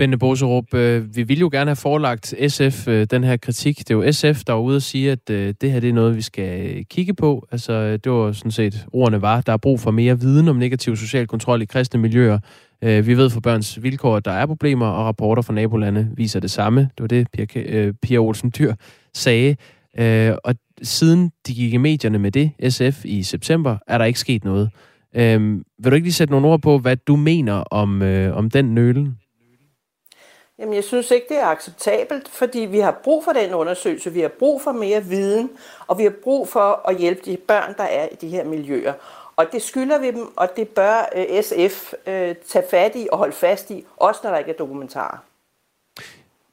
Bente 0.00 0.18
Boserup, 0.18 0.74
øh, 0.74 1.16
vi 1.16 1.22
ville 1.22 1.40
jo 1.40 1.48
gerne 1.52 1.68
have 1.68 1.76
forelagt 1.76 2.34
SF 2.48 2.88
øh, 2.88 3.06
den 3.10 3.24
her 3.24 3.36
kritik. 3.36 3.78
Det 3.78 3.90
er 3.90 3.94
jo 3.94 4.12
SF, 4.12 4.44
der 4.44 4.52
er 4.52 4.58
ude 4.58 4.76
og 4.76 4.82
sige, 4.82 5.12
at 5.12 5.30
øh, 5.30 5.54
det 5.60 5.72
her 5.72 5.80
det 5.80 5.88
er 5.88 5.92
noget, 5.92 6.16
vi 6.16 6.22
skal 6.22 6.76
øh, 6.76 6.84
kigge 6.90 7.14
på. 7.14 7.46
Altså, 7.52 7.72
øh, 7.72 7.98
det 8.04 8.12
var 8.12 8.32
sådan 8.32 8.50
set, 8.50 8.86
ordene 8.92 9.22
var, 9.22 9.40
der 9.40 9.52
er 9.52 9.56
brug 9.56 9.80
for 9.80 9.90
mere 9.90 10.20
viden 10.20 10.48
om 10.48 10.56
negativ 10.56 10.96
social 10.96 11.26
kontrol 11.26 11.62
i 11.62 11.64
kristne 11.64 12.00
miljøer. 12.00 12.38
Øh, 12.82 13.06
vi 13.06 13.16
ved 13.16 13.30
fra 13.30 13.40
børns 13.40 13.82
vilkår, 13.82 14.16
at 14.16 14.24
der 14.24 14.30
er 14.30 14.46
problemer, 14.46 14.86
og 14.86 15.06
rapporter 15.06 15.42
fra 15.42 15.52
nabolande 15.52 16.10
viser 16.16 16.40
det 16.40 16.50
samme. 16.50 16.80
Det 16.80 17.00
var 17.00 17.06
det, 17.06 17.26
Pia, 17.32 17.92
Pia 18.02 18.18
Olsen 18.18 18.52
Dyr 18.58 18.74
sagde. 19.14 19.56
Og 20.44 20.54
siden 20.82 21.30
de 21.46 21.54
gik 21.54 21.74
i 21.74 21.76
medierne 21.76 22.18
med 22.18 22.30
det, 22.32 22.50
SF, 22.68 23.04
i 23.04 23.22
september, 23.22 23.76
er 23.86 23.98
der 23.98 24.04
ikke 24.04 24.18
sket 24.18 24.44
noget. 24.44 24.70
Øh, 25.16 25.52
vil 25.54 25.90
du 25.90 25.94
ikke 25.94 26.06
lige 26.06 26.14
sætte 26.14 26.32
nogle 26.32 26.46
ord 26.46 26.62
på, 26.62 26.78
hvad 26.78 26.96
du 26.96 27.16
mener 27.16 27.54
om, 27.54 28.02
øh, 28.02 28.36
om 28.36 28.50
den 28.50 28.74
nølen? 28.74 29.16
Jamen, 30.60 30.74
jeg 30.74 30.84
synes 30.84 31.10
ikke, 31.10 31.26
det 31.28 31.38
er 31.38 31.46
acceptabelt, 31.46 32.28
fordi 32.28 32.58
vi 32.58 32.78
har 32.78 33.00
brug 33.04 33.24
for 33.24 33.32
den 33.32 33.54
undersøgelse, 33.54 34.12
vi 34.12 34.20
har 34.20 34.28
brug 34.38 34.62
for 34.62 34.72
mere 34.72 35.04
viden, 35.04 35.50
og 35.86 35.98
vi 35.98 36.02
har 36.02 36.12
brug 36.22 36.48
for 36.48 36.88
at 36.88 36.96
hjælpe 36.98 37.20
de 37.24 37.36
børn, 37.36 37.74
der 37.76 37.84
er 37.84 38.08
i 38.12 38.14
de 38.20 38.28
her 38.28 38.44
miljøer. 38.44 38.92
Og 39.36 39.46
det 39.52 39.62
skylder 39.62 39.98
vi 39.98 40.06
dem, 40.06 40.26
og 40.36 40.48
det 40.56 40.68
bør 40.68 41.08
øh, 41.16 41.42
SF 41.42 41.92
øh, 42.06 42.34
tage 42.48 42.64
fat 42.70 42.92
i 42.94 43.08
og 43.12 43.18
holde 43.18 43.32
fast 43.32 43.70
i, 43.70 43.84
også 43.96 44.20
når 44.24 44.30
der 44.30 44.38
ikke 44.38 44.50
er 44.50 44.56
dokumentarer. 44.56 45.24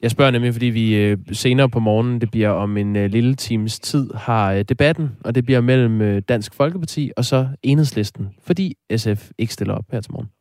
Jeg 0.01 0.11
spørger 0.11 0.31
nemlig, 0.31 0.53
fordi 0.53 0.65
vi 0.65 0.95
øh, 0.95 1.17
senere 1.33 1.69
på 1.69 1.79
morgenen, 1.79 2.21
det 2.21 2.31
bliver 2.31 2.49
om 2.49 2.77
en 2.77 2.95
øh, 2.95 3.09
lille 3.09 3.35
times 3.35 3.79
tid, 3.79 4.13
har 4.13 4.63
debatten, 4.63 5.09
og 5.23 5.35
det 5.35 5.45
bliver 5.45 5.61
mellem 5.61 6.21
Dansk 6.23 6.53
Folkeparti 6.53 7.11
og 7.17 7.25
så 7.25 7.47
Enhedslisten, 7.63 8.29
fordi 8.43 8.75
SF 8.97 9.29
ikke 9.37 9.53
stiller 9.53 9.73
op 9.73 9.85
her 9.91 10.01
til 10.01 10.11
morgen. 10.11 10.36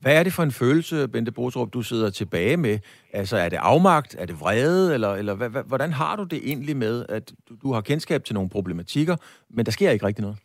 Hvad 0.00 0.16
er 0.16 0.22
det 0.22 0.32
for 0.32 0.42
en 0.42 0.52
følelse, 0.52 1.08
Bente 1.08 1.32
Botrup, 1.32 1.72
du 1.72 1.82
sidder 1.82 2.10
tilbage 2.10 2.56
med? 2.56 2.78
Altså, 3.12 3.36
er 3.36 3.48
det 3.48 3.56
afmagt? 3.56 4.16
Er 4.18 4.26
det 4.26 4.40
vrede? 4.40 4.94
Eller, 4.94 5.14
eller 5.14 5.62
hvordan 5.62 5.92
har 5.92 6.16
du 6.16 6.24
det 6.24 6.40
egentlig 6.44 6.76
med, 6.76 7.06
at 7.08 7.32
du, 7.48 7.54
du 7.62 7.72
har 7.72 7.80
kendskab 7.80 8.24
til 8.24 8.34
nogle 8.34 8.50
problematikker, 8.50 9.16
men 9.50 9.66
der 9.66 9.72
sker 9.72 9.90
ikke 9.90 10.06
rigtig 10.06 10.22
noget? 10.22 10.36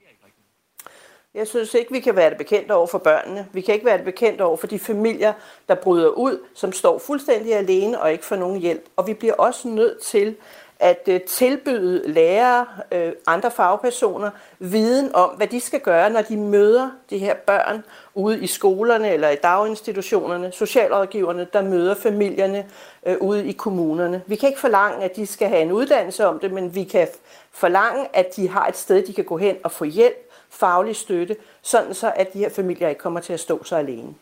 Jeg 1.36 1.48
synes 1.48 1.74
ikke, 1.74 1.92
vi 1.92 2.00
kan 2.00 2.16
være 2.16 2.30
det 2.30 2.38
bekendt 2.38 2.72
over 2.72 2.88
for 2.88 2.98
børnene. 2.98 3.48
Vi 3.54 3.62
kan 3.62 3.74
ikke 3.74 3.86
være 3.86 3.98
det 3.98 4.06
bekendt 4.06 4.42
over 4.42 4.58
for 4.58 4.68
de 4.68 4.80
familier, 4.80 5.34
der 5.70 5.76
bryder 5.76 6.10
ud, 6.10 6.40
som 6.56 6.72
står 6.72 7.00
fuldstændig 7.00 7.56
alene 7.56 8.02
og 8.02 8.12
ikke 8.12 8.26
får 8.26 8.36
nogen 8.36 8.62
hjælp. 8.62 8.84
Og 8.96 9.08
vi 9.08 9.14
bliver 9.14 9.34
også 9.34 9.68
nødt 9.68 10.02
til 10.02 10.36
at 10.80 11.08
øh, 11.08 11.22
tilbyde 11.22 12.12
lærere, 12.12 12.66
øh, 12.92 13.12
andre 13.28 13.52
fagpersoner, 13.52 14.30
viden 14.60 15.16
om, 15.16 15.30
hvad 15.30 15.48
de 15.48 15.60
skal 15.60 15.80
gøre, 15.80 16.10
når 16.10 16.22
de 16.22 16.38
møder 16.38 16.90
de 17.10 17.18
her 17.18 17.36
børn 17.36 17.84
ude 18.14 18.44
i 18.44 18.48
skolerne 18.48 19.10
eller 19.10 19.30
i 19.30 19.36
daginstitutionerne, 19.36 20.52
socialrådgiverne, 20.52 21.48
der 21.54 21.62
møder 21.62 21.96
familierne 21.96 22.66
øh, 23.06 23.18
ude 23.22 23.48
i 23.48 23.52
kommunerne. 23.52 24.22
Vi 24.28 24.36
kan 24.36 24.50
ikke 24.50 24.62
forlange, 24.62 25.04
at 25.04 25.16
de 25.16 25.26
skal 25.26 25.48
have 25.48 25.62
en 25.62 25.72
uddannelse 25.72 26.28
om 26.28 26.40
det, 26.40 26.52
men 26.52 26.76
vi 26.76 26.84
kan 26.84 27.08
forlange, 27.52 28.08
at 28.14 28.36
de 28.36 28.50
har 28.50 28.68
et 28.68 28.78
sted, 28.78 29.08
de 29.08 29.14
kan 29.14 29.26
gå 29.26 29.38
hen 29.38 29.56
og 29.64 29.72
få 29.72 29.86
hjælp, 29.86 30.32
faglig 30.50 30.96
støtte, 30.96 31.36
sådan 31.62 31.94
så 31.94 32.14
at 32.16 32.34
de 32.34 32.40
her 32.40 32.50
familier 32.50 32.90
ikke 32.90 33.00
kommer 33.00 33.20
til 33.20 33.34
at 33.34 33.40
stå 33.40 33.64
så 33.64 33.76
alene. 33.76 34.14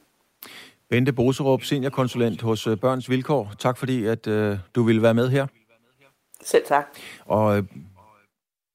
Bente 0.89 1.13
Boserup, 1.13 1.63
seniorkonsulent 1.63 2.41
hos 2.41 2.67
Børns 2.81 3.09
Vilkår. 3.09 3.51
Tak 3.59 3.77
fordi, 3.77 4.05
at 4.05 4.27
øh, 4.27 4.57
du 4.75 4.83
ville 4.83 5.01
være 5.01 5.13
med 5.13 5.29
her. 5.29 5.47
Selv 6.45 6.63
tak. 6.67 6.85
Og 7.25 7.57
øh, 7.57 7.63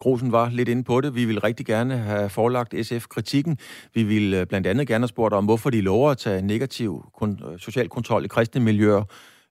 Grosen 0.01 0.33
var 0.33 0.49
lidt 0.49 0.69
inde 0.69 0.85
på 0.85 1.01
det. 1.01 1.15
Vi 1.15 1.25
vil 1.25 1.41
rigtig 1.41 1.67
gerne 1.67 1.97
have 1.97 2.29
forelagt 2.29 2.75
SF-kritikken. 2.87 3.59
Vi 3.95 4.03
vil 4.03 4.35
øh, 4.35 4.47
blandt 4.47 4.67
andet 4.67 4.87
gerne 4.87 5.03
have 5.03 5.09
spurgt 5.09 5.35
om, 5.35 5.45
hvorfor 5.45 5.71
de 5.71 5.81
lover 5.81 6.11
at 6.11 6.19
tage 6.19 6.43
negativ 6.43 7.05
kon- 7.23 7.53
øh, 7.53 7.59
social 7.59 7.89
kontrol 7.89 8.25
i 8.25 8.29
kristne 8.29 8.61
miljøer 8.61 9.05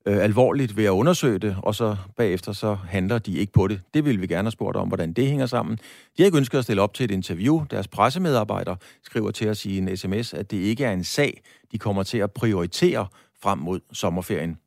øh, 0.08 0.18
alvorligt 0.18 0.78
ved 0.78 0.86
at 0.86 0.90
undersøge 0.90 1.40
det, 1.40 1.58
og 1.64 1.76
så 1.76 1.96
bagefter 2.18 2.54
så 2.54 2.78
handler 2.90 3.18
de 3.18 3.38
ikke 3.38 3.54
på 3.54 3.68
det. 3.68 3.82
Det 3.94 4.06
vil 4.06 4.22
vi 4.22 4.28
gerne 4.28 4.46
have 4.46 4.52
spurgt 4.52 4.78
om, 4.78 4.88
hvordan 4.88 5.14
det 5.14 5.28
hænger 5.28 5.46
sammen. 5.46 5.78
De 5.78 6.24
har 6.24 6.26
ikke 6.26 6.38
ønsket 6.38 6.58
at 6.58 6.64
stille 6.64 6.82
op 6.82 6.94
til 6.94 7.04
et 7.04 7.12
interview. 7.12 7.66
Deres 7.72 7.88
pressemedarbejder 7.88 8.76
skriver 9.04 9.32
til 9.32 9.50
os 9.50 9.66
i 9.66 9.78
en 9.78 9.98
sms, 9.98 10.34
at 10.34 10.52
det 10.52 10.58
ikke 10.58 10.86
er 10.86 10.92
en 10.92 11.04
sag, 11.04 11.42
de 11.72 11.80
kommer 11.80 12.04
til 12.04 12.18
at 12.18 12.32
prioritere 12.32 13.08
frem 13.42 13.58
mod 13.58 13.80
sommerferien. 13.94 14.58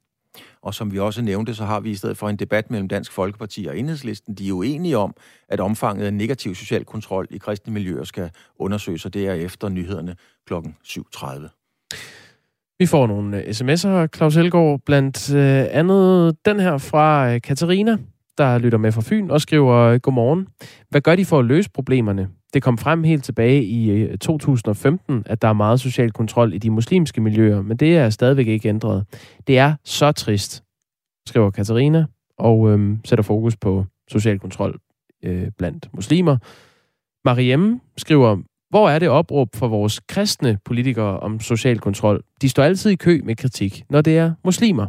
Og 0.62 0.74
som 0.74 0.92
vi 0.92 0.98
også 0.98 1.22
nævnte, 1.22 1.54
så 1.54 1.64
har 1.64 1.80
vi 1.80 1.90
i 1.90 1.94
stedet 1.94 2.16
for 2.16 2.28
en 2.28 2.36
debat 2.36 2.70
mellem 2.70 2.88
Dansk 2.88 3.12
Folkeparti 3.12 3.66
og 3.66 3.78
Enhedslisten. 3.78 4.34
De 4.34 4.44
er 4.44 4.48
jo 4.48 4.62
enige 4.62 4.98
om, 4.98 5.14
at 5.48 5.60
omfanget 5.60 6.06
af 6.06 6.14
negativ 6.14 6.54
social 6.54 6.84
kontrol 6.84 7.26
i 7.30 7.38
kristne 7.38 7.72
miljøer 7.72 8.04
skal 8.04 8.30
undersøges, 8.58 9.04
og 9.04 9.14
det 9.14 9.26
er 9.26 9.32
efter 9.32 9.68
nyhederne 9.68 10.16
kl. 10.46 10.54
7.30. 10.54 12.76
Vi 12.78 12.86
får 12.86 13.06
nogle 13.06 13.42
øh, 13.42 13.48
sms'er, 13.48 14.16
Claus 14.16 14.34
Helgaard, 14.34 14.80
blandt 14.86 15.34
øh, 15.34 15.66
andet 15.70 16.36
den 16.44 16.60
her 16.60 16.78
fra 16.78 17.34
øh, 17.34 17.40
Katarina, 17.40 17.96
der 18.38 18.58
lytter 18.58 18.78
med 18.78 18.92
fra 18.92 19.02
Fyn 19.04 19.30
og 19.30 19.40
skriver, 19.40 19.98
godmorgen. 19.98 20.48
Hvad 20.88 21.00
gør 21.00 21.16
de 21.16 21.24
for 21.24 21.38
at 21.38 21.44
løse 21.44 21.70
problemerne? 21.70 22.28
Det 22.54 22.62
kom 22.62 22.78
frem 22.78 23.04
helt 23.04 23.24
tilbage 23.24 23.64
i 23.64 23.90
øh, 23.90 24.18
2015, 24.18 25.22
at 25.26 25.42
der 25.42 25.48
er 25.48 25.52
meget 25.52 25.80
social 25.80 26.10
kontrol 26.10 26.54
i 26.54 26.58
de 26.58 26.70
muslimske 26.70 27.20
miljøer, 27.20 27.62
men 27.62 27.76
det 27.76 27.96
er 27.96 28.10
stadigvæk 28.10 28.46
ikke 28.46 28.68
ændret. 28.68 29.04
Det 29.46 29.58
er 29.58 29.74
så 29.84 30.12
trist, 30.12 30.64
skriver 31.26 31.50
Katarina, 31.50 32.06
og 32.38 32.70
øhm, 32.70 33.00
sætter 33.04 33.22
fokus 33.22 33.56
på 33.56 33.84
social 34.08 34.38
kontrol 34.38 34.78
øh, 35.22 35.50
blandt 35.58 35.88
muslimer. 35.94 36.36
Mariem 37.24 37.80
skriver, 37.96 38.36
hvor 38.70 38.88
er 38.88 38.98
det 38.98 39.08
opråb 39.08 39.56
for 39.56 39.68
vores 39.68 40.00
kristne 40.00 40.58
politikere 40.64 41.20
om 41.20 41.40
social 41.40 41.78
kontrol? 41.78 42.22
De 42.42 42.48
står 42.48 42.62
altid 42.62 42.90
i 42.90 42.96
kø 42.96 43.20
med 43.24 43.36
kritik, 43.36 43.84
når 43.90 44.00
det 44.00 44.18
er 44.18 44.34
muslimer. 44.44 44.86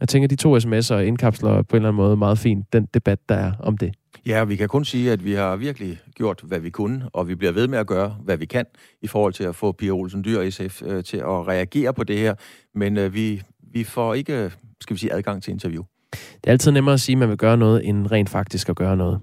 Jeg 0.00 0.08
tænker, 0.08 0.28
de 0.28 0.36
to 0.36 0.56
sms'er 0.56 0.94
indkapsler 0.94 1.62
på 1.62 1.76
en 1.76 1.82
eller 1.82 1.88
anden 1.88 2.02
måde 2.02 2.16
meget 2.16 2.38
fint 2.38 2.72
den 2.72 2.88
debat, 2.94 3.28
der 3.28 3.34
er 3.34 3.52
om 3.58 3.78
det. 3.78 3.94
Ja, 4.26 4.44
vi 4.44 4.56
kan 4.56 4.68
kun 4.68 4.84
sige, 4.84 5.12
at 5.12 5.24
vi 5.24 5.32
har 5.32 5.56
virkelig 5.56 6.00
gjort, 6.14 6.40
hvad 6.44 6.60
vi 6.60 6.70
kunne, 6.70 7.08
og 7.12 7.28
vi 7.28 7.34
bliver 7.34 7.52
ved 7.52 7.68
med 7.68 7.78
at 7.78 7.86
gøre, 7.86 8.16
hvad 8.24 8.36
vi 8.36 8.46
kan, 8.46 8.66
i 9.02 9.06
forhold 9.06 9.32
til 9.32 9.44
at 9.44 9.54
få 9.54 9.72
Pia 9.72 9.90
Olsen 9.90 10.24
Dyr 10.24 10.38
og 10.38 10.52
SF 10.52 10.82
øh, 10.82 11.04
til 11.04 11.16
at 11.16 11.48
reagere 11.48 11.94
på 11.94 12.04
det 12.04 12.18
her. 12.18 12.34
Men 12.74 12.96
øh, 12.96 13.14
vi, 13.14 13.42
vi 13.72 13.84
får 13.84 14.14
ikke, 14.14 14.52
skal 14.80 14.94
vi 14.94 14.98
sige, 15.00 15.12
adgang 15.12 15.42
til 15.42 15.50
interview. 15.50 15.82
Det 16.12 16.46
er 16.46 16.50
altid 16.50 16.72
nemmere 16.72 16.94
at 16.94 17.00
sige, 17.00 17.14
at 17.14 17.18
man 17.18 17.28
vil 17.28 17.36
gøre 17.36 17.56
noget, 17.56 17.88
end 17.88 18.12
rent 18.12 18.30
faktisk 18.30 18.68
at 18.68 18.76
gøre 18.76 18.96
noget. 18.96 19.20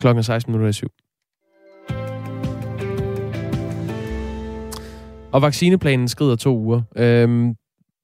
Klokken 0.00 0.18
er 0.18 0.22
16 0.22 0.52
minutter 0.52 0.68
i 0.68 0.72
syv. 0.72 0.88
Og 5.32 5.42
vaccineplanen 5.42 6.08
skrider 6.08 6.36
to 6.36 6.58
uger. 6.58 6.82
Øhm, 6.96 7.54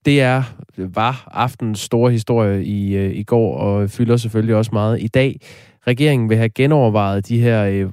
det 0.04 0.20
er, 0.20 0.42
var 0.76 1.28
aftens 1.32 1.80
store 1.80 2.12
historie 2.12 2.64
i, 2.64 2.96
øh, 2.96 3.16
i 3.16 3.22
går, 3.22 3.56
og 3.56 3.90
fylder 3.90 4.16
selvfølgelig 4.16 4.56
også 4.56 4.70
meget 4.72 5.02
i 5.02 5.08
dag. 5.08 5.40
Regeringen 5.86 6.28
vil 6.28 6.36
have 6.36 6.48
genovervejet 6.48 7.28
de 7.28 7.40
her 7.40 7.64
øh, 7.64 7.90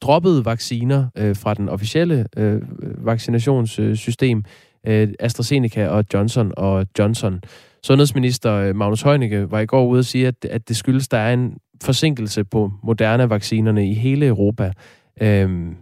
droppede 0.00 0.44
vacciner 0.44 1.06
øh, 1.16 1.36
fra 1.36 1.54
den 1.54 1.68
officielle 1.68 2.26
øh, 2.36 2.62
vaccinationssystem, 3.06 4.44
øh, 4.86 5.08
AstraZeneca 5.20 5.88
og 5.88 6.04
Johnson 6.14 6.52
og 6.56 6.86
Johnson. 6.98 7.40
Sundhedsminister 7.82 8.52
øh, 8.54 8.76
Magnus 8.76 9.02
Heunicke 9.02 9.50
var 9.50 9.60
i 9.60 9.66
går 9.66 9.86
ude 9.86 9.98
og 9.98 10.04
sige, 10.04 10.26
at, 10.26 10.44
at 10.44 10.68
det 10.68 10.76
skyldes, 10.76 11.06
at 11.06 11.10
der 11.10 11.18
er 11.18 11.32
en 11.32 11.56
forsinkelse 11.82 12.44
på 12.44 12.72
moderne 12.82 13.30
vaccinerne 13.30 13.90
i 13.90 13.94
hele 13.94 14.26
Europa. 14.26 14.72
Øhm, 15.20 15.76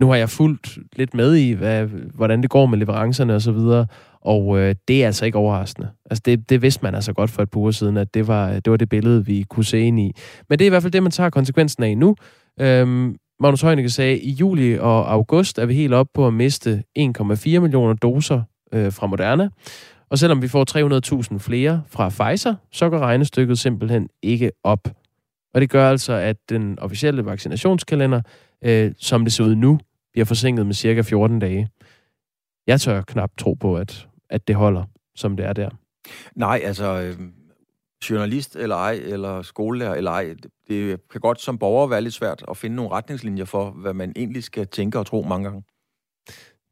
nu 0.00 0.08
har 0.08 0.14
jeg 0.14 0.30
fulgt 0.30 0.78
lidt 0.96 1.14
med 1.14 1.34
i, 1.34 1.52
hvad, 1.52 1.86
hvordan 2.14 2.42
det 2.42 2.50
går 2.50 2.66
med 2.66 2.78
leverancerne 2.78 3.34
osv., 3.34 3.50
og, 3.50 3.86
og 4.20 4.58
øh, 4.58 4.74
det 4.88 5.02
er 5.02 5.06
altså 5.06 5.24
ikke 5.24 5.38
overraskende. 5.38 5.88
Altså 6.10 6.22
det, 6.24 6.50
det 6.50 6.62
vidste 6.62 6.80
man 6.82 6.94
altså 6.94 7.12
godt 7.12 7.30
for 7.30 7.42
et 7.42 7.50
par 7.50 7.60
uger 7.60 7.70
siden, 7.70 7.96
at 7.96 8.14
det 8.14 8.28
var, 8.28 8.48
øh, 8.48 8.54
det 8.54 8.70
var 8.70 8.76
det 8.76 8.88
billede, 8.88 9.26
vi 9.26 9.44
kunne 9.50 9.64
se 9.64 9.80
ind 9.80 10.00
i. 10.00 10.12
Men 10.48 10.58
det 10.58 10.64
er 10.64 10.66
i 10.66 10.68
hvert 10.68 10.82
fald 10.82 10.92
det, 10.92 11.02
man 11.02 11.12
tager 11.12 11.30
konsekvensen 11.30 11.82
af 11.82 11.98
nu. 11.98 12.16
Øhm, 12.60 13.16
Magnus 13.40 13.60
Heunicke 13.60 13.90
sagde, 13.90 14.14
at 14.14 14.20
i 14.22 14.30
juli 14.30 14.78
og 14.78 15.12
august 15.12 15.58
er 15.58 15.66
vi 15.66 15.74
helt 15.74 15.94
op 15.94 16.06
på 16.14 16.26
at 16.26 16.34
miste 16.34 16.82
1,4 16.98 17.58
millioner 17.58 17.94
doser 17.94 18.42
øh, 18.72 18.92
fra 18.92 19.06
Moderna. 19.06 19.48
Og 20.10 20.18
selvom 20.18 20.42
vi 20.42 20.48
får 20.48 21.30
300.000 21.32 21.38
flere 21.38 21.82
fra 21.88 22.08
Pfizer, 22.08 22.54
så 22.72 22.90
går 22.90 22.98
regnestykket 22.98 23.58
simpelthen 23.58 24.08
ikke 24.22 24.50
op. 24.64 24.88
Og 25.54 25.60
det 25.60 25.70
gør 25.70 25.90
altså, 25.90 26.12
at 26.12 26.36
den 26.48 26.78
officielle 26.78 27.24
vaccinationskalender, 27.24 28.20
øh, 28.64 28.92
som 28.98 29.24
det 29.24 29.32
ser 29.32 29.44
ud 29.44 29.54
nu, 29.54 29.80
bliver 30.12 30.24
forsinket 30.24 30.66
med 30.66 30.74
cirka 30.74 31.02
14 31.02 31.38
dage. 31.38 31.68
Jeg 32.66 32.80
tør 32.80 33.02
knap 33.02 33.30
tro 33.38 33.54
på, 33.54 33.76
at, 33.76 34.08
at 34.30 34.48
det 34.48 34.56
holder, 34.56 34.84
som 35.14 35.36
det 35.36 35.46
er 35.46 35.52
der. 35.52 35.68
Nej, 36.34 36.60
altså 36.64 37.02
øh, 37.02 37.28
journalist 38.10 38.56
eller 38.56 38.76
ej, 38.76 39.00
eller 39.04 39.42
skolelærer 39.42 39.94
eller 39.94 40.10
ej, 40.10 40.34
det 40.68 41.00
kan 41.10 41.20
godt 41.20 41.40
som 41.40 41.58
borger 41.58 41.86
være 41.86 42.00
lidt 42.00 42.14
svært 42.14 42.44
at 42.50 42.56
finde 42.56 42.76
nogle 42.76 42.90
retningslinjer 42.90 43.44
for, 43.44 43.70
hvad 43.70 43.94
man 43.94 44.12
egentlig 44.16 44.44
skal 44.44 44.66
tænke 44.66 44.98
og 44.98 45.06
tro 45.06 45.22
mange 45.22 45.44
gange. 45.44 45.62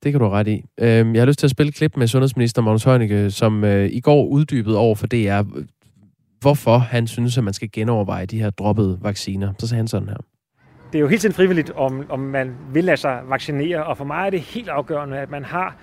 Det 0.03 0.12
kan 0.12 0.20
du 0.20 0.28
ret 0.28 0.49
i. 0.49 0.64
Øhm, 0.80 1.14
jeg 1.14 1.20
har 1.20 1.26
lyst 1.26 1.39
til 1.39 1.47
at 1.47 1.51
spille 1.51 1.68
et 1.68 1.74
klip 1.74 1.97
med 1.97 2.07
sundhedsminister 2.07 2.62
Magnus 2.62 2.85
Heunicke, 2.85 3.30
som 3.30 3.64
øh, 3.64 3.91
i 3.93 4.01
går 4.01 4.26
uddybede 4.26 4.78
over 4.78 4.95
for 4.95 5.07
DR, 5.07 5.43
hvorfor 6.43 6.78
han 6.78 7.07
synes, 7.07 7.38
at 7.38 7.45
man 7.45 7.55
skal 7.55 7.68
genoverveje 7.72 8.26
de 8.26 8.38
her 8.38 8.51
droppede 8.51 8.99
vacciner. 9.03 9.53
Så 9.59 9.68
sagde 9.68 9.78
han 9.78 9.88
sådan 9.88 10.09
her. 10.09 10.16
Det 10.93 10.99
er 10.99 11.01
jo 11.01 11.09
helt 11.09 11.20
tiden 11.20 11.34
frivilligt, 11.34 11.70
om, 11.70 12.07
om 12.09 12.20
man 12.20 12.55
vil 12.72 12.84
lade 12.84 12.97
sig 12.97 13.20
vaccinere, 13.28 13.84
og 13.84 13.97
for 13.97 14.05
mig 14.05 14.26
er 14.26 14.30
det 14.30 14.40
helt 14.40 14.68
afgørende, 14.68 15.18
at 15.18 15.30
man 15.30 15.45
har 15.45 15.76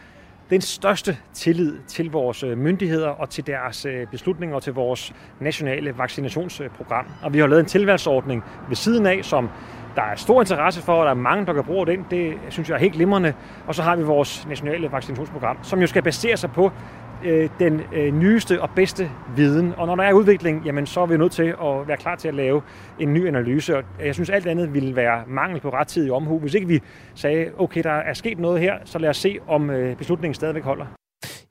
den 0.50 0.62
største 0.62 1.18
tillid 1.34 1.78
til 1.88 2.12
vores 2.12 2.44
øh, 2.44 2.58
myndigheder 2.58 3.08
og 3.08 3.30
til 3.30 3.48
deres 3.48 3.86
øh, 3.86 4.08
beslutninger 4.08 4.56
og 4.56 4.64
til 4.64 4.74
vores 4.74 5.14
nationale 5.40 5.98
vaccinationsprogram. 5.98 7.06
Og 7.22 7.34
vi 7.34 7.40
har 7.40 7.48
lavet 7.48 7.60
en 7.60 7.66
tilvalgsordning 7.66 8.44
ved 8.68 8.76
siden 8.76 9.06
af, 9.06 9.20
som 9.24 9.50
der 9.96 10.02
er 10.02 10.16
stor 10.16 10.42
interesse 10.42 10.82
for, 10.82 10.94
og 10.94 11.06
der 11.06 11.12
er 11.12 11.16
mange, 11.16 11.46
der 11.46 11.54
kan 11.54 11.64
bruge 11.64 11.88
den. 11.88 12.06
Det 12.12 12.34
synes 12.50 12.70
jeg 12.70 12.76
er 12.76 12.80
helt 12.80 12.94
glimrende. 12.94 13.34
Og 13.68 13.76
så 13.76 13.84
har 13.84 13.96
vi 13.96 14.04
vores 14.04 14.48
nationale 14.48 14.92
vaccinationsprogram, 14.92 15.58
som 15.64 15.82
jo 15.82 15.88
skal 15.88 16.04
basere 16.04 16.38
sig 16.38 16.52
på 16.52 16.72
øh, 17.26 17.50
den 17.60 17.82
øh, 17.94 18.14
nyeste 18.14 18.62
og 18.62 18.70
bedste 18.76 19.10
viden. 19.36 19.74
Og 19.78 19.88
når 19.88 19.96
der 19.96 20.04
er 20.04 20.14
udvikling, 20.14 20.66
jamen, 20.66 20.86
så 20.86 21.02
er 21.02 21.06
vi 21.06 21.18
nødt 21.18 21.32
til 21.32 21.44
at 21.44 21.88
være 21.88 21.98
klar 21.98 22.16
til 22.16 22.28
at 22.28 22.34
lave 22.34 22.62
en 23.00 23.14
ny 23.14 23.28
analyse. 23.28 23.78
Og 23.78 23.84
jeg 24.06 24.14
synes, 24.14 24.30
alt 24.30 24.48
andet 24.48 24.74
ville 24.74 24.96
være 24.96 25.24
mangel 25.28 25.60
på 25.60 25.70
rettidig 25.70 26.12
omhu. 26.12 26.40
Hvis 26.40 26.54
ikke 26.54 26.68
vi 26.68 26.80
sagde, 27.16 27.46
okay, 27.58 27.84
der 27.84 27.92
er 27.92 28.14
sket 28.14 28.40
noget 28.40 28.60
her, 28.62 28.74
så 28.86 29.00
lad 29.00 29.10
os 29.10 29.18
se, 29.18 29.38
om 29.48 29.70
øh, 29.70 29.98
beslutningen 29.98 30.34
stadigvæk 30.34 30.64
holder. 30.64 30.86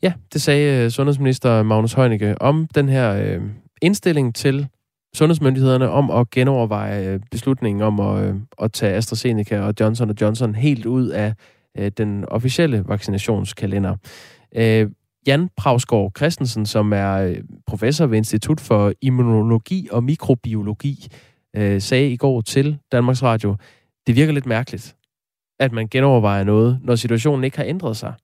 Ja, 0.03 0.13
det 0.33 0.43
sagde 0.43 0.85
øh, 0.85 0.91
sundhedsminister 0.91 1.63
Magnus 1.63 1.93
Heunicke 1.93 2.37
om 2.41 2.69
den 2.75 2.89
her 2.89 3.13
øh, 3.13 3.43
indstilling 3.83 4.35
til 4.35 4.69
sundhedsmyndighederne 5.15 5.91
om 5.91 6.11
at 6.11 6.31
genoverveje 6.31 7.09
øh, 7.09 7.21
beslutningen 7.31 7.83
om 7.83 8.01
at, 8.01 8.25
øh, 8.25 8.35
at 8.63 8.73
tage 8.73 8.95
AstraZeneca 8.95 9.61
og 9.61 9.75
Johnson 9.81 10.11
Johnson 10.21 10.55
helt 10.55 10.87
ud 10.87 11.09
af 11.09 11.35
øh, 11.79 11.91
den 11.99 12.25
officielle 12.29 12.85
vaccinationskalender. 12.87 13.97
Øh, 14.57 14.91
Jan 15.27 15.49
Pravsgaard 15.57 16.13
Christensen, 16.17 16.67
som 16.67 16.93
er 16.93 17.15
øh, 17.15 17.37
professor 17.67 18.07
ved 18.07 18.17
Institut 18.17 18.61
for 18.61 18.93
Immunologi 19.01 19.89
og 19.93 20.05
Mikrobiologi, 20.05 21.07
øh, 21.57 21.81
sagde 21.81 22.11
i 22.11 22.17
går 22.17 22.41
til 22.41 22.79
Danmarks 22.93 23.23
Radio, 23.23 23.57
det 24.07 24.17
virker 24.17 24.33
lidt 24.33 24.47
mærkeligt, 24.47 24.97
at 25.61 25.73
man 25.73 25.89
genovervejer 25.89 26.45
noget, 26.45 26.79
når 26.83 26.95
situationen 26.95 27.45
ikke 27.45 27.57
har 27.57 27.65
ændret 27.65 27.97
sig. 27.97 28.15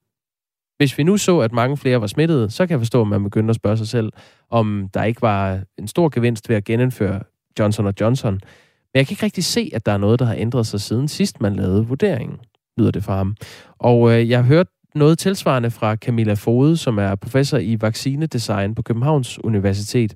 Hvis 0.77 0.97
vi 0.97 1.03
nu 1.03 1.17
så, 1.17 1.39
at 1.39 1.51
mange 1.51 1.77
flere 1.77 2.01
var 2.01 2.07
smittede, 2.07 2.49
så 2.49 2.65
kan 2.65 2.71
jeg 2.71 2.79
forstå, 2.79 3.01
at 3.01 3.07
man 3.07 3.23
begynder 3.23 3.49
at 3.49 3.55
spørge 3.55 3.77
sig 3.77 3.87
selv, 3.87 4.11
om 4.49 4.89
der 4.93 5.03
ikke 5.03 5.21
var 5.21 5.59
en 5.77 5.87
stor 5.87 6.09
gevinst 6.09 6.49
ved 6.49 6.55
at 6.55 6.63
genindføre 6.63 7.21
Johnson 7.59 7.93
Johnson. 8.01 8.33
Men 8.33 8.99
jeg 8.99 9.07
kan 9.07 9.13
ikke 9.13 9.23
rigtig 9.23 9.43
se, 9.43 9.71
at 9.73 9.85
der 9.85 9.91
er 9.91 9.97
noget, 9.97 10.19
der 10.19 10.25
har 10.25 10.35
ændret 10.35 10.67
sig 10.67 10.81
siden 10.81 11.07
sidst 11.07 11.41
man 11.41 11.55
lavede 11.55 11.87
vurderingen, 11.87 12.37
lyder 12.77 12.91
det 12.91 13.03
fra 13.03 13.15
ham. 13.15 13.35
Og 13.79 14.11
øh, 14.11 14.29
jeg 14.29 14.39
har 14.39 14.45
hørt 14.45 14.67
noget 14.95 15.19
tilsvarende 15.19 15.71
fra 15.71 15.95
Camilla 15.95 16.33
Fode, 16.33 16.77
som 16.77 16.97
er 16.97 17.15
professor 17.15 17.57
i 17.57 17.81
vaccinedesign 17.81 18.75
på 18.75 18.81
Københavns 18.81 19.43
Universitet. 19.43 20.13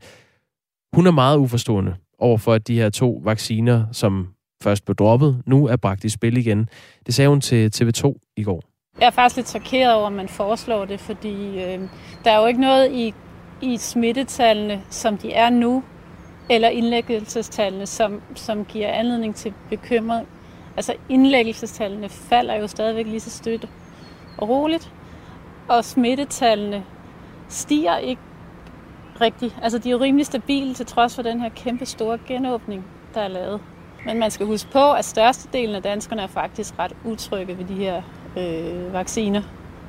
Hun 0.95 1.07
er 1.07 1.11
meget 1.11 1.37
uforstående 1.37 1.95
over 2.19 2.37
for, 2.37 2.53
at 2.53 2.67
de 2.67 2.75
her 2.75 2.89
to 2.89 3.21
vacciner, 3.23 3.85
som 3.91 4.27
først 4.63 4.85
blev 4.85 4.95
droppet, 4.95 5.41
nu 5.45 5.67
er 5.67 5.75
bragt 5.75 6.03
i 6.03 6.09
spil 6.09 6.37
igen. 6.37 6.69
Det 7.05 7.13
sagde 7.13 7.29
hun 7.29 7.41
til 7.41 7.71
TV2 7.75 8.33
i 8.37 8.43
går. 8.43 8.61
Jeg 8.99 9.07
er 9.07 9.11
faktisk 9.11 9.35
lidt 9.35 9.49
chokeret 9.49 9.93
over, 9.93 10.07
at 10.07 10.13
man 10.13 10.27
foreslår 10.27 10.85
det, 10.85 10.99
fordi 10.99 11.63
øh, 11.63 11.79
der 12.23 12.31
er 12.31 12.41
jo 12.41 12.45
ikke 12.45 12.61
noget 12.61 12.91
i, 12.91 13.13
i 13.61 13.77
smittetallene, 13.77 14.81
som 14.89 15.17
de 15.17 15.33
er 15.33 15.49
nu, 15.49 15.83
eller 16.49 16.69
indlæggelsestallene, 16.69 17.85
som, 17.85 18.21
som 18.35 18.65
giver 18.65 18.87
anledning 18.87 19.35
til 19.35 19.53
bekymring. 19.69 20.27
Altså 20.77 20.93
indlæggelsestallene 21.09 22.09
falder 22.09 22.55
jo 22.55 22.67
stadigvæk 22.67 23.05
lige 23.05 23.19
så 23.19 23.29
støtte 23.29 23.67
og 24.39 24.49
roligt, 24.49 24.93
og 25.67 25.85
smittetallene 25.85 26.83
stiger 27.47 27.97
ikke 27.97 28.21
rigtigt. 29.21 29.57
Altså 29.61 29.77
de 29.77 29.89
er 29.89 29.91
jo 29.91 29.99
rimelig 29.99 30.25
stabile 30.25 30.73
til 30.73 30.85
trods 30.85 31.15
for 31.15 31.21
den 31.21 31.41
her 31.41 31.49
kæmpe 31.49 31.85
store 31.85 32.17
genåbning, 32.27 32.85
der 33.13 33.21
er 33.21 33.27
lavet. 33.27 33.61
Men 34.05 34.19
man 34.19 34.31
skal 34.31 34.45
huske 34.45 34.71
på, 34.71 34.91
at 34.91 35.05
størstedelen 35.05 35.75
af 35.75 35.83
danskerne 35.83 36.21
er 36.21 36.27
faktisk 36.27 36.79
ret 36.79 36.93
utrygge 37.05 37.57
ved 37.57 37.65
de 37.65 37.73
her 37.73 38.01
øh, 38.37 38.93
vacciner. 38.93 39.41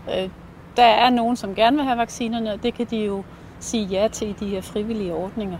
Øh, 0.08 0.28
der 0.76 0.84
er 0.84 1.10
nogen, 1.10 1.36
som 1.36 1.54
gerne 1.54 1.76
vil 1.76 1.84
have 1.84 1.98
vaccinerne, 1.98 2.52
og 2.52 2.62
det 2.62 2.74
kan 2.74 2.86
de 2.86 3.04
jo 3.04 3.22
sige 3.60 3.84
ja 3.84 4.08
til 4.08 4.28
i 4.28 4.32
de 4.32 4.48
her 4.48 4.60
frivillige 4.60 5.14
ordninger. 5.14 5.58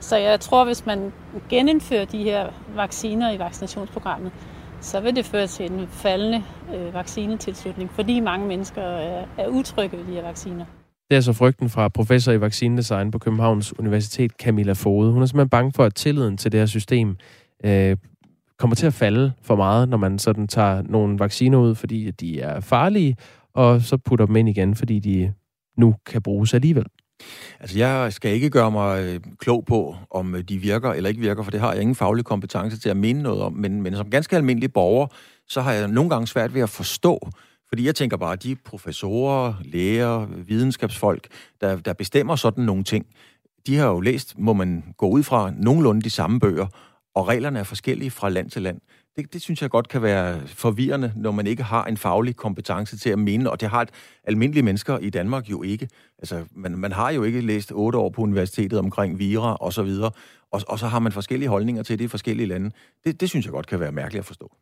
Så 0.00 0.16
jeg 0.16 0.40
tror, 0.40 0.64
hvis 0.64 0.86
man 0.86 1.12
genindfører 1.48 2.04
de 2.04 2.22
her 2.22 2.48
vacciner 2.74 3.30
i 3.30 3.38
vaccinationsprogrammet, 3.38 4.32
så 4.86 5.00
vil 5.00 5.16
det 5.16 5.24
føre 5.24 5.46
til 5.46 5.72
en 5.72 5.88
faldende 5.88 6.42
øh, 6.74 6.94
vaccinetilslutning, 6.94 7.90
fordi 7.90 8.20
mange 8.20 8.46
mennesker 8.46 8.82
er, 8.82 9.26
er 9.38 9.48
utrygge 9.48 9.96
ved 9.96 10.04
de 10.04 10.12
her 10.12 10.22
vacciner. 10.22 10.64
Det 11.10 11.16
er 11.16 11.20
så 11.20 11.32
frygten 11.32 11.68
fra 11.68 11.88
professor 11.88 12.32
i 12.32 12.40
vaccinedesign 12.40 13.10
på 13.10 13.18
Københavns 13.18 13.78
Universitet, 13.78 14.30
Camilla 14.30 14.72
Fode. 14.72 15.12
Hun 15.12 15.22
er 15.22 15.26
simpelthen 15.26 15.48
bange 15.48 15.72
for, 15.72 15.84
at 15.84 15.94
tilliden 15.94 16.36
til 16.36 16.52
det 16.52 16.60
her 16.60 16.66
system 16.66 17.16
øh, 17.64 17.96
kommer 18.58 18.74
til 18.74 18.86
at 18.86 18.94
falde 18.94 19.32
for 19.42 19.56
meget, 19.56 19.88
når 19.88 19.96
man 19.96 20.18
sådan 20.18 20.48
tager 20.48 20.82
nogle 20.82 21.18
vacciner 21.18 21.58
ud, 21.58 21.74
fordi 21.74 22.10
de 22.10 22.40
er 22.40 22.60
farlige, 22.60 23.16
og 23.54 23.80
så 23.80 23.96
putter 23.96 24.26
dem 24.26 24.36
ind 24.36 24.48
igen, 24.48 24.74
fordi 24.74 24.98
de 24.98 25.32
nu 25.78 25.94
kan 26.06 26.22
bruges 26.22 26.54
alligevel. 26.54 26.86
Altså, 27.60 27.78
jeg 27.78 28.12
skal 28.12 28.32
ikke 28.32 28.50
gøre 28.50 28.70
mig 28.70 29.04
øh, 29.04 29.20
klog 29.38 29.64
på, 29.64 29.96
om 30.10 30.34
øh, 30.34 30.42
de 30.42 30.58
virker 30.58 30.92
eller 30.92 31.08
ikke 31.08 31.20
virker, 31.20 31.42
for 31.42 31.50
det 31.50 31.60
har 31.60 31.72
jeg 31.72 31.80
ingen 31.80 31.94
faglig 31.94 32.24
kompetence 32.24 32.78
til 32.78 32.88
at 32.88 32.96
mene 32.96 33.22
noget 33.22 33.42
om. 33.42 33.52
Men, 33.52 33.82
men 33.82 33.96
som 33.96 34.10
ganske 34.10 34.36
almindelig 34.36 34.72
borger, 34.72 35.06
så 35.48 35.60
har 35.60 35.72
jeg 35.72 35.88
nogle 35.88 36.10
gange 36.10 36.26
svært 36.26 36.54
ved 36.54 36.60
at 36.60 36.70
forstå, 36.70 37.28
fordi 37.68 37.86
jeg 37.86 37.94
tænker 37.94 38.16
bare, 38.16 38.32
at 38.32 38.42
de 38.42 38.56
professorer, 38.56 39.54
læger, 39.64 40.26
videnskabsfolk, 40.26 41.28
der, 41.60 41.76
der 41.76 41.92
bestemmer 41.92 42.36
sådan 42.36 42.64
nogle 42.64 42.84
ting, 42.84 43.06
de 43.66 43.76
har 43.76 43.86
jo 43.86 44.00
læst, 44.00 44.38
må 44.38 44.52
man 44.52 44.84
gå 44.96 45.08
ud 45.08 45.22
fra, 45.22 45.52
nogenlunde 45.56 46.02
de 46.02 46.10
samme 46.10 46.40
bøger, 46.40 46.66
og 47.14 47.28
reglerne 47.28 47.58
er 47.58 47.64
forskellige 47.64 48.10
fra 48.10 48.28
land 48.28 48.50
til 48.50 48.62
land. 48.62 48.80
Det, 49.16 49.32
det 49.32 49.42
synes 49.42 49.62
jeg 49.62 49.70
godt 49.70 49.88
kan 49.88 50.02
være 50.02 50.40
forvirrende, 50.46 51.12
når 51.16 51.30
man 51.30 51.46
ikke 51.46 51.62
har 51.62 51.84
en 51.84 51.96
faglig 51.96 52.36
kompetence 52.36 52.98
til 52.98 53.10
at 53.10 53.18
mene, 53.18 53.50
og 53.50 53.60
det 53.60 53.68
har 53.68 53.82
et 53.82 53.90
almindelige 54.24 54.62
mennesker 54.62 54.98
i 54.98 55.10
Danmark 55.10 55.50
jo 55.50 55.62
ikke. 55.62 55.88
Altså, 56.18 56.44
man, 56.54 56.78
man 56.78 56.92
har 56.92 57.10
jo 57.10 57.22
ikke 57.22 57.40
læst 57.40 57.72
otte 57.74 57.98
år 57.98 58.10
på 58.10 58.22
universitetet 58.22 58.78
omkring 58.78 59.18
vira 59.18 59.54
og 59.54 59.72
så 59.72 59.82
videre, 59.82 60.10
og, 60.52 60.60
og 60.68 60.78
så 60.78 60.86
har 60.86 60.98
man 60.98 61.12
forskellige 61.12 61.48
holdninger 61.48 61.82
til 61.82 61.98
det 61.98 62.04
i 62.04 62.08
forskellige 62.08 62.46
lande. 62.46 62.70
Det, 63.04 63.20
det 63.20 63.28
synes 63.28 63.46
jeg 63.46 63.52
godt 63.52 63.66
kan 63.66 63.80
være 63.80 63.92
mærkeligt 63.92 64.20
at 64.20 64.26
forstå. 64.26 64.52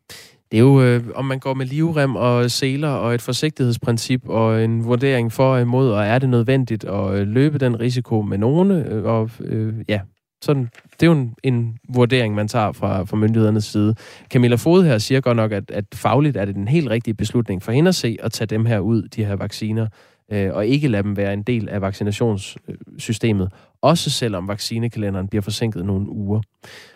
Det 0.51 0.57
er 0.57 0.61
jo, 0.61 0.81
øh, 0.81 1.03
om 1.15 1.25
man 1.25 1.39
går 1.39 1.53
med 1.53 1.65
livrem 1.65 2.15
og 2.15 2.51
seler 2.51 2.89
og 2.89 3.15
et 3.15 3.21
forsigtighedsprincip 3.21 4.29
og 4.29 4.63
en 4.63 4.85
vurdering 4.85 5.31
for 5.31 5.53
og 5.53 5.61
imod, 5.61 5.91
og 5.91 6.05
er 6.05 6.19
det 6.19 6.29
nødvendigt 6.29 6.83
at 6.83 7.13
øh, 7.13 7.27
løbe 7.27 7.57
den 7.57 7.79
risiko 7.79 8.21
med 8.21 8.37
nogen, 8.37 8.71
øh, 8.71 9.05
og 9.05 9.29
øh, 9.39 9.73
ja, 9.87 10.01
sådan, 10.41 10.69
det 10.91 11.03
er 11.03 11.07
jo 11.07 11.11
en, 11.11 11.35
en 11.43 11.77
vurdering, 11.89 12.35
man 12.35 12.47
tager 12.47 12.71
fra, 12.71 13.03
fra 13.03 13.17
myndighedernes 13.17 13.65
side. 13.65 13.95
Camilla 14.29 14.55
Fod 14.55 14.83
her 14.83 14.97
siger 14.97 15.21
godt 15.21 15.35
nok, 15.35 15.51
at, 15.51 15.71
at 15.71 15.85
fagligt 15.93 16.37
er 16.37 16.45
det 16.45 16.55
den 16.55 16.67
helt 16.67 16.89
rigtige 16.89 17.13
beslutning 17.13 17.63
for 17.63 17.71
hende 17.71 17.89
at 17.89 17.95
se 17.95 18.17
at 18.19 18.31
tage 18.31 18.47
dem 18.47 18.65
her 18.65 18.79
ud, 18.79 19.07
de 19.07 19.25
her 19.25 19.35
vacciner, 19.35 19.87
øh, 20.31 20.53
og 20.53 20.67
ikke 20.67 20.87
lade 20.87 21.03
dem 21.03 21.17
være 21.17 21.33
en 21.33 21.43
del 21.43 21.69
af 21.69 21.81
vaccinationssystemet, 21.81 23.53
også 23.81 24.09
selvom 24.09 24.47
vaccinekalenderen 24.47 25.27
bliver 25.27 25.41
forsinket 25.41 25.85
nogle 25.85 26.09
uger. 26.09 26.41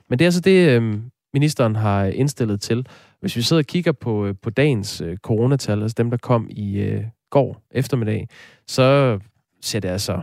Men 0.10 0.20
det 0.20 0.26
er 0.26 0.28
altså 0.28 0.42
det, 0.42 0.70
øh, 0.70 1.00
ministeren 1.34 1.76
har 1.76 2.06
indstillet 2.06 2.62
til. 2.62 2.86
Hvis 3.22 3.36
vi 3.36 3.42
sidder 3.42 3.62
og 3.62 3.66
kigger 3.66 3.92
på, 3.92 4.26
øh, 4.26 4.36
på 4.42 4.50
dagens 4.50 5.02
øh, 5.02 5.18
coronatal, 5.18 5.82
altså 5.82 5.96
dem, 5.98 6.10
der 6.10 6.18
kom 6.18 6.48
i 6.50 6.80
øh, 6.80 7.04
går 7.30 7.62
eftermiddag, 7.72 8.28
så 8.68 9.20
ser 9.62 9.80
det 9.80 9.90
altså 9.90 10.22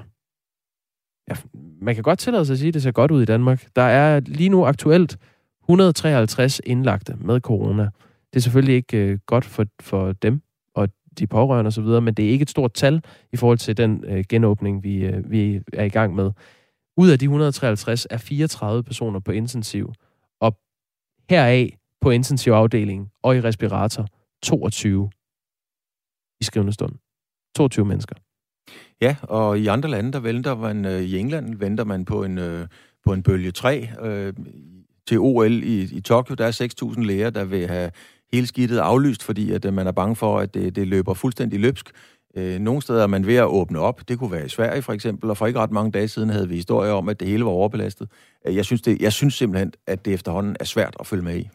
ja, 1.28 1.34
man 1.80 1.94
kan 1.94 2.04
godt 2.04 2.18
tillade 2.18 2.46
sig 2.46 2.52
at 2.52 2.58
sige, 2.58 2.68
at 2.68 2.74
det 2.74 2.82
ser 2.82 2.92
godt 2.92 3.10
ud 3.10 3.22
i 3.22 3.24
Danmark. 3.24 3.68
Der 3.76 3.82
er 3.82 4.20
lige 4.20 4.48
nu 4.48 4.66
aktuelt 4.66 5.18
153 5.62 6.60
indlagte 6.64 7.16
med 7.20 7.40
corona. 7.40 7.82
Det 8.32 8.36
er 8.36 8.40
selvfølgelig 8.40 8.74
ikke 8.74 8.98
øh, 8.98 9.18
godt 9.26 9.44
for, 9.44 9.66
for 9.80 10.12
dem 10.12 10.42
og 10.74 10.88
de 11.18 11.26
pårørende 11.26 11.68
osv., 11.68 11.84
men 11.84 12.14
det 12.14 12.24
er 12.24 12.30
ikke 12.30 12.42
et 12.42 12.50
stort 12.50 12.72
tal 12.74 13.04
i 13.32 13.36
forhold 13.36 13.58
til 13.58 13.76
den 13.76 14.04
øh, 14.04 14.24
genåbning, 14.28 14.82
vi, 14.82 15.04
øh, 15.04 15.30
vi 15.30 15.60
er 15.72 15.84
i 15.84 15.88
gang 15.88 16.14
med. 16.14 16.30
Ud 16.96 17.10
af 17.10 17.18
de 17.18 17.24
153 17.24 18.06
er 18.10 18.16
34 18.16 18.82
personer 18.82 19.20
på 19.20 19.32
intensiv, 19.32 19.92
og 20.40 20.58
heraf 21.30 21.78
på 22.00 22.10
intensivafdelingen 22.10 23.10
og 23.22 23.36
i 23.36 23.40
respirator 23.40 24.06
22 24.42 25.10
i 26.40 26.44
skrivende 26.44 26.72
stund. 26.72 26.92
22 27.56 27.84
mennesker. 27.84 28.16
Ja, 29.00 29.16
og 29.22 29.58
i 29.58 29.66
andre 29.66 29.88
lande, 29.88 30.12
der 30.12 30.20
venter 30.20 30.54
man, 30.54 30.84
øh, 30.84 31.02
i 31.02 31.18
England 31.18 31.58
venter 31.58 31.84
man 31.84 32.04
på 32.04 32.24
en, 32.24 32.38
øh, 32.38 32.66
på 33.04 33.12
en 33.12 33.22
bølge 33.22 33.50
3 33.50 33.88
øh, 34.02 34.32
til 35.08 35.18
OL 35.18 35.62
i, 35.62 35.96
i 35.96 36.00
Tokyo. 36.00 36.34
Der 36.34 36.46
er 36.46 36.92
6.000 36.94 37.02
læger, 37.04 37.30
der 37.30 37.44
vil 37.44 37.66
have 37.66 37.90
hele 38.32 38.46
skidtet 38.46 38.78
aflyst, 38.78 39.22
fordi 39.22 39.52
at 39.52 39.64
øh, 39.64 39.72
man 39.72 39.86
er 39.86 39.92
bange 39.92 40.16
for, 40.16 40.38
at 40.38 40.54
det, 40.54 40.76
det 40.76 40.86
løber 40.86 41.14
fuldstændig 41.14 41.60
løbsk. 41.60 41.90
Øh, 42.36 42.58
nogle 42.58 42.82
steder 42.82 43.02
er 43.02 43.06
man 43.06 43.26
ved 43.26 43.34
at 43.34 43.46
åbne 43.46 43.78
op. 43.78 44.08
Det 44.08 44.18
kunne 44.18 44.32
være 44.32 44.46
i 44.46 44.48
Sverige 44.48 44.82
for 44.82 44.92
eksempel, 44.92 45.30
og 45.30 45.36
for 45.36 45.46
ikke 45.46 45.60
ret 45.60 45.70
mange 45.70 45.92
dage 45.92 46.08
siden 46.08 46.30
havde 46.30 46.48
vi 46.48 46.54
historier 46.54 46.92
om, 46.92 47.08
at 47.08 47.20
det 47.20 47.28
hele 47.28 47.44
var 47.44 47.50
overbelastet. 47.50 48.08
jeg, 48.46 48.64
synes 48.64 48.82
det, 48.82 49.02
jeg 49.02 49.12
synes 49.12 49.34
simpelthen, 49.34 49.72
at 49.86 50.04
det 50.04 50.12
efterhånden 50.14 50.56
er 50.60 50.64
svært 50.64 50.96
at 51.00 51.06
følge 51.06 51.22
med 51.24 51.36
i. 51.36 51.48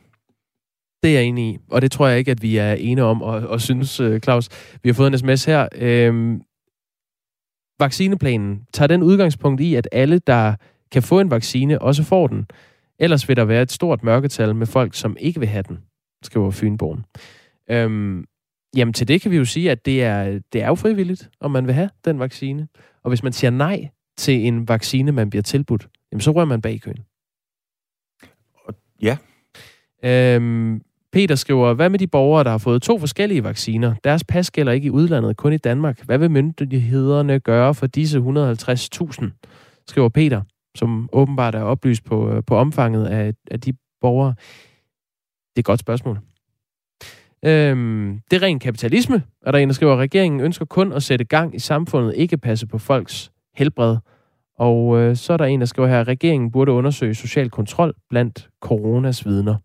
Det 1.04 1.10
er 1.10 1.14
jeg 1.14 1.24
enig 1.24 1.54
i, 1.54 1.58
og 1.72 1.82
det 1.82 1.92
tror 1.92 2.08
jeg 2.08 2.20
ikke, 2.20 2.32
at 2.32 2.42
vi 2.42 2.58
er 2.58 2.74
enige 2.74 3.04
om 3.04 3.22
og, 3.22 3.34
og 3.34 3.62
synes, 3.62 4.02
Claus. 4.24 4.50
Vi 4.84 4.90
har 4.90 4.94
fået 4.94 5.14
en 5.14 5.18
sms 5.18 5.46
her. 5.46 5.68
Øhm, 5.76 6.42
vaccineplanen, 7.82 8.66
tager 8.74 8.88
den 8.88 9.04
udgangspunkt 9.04 9.62
i, 9.62 9.76
at 9.76 9.88
alle, 9.92 10.20
der 10.20 10.56
kan 10.92 11.04
få 11.04 11.20
en 11.20 11.32
vaccine, 11.32 11.82
også 11.82 12.04
får 12.04 12.28
den. 12.28 12.46
Ellers 13.00 13.28
vil 13.28 13.38
der 13.38 13.46
være 13.46 13.62
et 13.62 13.72
stort 13.72 14.04
mørketal 14.04 14.56
med 14.56 14.68
folk, 14.68 14.96
som 14.96 15.18
ikke 15.20 15.40
vil 15.40 15.50
have 15.50 15.64
den, 15.68 15.80
skriver 16.24 16.52
Fynbogen. 16.52 17.06
Øhm, 17.70 18.26
jamen 18.76 18.94
til 18.94 19.08
det 19.08 19.22
kan 19.22 19.32
vi 19.32 19.38
jo 19.38 19.46
sige, 19.46 19.72
at 19.72 19.86
det 19.86 20.04
er, 20.04 20.40
det 20.54 20.62
er 20.62 20.68
jo 20.68 20.76
frivilligt, 20.76 21.30
om 21.40 21.52
man 21.52 21.68
vil 21.68 21.74
have 21.74 21.90
den 22.06 22.20
vaccine. 22.20 22.68
Og 23.04 23.10
hvis 23.10 23.24
man 23.24 23.34
siger 23.34 23.52
nej 23.52 23.90
til 24.18 24.48
en 24.48 24.68
vaccine, 24.68 25.12
man 25.12 25.30
bliver 25.30 25.44
tilbudt, 25.44 25.88
jamen 26.12 26.22
så 26.22 26.32
rører 26.32 26.46
man 26.46 26.62
bag 26.62 26.82
køen. 26.82 27.00
Ja. 29.02 29.18
Øhm, 30.04 30.82
Peter 31.14 31.36
skriver, 31.36 31.74
hvad 31.74 31.90
med 31.90 32.00
de 32.00 32.08
borgere, 32.08 32.44
der 32.44 32.50
har 32.50 32.58
fået 32.58 32.82
to 32.82 33.00
forskellige 33.00 33.44
vacciner? 33.44 33.94
Deres 34.04 34.24
pas 34.24 34.52
gælder 34.52 34.72
ikke 34.72 34.86
i 34.86 34.90
udlandet, 34.90 35.38
kun 35.38 35.54
i 35.54 35.58
Danmark. 35.58 36.06
Hvad 36.06 36.18
vil 36.18 36.32
myndighederne 36.32 37.40
gøre 37.40 37.74
for 37.74 37.88
disse 37.88 38.20
150.000? 38.20 39.84
Skriver 39.88 40.10
Peter, 40.10 40.42
som 40.76 41.10
åbenbart 41.14 41.56
er 41.56 41.62
oplyst 41.62 42.04
på, 42.04 42.30
øh, 42.30 42.44
på 42.48 42.56
omfanget 42.56 43.06
af, 43.06 43.34
af 43.52 43.60
de 43.60 43.74
borgere. 44.02 44.36
Det 45.50 45.56
er 45.56 45.60
et 45.60 45.66
godt 45.66 45.80
spørgsmål. 45.80 46.20
Øhm, 47.46 48.20
det 48.32 48.38
er 48.38 48.42
ren 48.42 48.60
kapitalisme, 48.60 49.24
er 49.46 49.52
der 49.52 49.60
en, 49.60 49.70
der 49.70 49.74
skriver, 49.74 49.94
at 49.94 50.00
regeringen 50.00 50.42
ønsker 50.42 50.66
kun 50.66 50.94
at 50.94 51.04
sætte 51.04 51.26
gang 51.26 51.56
i 51.56 51.60
samfundet, 51.60 52.14
ikke 52.16 52.38
passe 52.38 52.68
på 52.68 52.78
folks 52.78 53.32
helbred. 53.56 53.98
Og 54.60 54.98
øh, 54.98 55.16
så 55.16 55.34
er 55.34 55.38
der 55.38 55.46
en, 55.46 55.60
der 55.60 55.66
skriver 55.66 55.88
her, 55.88 56.02
at 56.02 56.08
regeringen 56.08 56.52
burde 56.52 56.72
undersøge 56.72 57.16
social 57.16 57.50
kontrol 57.50 57.94
blandt 58.10 58.50
coronas 58.62 59.26
vidner. 59.26 59.56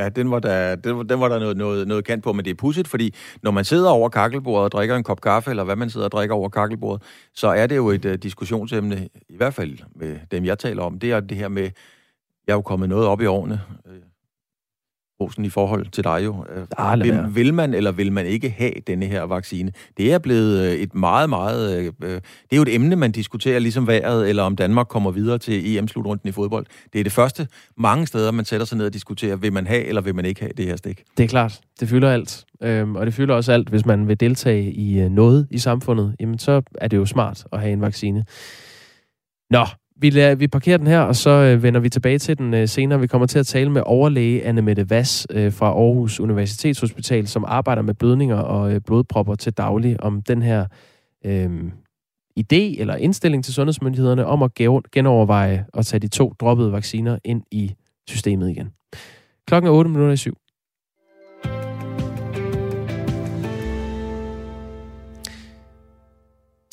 Ja, 0.00 0.08
den 0.08 0.30
var 0.30 0.38
der, 0.38 0.74
den, 0.74 0.96
var, 0.96 1.02
den 1.02 1.20
var 1.20 1.28
der 1.28 1.38
noget, 1.38 1.56
noget, 1.56 1.88
noget 1.88 2.04
kant 2.04 2.24
på, 2.24 2.32
men 2.32 2.44
det 2.44 2.50
er 2.50 2.54
pudsigt, 2.54 2.88
fordi 2.88 3.14
når 3.42 3.50
man 3.50 3.64
sidder 3.64 3.90
over 3.90 4.08
kakkelbordet 4.08 4.64
og 4.64 4.72
drikker 4.72 4.96
en 4.96 5.02
kop 5.02 5.20
kaffe, 5.20 5.50
eller 5.50 5.64
hvad 5.64 5.76
man 5.76 5.90
sidder 5.90 6.04
og 6.06 6.12
drikker 6.12 6.34
over 6.34 6.48
kakkelbordet, 6.48 7.02
så 7.34 7.48
er 7.48 7.66
det 7.66 7.76
jo 7.76 7.90
et 7.90 8.04
uh, 8.04 8.14
diskussionsemne, 8.14 9.08
i 9.28 9.36
hvert 9.36 9.54
fald 9.54 9.78
med 9.94 10.16
dem, 10.30 10.44
jeg 10.44 10.58
taler 10.58 10.82
om, 10.82 10.98
det 10.98 11.12
er 11.12 11.20
det 11.20 11.36
her 11.36 11.48
med, 11.48 11.62
jeg 12.46 12.52
er 12.52 12.54
jo 12.54 12.62
kommet 12.62 12.88
noget 12.88 13.06
op 13.06 13.20
i 13.20 13.26
årene, 13.26 13.60
øh, 13.86 14.09
Rosen, 15.20 15.44
i 15.44 15.48
forhold 15.48 15.86
til 15.86 16.04
dig 16.04 16.24
jo. 16.24 16.44
Ah, 16.78 17.00
vil, 17.00 17.20
vil 17.34 17.54
man 17.54 17.74
eller 17.74 17.92
vil 17.92 18.12
man 18.12 18.26
ikke 18.26 18.50
have 18.50 18.72
denne 18.86 19.06
her 19.06 19.22
vaccine? 19.22 19.72
Det 19.96 20.12
er 20.12 20.18
blevet 20.18 20.66
øh, 20.66 20.72
et 20.72 20.94
meget, 20.94 21.28
meget... 21.28 21.76
Øh, 21.76 21.92
det 22.10 22.22
er 22.52 22.56
jo 22.56 22.62
et 22.62 22.74
emne, 22.74 22.96
man 22.96 23.12
diskuterer, 23.12 23.58
ligesom 23.58 23.86
vejret, 23.86 24.28
eller 24.28 24.42
om 24.42 24.56
Danmark 24.56 24.86
kommer 24.86 25.10
videre 25.10 25.38
til 25.38 25.76
EM-slutrunden 25.76 26.28
i 26.28 26.32
fodbold. 26.32 26.66
Det 26.92 26.98
er 26.98 27.02
det 27.02 27.12
første 27.12 27.48
mange 27.76 28.06
steder, 28.06 28.30
man 28.30 28.44
sætter 28.44 28.66
sig 28.66 28.78
ned 28.78 28.86
og 28.86 28.94
diskuterer, 28.94 29.36
vil 29.36 29.52
man 29.52 29.66
have 29.66 29.84
eller 29.84 30.00
vil 30.00 30.14
man 30.14 30.24
ikke 30.24 30.40
have 30.40 30.52
det 30.56 30.66
her 30.66 30.76
stik? 30.76 31.02
Det 31.16 31.24
er 31.24 31.28
klart. 31.28 31.60
Det 31.80 31.88
fylder 31.88 32.10
alt. 32.10 32.44
Øhm, 32.62 32.96
og 32.96 33.06
det 33.06 33.14
fylder 33.14 33.34
også 33.34 33.52
alt, 33.52 33.68
hvis 33.68 33.86
man 33.86 34.08
vil 34.08 34.20
deltage 34.20 34.72
i 34.72 35.08
noget 35.08 35.48
i 35.50 35.58
samfundet. 35.58 36.16
Jamen, 36.20 36.38
så 36.38 36.62
er 36.74 36.88
det 36.88 36.96
jo 36.96 37.06
smart 37.06 37.44
at 37.52 37.60
have 37.60 37.72
en 37.72 37.80
vaccine. 37.80 38.24
Nå, 39.50 39.66
vi, 40.00 40.10
lader, 40.10 40.34
vi 40.34 40.46
parkerer 40.46 40.76
den 40.76 40.86
her, 40.86 41.00
og 41.00 41.16
så 41.16 41.30
øh, 41.30 41.62
vender 41.62 41.80
vi 41.80 41.88
tilbage 41.88 42.18
til 42.18 42.38
den 42.38 42.54
øh, 42.54 42.68
senere. 42.68 43.00
Vi 43.00 43.06
kommer 43.06 43.26
til 43.26 43.38
at 43.38 43.46
tale 43.46 43.70
med 43.70 43.82
overlæge 43.86 44.44
Anne 44.44 44.62
Mette 44.62 44.90
Vass 44.90 45.26
øh, 45.30 45.52
fra 45.52 45.66
Aarhus 45.66 46.20
Universitetshospital, 46.20 47.26
som 47.28 47.44
arbejder 47.48 47.82
med 47.82 47.94
blødninger 47.94 48.36
og 48.36 48.72
øh, 48.72 48.80
blodpropper 48.86 49.34
til 49.34 49.52
daglig, 49.52 50.02
om 50.02 50.22
den 50.22 50.42
her 50.42 50.66
øh, 51.24 51.50
idé 52.40 52.80
eller 52.80 52.94
indstilling 52.94 53.44
til 53.44 53.54
sundhedsmyndighederne 53.54 54.26
om 54.26 54.42
at 54.42 54.54
genoverveje 54.92 55.64
at 55.74 55.86
tage 55.86 56.00
de 56.00 56.08
to 56.08 56.32
droppede 56.40 56.72
vacciner 56.72 57.18
ind 57.24 57.42
i 57.50 57.74
systemet 58.08 58.50
igen. 58.50 58.70
Klokken 59.46 59.68
er 59.68 59.72
8 59.72 59.90
minutter 59.90 60.12
i 60.12 60.16
syv. 60.16 60.36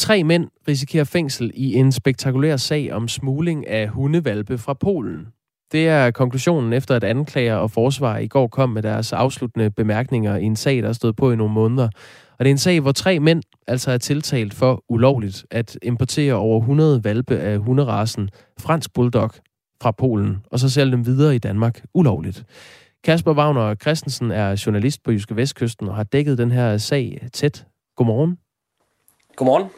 Tre 0.07 0.23
mænd 0.23 0.47
risikerer 0.67 1.03
fængsel 1.03 1.51
i 1.53 1.73
en 1.73 1.91
spektakulær 1.91 2.57
sag 2.57 2.93
om 2.93 3.07
smugling 3.07 3.67
af 3.67 3.87
hundevalpe 3.87 4.57
fra 4.57 4.73
Polen. 4.73 5.27
Det 5.71 5.87
er 5.87 6.11
konklusionen 6.11 6.73
efter, 6.73 6.95
at 6.95 7.03
anklager 7.03 7.55
og 7.55 7.71
forsvar 7.71 8.17
i 8.17 8.27
går 8.27 8.47
kom 8.47 8.69
med 8.69 8.83
deres 8.83 9.13
afsluttende 9.13 9.71
bemærkninger 9.71 10.35
i 10.35 10.43
en 10.43 10.55
sag, 10.55 10.83
der 10.83 10.93
stod 10.93 11.13
på 11.13 11.31
i 11.31 11.35
nogle 11.35 11.53
måneder. 11.53 11.89
Og 12.39 12.45
det 12.45 12.47
er 12.47 12.51
en 12.51 12.57
sag, 12.57 12.79
hvor 12.79 12.91
tre 12.91 13.19
mænd 13.19 13.43
altså 13.67 13.91
er 13.91 13.97
tiltalt 13.97 14.53
for 14.53 14.83
ulovligt 14.89 15.45
at 15.51 15.77
importere 15.81 16.33
over 16.33 16.59
100 16.59 17.03
valpe 17.03 17.37
af 17.37 17.57
hunderasen 17.57 18.29
fransk 18.59 18.93
bulldog 18.93 19.31
fra 19.81 19.91
Polen, 19.91 20.37
og 20.51 20.59
så 20.59 20.69
sælge 20.69 20.91
dem 20.91 21.05
videre 21.05 21.35
i 21.35 21.39
Danmark 21.39 21.81
ulovligt. 21.93 22.43
Kasper 23.03 23.33
Wagner 23.33 23.75
Christensen 23.75 24.31
er 24.31 24.63
journalist 24.65 25.03
på 25.03 25.11
Jyske 25.11 25.35
Vestkysten 25.35 25.89
og 25.89 25.95
har 25.95 26.03
dækket 26.03 26.37
den 26.37 26.51
her 26.51 26.77
sag 26.77 27.27
tæt. 27.33 27.65
Godmorgen. 27.95 28.37
Godmorgen. 29.35 29.69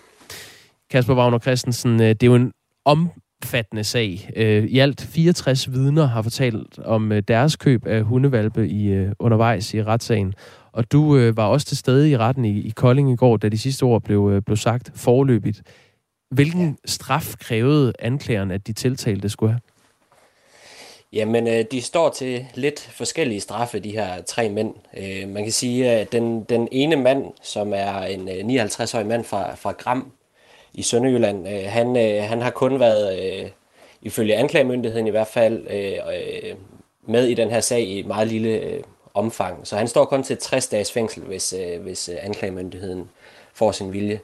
Kasper 0.89 1.15
Wagner 1.15 1.39
Christensen, 1.39 2.01
øh, 2.01 2.09
det 2.09 2.23
er 2.23 2.27
jo 2.27 2.35
en 2.35 2.51
omfattende 2.85 3.83
sag. 3.83 4.29
Øh, 4.35 4.63
I 4.63 4.79
alt 4.79 5.01
64 5.01 5.71
vidner 5.71 6.05
har 6.05 6.21
fortalt 6.21 6.79
om 6.79 7.11
øh, 7.11 7.23
deres 7.27 7.55
køb 7.55 7.87
af 7.87 8.01
hundevalpe 8.01 8.67
i, 8.67 9.07
undervejs 9.19 9.73
i 9.73 9.83
retssagen. 9.83 10.33
Og 10.71 10.91
du 10.91 11.31
var 11.31 11.47
også 11.47 11.67
til 11.67 11.77
stede 11.77 12.09
i 12.09 12.17
retten 12.17 12.45
i, 12.45 12.59
i 12.59 12.69
Kolding 12.69 13.11
i 13.11 13.15
går, 13.15 13.37
da 13.37 13.49
de 13.49 13.57
sidste 13.57 13.83
ord 13.83 14.03
blev, 14.03 14.41
blev 14.41 14.57
sagt 14.57 14.91
forløbigt. 14.95 15.61
Hvilken 16.31 16.77
straf 16.85 17.35
krævede 17.39 17.93
anklageren, 17.99 18.51
at 18.51 18.67
de 18.67 18.73
tiltalte 18.73 19.29
skulle 19.29 19.51
have? 19.51 19.59
Jamen, 21.13 21.65
de 21.71 21.81
står 21.81 22.09
til 22.09 22.45
lidt 22.55 22.79
forskellige 22.79 23.39
straffe, 23.39 23.79
de 23.79 23.91
her 23.91 24.21
tre 24.21 24.49
mænd. 24.49 24.73
Man 25.27 25.43
kan 25.43 25.51
sige, 25.51 25.89
at 25.89 26.11
den, 26.11 26.43
den 26.43 26.67
ene 26.71 26.95
mand, 26.95 27.25
som 27.43 27.73
er 27.75 28.01
en 28.01 28.29
59-årig 28.59 29.05
mand 29.05 29.23
fra, 29.23 29.55
fra 29.55 29.71
Gram, 29.71 30.11
i 30.73 30.81
Sønderjylland. 30.81 31.47
Øh, 31.47 31.63
han, 31.67 31.97
øh, 31.97 32.23
han 32.23 32.41
har 32.41 32.49
kun 32.49 32.79
været, 32.79 33.19
øh, 33.19 33.49
ifølge 34.01 34.35
anklagemyndigheden 34.35 35.07
i 35.07 35.09
hvert 35.09 35.27
fald, 35.27 35.67
øh, 35.69 35.93
øh, 35.93 36.55
med 37.07 37.27
i 37.27 37.33
den 37.33 37.49
her 37.49 37.59
sag 37.59 37.81
i 37.81 37.99
et 37.99 38.05
meget 38.05 38.27
lille 38.27 38.49
øh, 38.49 38.83
omfang. 39.13 39.67
Så 39.67 39.75
han 39.75 39.87
står 39.87 40.05
kun 40.05 40.23
til 40.23 40.37
60 40.37 40.67
dages 40.67 40.91
fængsel, 40.91 41.23
hvis, 41.23 41.53
øh, 41.53 41.81
hvis 41.81 42.09
øh, 42.09 42.15
anklagemyndigheden 42.21 43.09
får 43.53 43.71
sin 43.71 43.93
vilje. 43.93 44.19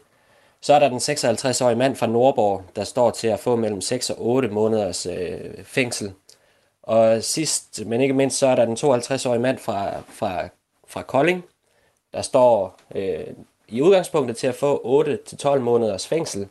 Så 0.62 0.74
er 0.74 0.80
der 0.80 0.90
den 0.90 0.98
56-årige 0.98 1.76
mand 1.76 1.96
fra 1.96 2.08
Nordborg, 2.08 2.64
der 2.76 2.84
står 2.84 3.12
til 3.12 3.28
at 3.28 3.40
få 3.40 3.56
mellem 3.56 3.82
6 3.82 4.10
og 4.10 4.26
8 4.26 4.48
måneders 4.48 5.06
øh, 5.06 5.40
fængsel. 5.64 6.14
Og 6.84 7.24
sidst, 7.24 7.86
men 7.86 8.02
ikke 8.02 8.14
mindst, 8.14 8.38
så 8.38 8.48
er 8.48 8.56
der 8.56 8.66
den 8.66 8.78
52-årige 8.78 9.42
mand 9.42 9.58
fra, 9.58 10.02
fra, 10.10 10.48
fra 10.88 11.02
Kolding, 11.02 11.46
der 12.14 12.22
står 12.22 12.80
øh, 12.96 13.28
i 13.68 13.82
udgangspunktet 13.82 14.38
til 14.38 14.48
at 14.48 14.56
få 14.56 15.04
8-12 15.44 15.60
måneders 15.60 16.08
fængsel, 16.08 16.48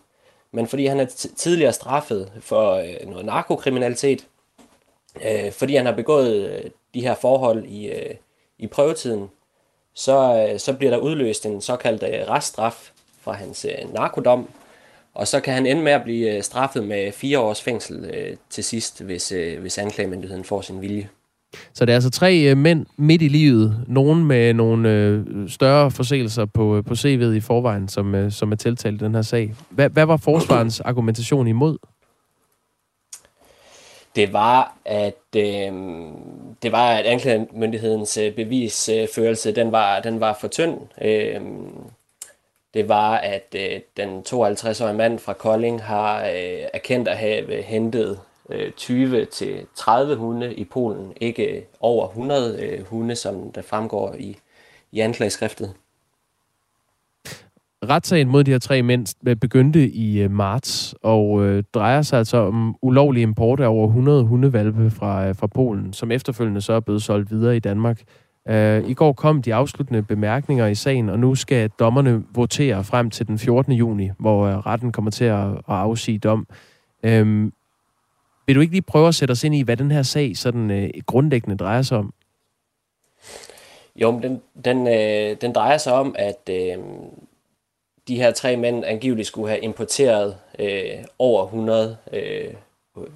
men 0.53 0.67
fordi 0.67 0.87
han 0.87 1.01
er 1.01 1.05
tidligere 1.37 1.73
straffet 1.73 2.33
for 2.41 2.73
øh, 2.73 3.11
noget 3.11 3.25
narkokriminalitet, 3.25 4.27
øh, 5.25 5.53
fordi 5.53 5.77
han 5.77 5.87
har 5.87 5.93
begået 5.93 6.51
øh, 6.51 6.71
de 6.95 7.01
her 7.01 7.15
forhold 7.15 7.65
i, 7.65 7.87
øh, 7.87 8.15
i 8.59 8.67
prøvetiden, 8.67 9.31
så, 9.95 10.49
øh, 10.53 10.59
så 10.59 10.73
bliver 10.73 10.91
der 10.91 10.99
udløst 10.99 11.47
en 11.47 11.61
såkaldt 11.61 12.03
øh, 12.03 12.29
reststraf 12.29 12.91
fra 13.21 13.33
hans 13.33 13.65
øh, 13.65 13.95
narkodom, 13.95 14.49
og 15.15 15.29
så 15.29 15.41
kan 15.41 15.55
han 15.55 15.67
ende 15.67 15.83
med 15.83 15.93
at 15.93 16.03
blive 16.03 16.37
øh, 16.37 16.43
straffet 16.43 16.85
med 16.85 17.13
fire 17.13 17.39
års 17.39 17.63
fængsel 17.63 18.05
øh, 18.05 18.37
til 18.51 18.65
sidst, 18.65 19.03
hvis, 19.03 19.33
øh, 19.33 19.61
hvis 19.61 19.79
anklagemyndigheden 19.79 20.45
får 20.45 20.61
sin 20.61 20.81
vilje. 20.81 21.09
Så 21.75 21.85
det 21.85 21.93
er 21.93 21.97
altså 21.97 22.11
tre 22.11 22.51
øh, 22.51 22.57
mænd 22.57 22.87
midt 22.97 23.23
i 23.23 23.29
livet. 23.29 23.85
Nogen 23.87 24.25
med 24.25 24.55
nogle 24.55 24.91
øh, 24.91 25.49
større 25.49 25.91
forseelser 25.91 26.45
på, 26.45 26.77
øh, 26.77 26.85
på 26.85 26.95
CV'et 26.95 27.35
i 27.35 27.41
forvejen, 27.41 27.89
som, 27.89 28.15
øh, 28.15 28.33
som 28.33 28.53
er 28.53 28.57
tiltalt 28.57 29.03
i 29.03 29.05
den 29.05 29.15
her 29.15 29.23
sag. 29.23 29.55
Hvad, 29.71 29.91
hvad 29.91 30.07
var 30.07 30.17
forsvarens 30.17 30.81
argumentation 30.81 31.47
imod? 31.47 31.79
Det 34.17 34.33
var, 34.33 34.77
at 34.85 35.37
øh, 35.37 35.73
det 36.63 36.73
var, 36.73 36.91
at 36.91 37.07
anklagemyndighedens 37.07 38.19
øh, 38.19 38.35
bevisførelse, 38.35 39.53
den 39.53 39.73
var, 39.73 40.01
den 40.01 40.21
var 40.21 40.37
for 40.41 40.49
tynd. 40.49 40.79
Øh, 41.03 41.41
det 42.75 42.89
var, 42.89 43.17
at 43.17 43.55
øh, 43.57 43.81
den 43.97 44.25
52-årige 44.29 44.95
mand 44.95 45.19
fra 45.19 45.33
Kolding 45.33 45.83
har 45.83 46.25
øh, 46.25 46.59
erkendt 46.75 47.09
at 47.09 47.17
have 47.17 47.53
øh, 47.53 47.65
hentet 47.65 48.21
Øh, 48.51 48.73
20 48.73 49.25
til 49.25 49.67
30 49.75 50.17
hunde 50.17 50.55
i 50.55 50.65
Polen, 50.65 51.13
ikke 51.21 51.67
over 51.81 52.09
100 52.09 52.65
øh, 52.65 52.87
hunde, 52.87 53.17
som 53.17 53.53
der 53.53 53.63
fremgår 53.63 54.15
i, 54.19 54.37
i 54.93 55.01
anklageskriftet. 55.01 55.75
Retssagen 57.89 58.29
mod 58.29 58.45
de 58.45 58.51
her 58.51 58.59
tre 58.59 58.83
mænd 58.83 59.07
øh, 59.29 59.37
begyndte 59.37 59.89
i 59.89 60.21
øh, 60.21 60.31
marts 60.31 60.95
og 61.03 61.45
øh, 61.45 61.65
drejer 61.75 62.03
sig 62.03 62.19
altså 62.19 62.37
om 62.37 62.77
ulovlig 62.83 63.23
import 63.23 63.61
af 63.61 63.69
over 63.69 63.87
100 63.87 64.25
hundevalpe 64.25 64.91
fra, 64.91 65.29
øh, 65.29 65.35
fra 65.35 65.47
Polen, 65.47 65.93
som 65.93 66.11
efterfølgende 66.11 66.61
så 66.61 66.73
er 66.73 66.81
blevet 66.81 67.03
solgt 67.03 67.31
videre 67.31 67.57
i 67.57 67.61
Danmark. 67.61 68.03
Øh, 68.49 68.89
I 68.89 68.95
går 68.95 69.13
kom 69.13 69.43
de 69.43 69.55
afsluttende 69.55 70.03
bemærkninger 70.03 70.67
i 70.67 70.75
sagen, 70.75 71.09
og 71.09 71.19
nu 71.19 71.35
skal 71.35 71.71
dommerne 71.79 72.23
votere 72.35 72.85
frem 72.85 73.11
til 73.11 73.27
den 73.27 73.39
14. 73.39 73.73
juni, 73.73 74.11
hvor 74.19 74.47
øh, 74.47 74.59
retten 74.59 74.93
kommer 74.93 75.11
til 75.11 75.25
at, 75.25 75.49
at 75.49 75.63
afsige 75.67 76.19
dom. 76.19 76.47
Øh, 77.03 77.51
vil 78.47 78.57
du 78.57 78.61
ikke 78.61 78.73
lige 78.73 78.83
prøve 78.83 79.09
at 79.09 79.15
sætte 79.15 79.33
os 79.33 79.45
ind 79.45 79.55
i, 79.55 79.63
hvad 79.63 79.77
den 79.77 79.91
her 79.91 80.03
sag 80.03 80.37
sådan 80.37 80.71
øh, 80.71 80.91
grundlæggende 81.07 81.57
drejer 81.57 81.83
sig 81.83 81.99
om? 81.99 82.15
Jo, 83.97 84.11
men 84.11 84.23
den, 84.23 84.43
den, 84.65 84.87
øh, 84.87 85.37
den 85.41 85.53
drejer 85.53 85.79
sig 85.79 85.93
om, 85.93 86.15
at 86.19 86.49
øh, 86.51 86.79
de 88.09 88.17
her 88.17 88.31
tre 88.31 88.57
mænd 88.57 88.85
angiveligt 88.85 89.29
skulle 89.29 89.49
have 89.49 89.61
importeret 89.61 90.37
øh, 90.59 91.05
over 91.19 91.45
100 91.45 91.97
øh, 92.13 92.55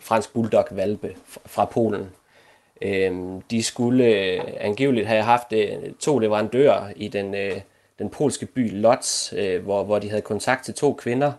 fransk 0.00 0.32
bulldog-valpe 0.32 1.16
fra 1.46 1.64
Polen. 1.64 2.10
Øh, 2.82 3.12
de 3.50 3.62
skulle 3.62 4.04
øh, 4.04 4.40
angiveligt 4.60 5.06
have 5.06 5.22
haft 5.22 5.52
øh, 5.52 5.92
to 6.00 6.18
leverandører 6.18 6.92
i 6.96 7.08
den, 7.08 7.34
øh, 7.34 7.60
den 7.98 8.10
polske 8.10 8.46
by 8.46 8.80
Lodz, 8.80 9.32
øh, 9.32 9.62
hvor, 9.62 9.84
hvor 9.84 9.98
de 9.98 10.08
havde 10.08 10.22
kontakt 10.22 10.64
til 10.64 10.74
to 10.74 10.92
kvinder, 10.92 11.32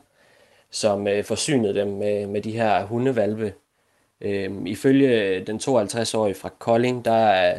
som 0.72 1.08
øh, 1.08 1.24
forsynede 1.24 1.76
dem 1.76 1.88
med, 1.88 2.28
med 2.28 2.42
de 2.42 2.52
her 2.52 2.86
hundevalpe. 2.86 3.54
Øhm, 4.22 4.66
ifølge 4.66 5.40
den 5.40 5.58
52-årige 5.58 6.36
fra 6.36 6.50
Kolding, 6.60 7.06
der, 7.06 7.54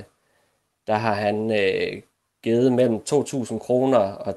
der 0.86 0.94
har 0.94 1.14
han 1.14 1.50
øh, 1.50 2.02
givet 2.42 2.72
mellem 2.72 3.02
2.000 3.12 3.58
kroner 3.58 3.98
og 3.98 4.34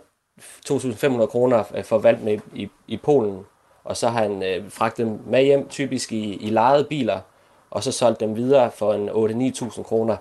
2.500 0.70 1.26
kroner 1.26 1.64
for 1.84 1.98
valpene 1.98 2.32
med 2.32 2.40
i, 2.56 2.70
i 2.88 2.98
Polen, 2.98 3.46
og 3.84 3.98
så 3.98 4.10
har 4.10 4.24
han 4.24 4.44
øh, 4.44 4.72
fragtet 4.72 5.06
dem 5.06 5.20
med 5.26 5.44
hjem, 5.44 5.70
typisk 5.70 6.12
i, 6.12 6.36
i 6.36 6.50
lejede 6.50 6.84
biler, 6.84 7.20
og 7.72 7.84
så 7.84 7.92
solgt 7.92 8.20
dem 8.20 8.36
videre 8.36 8.72
for 8.72 8.94
en 8.94 9.10
8-9.000 9.10 9.84
kroner, 9.84 10.18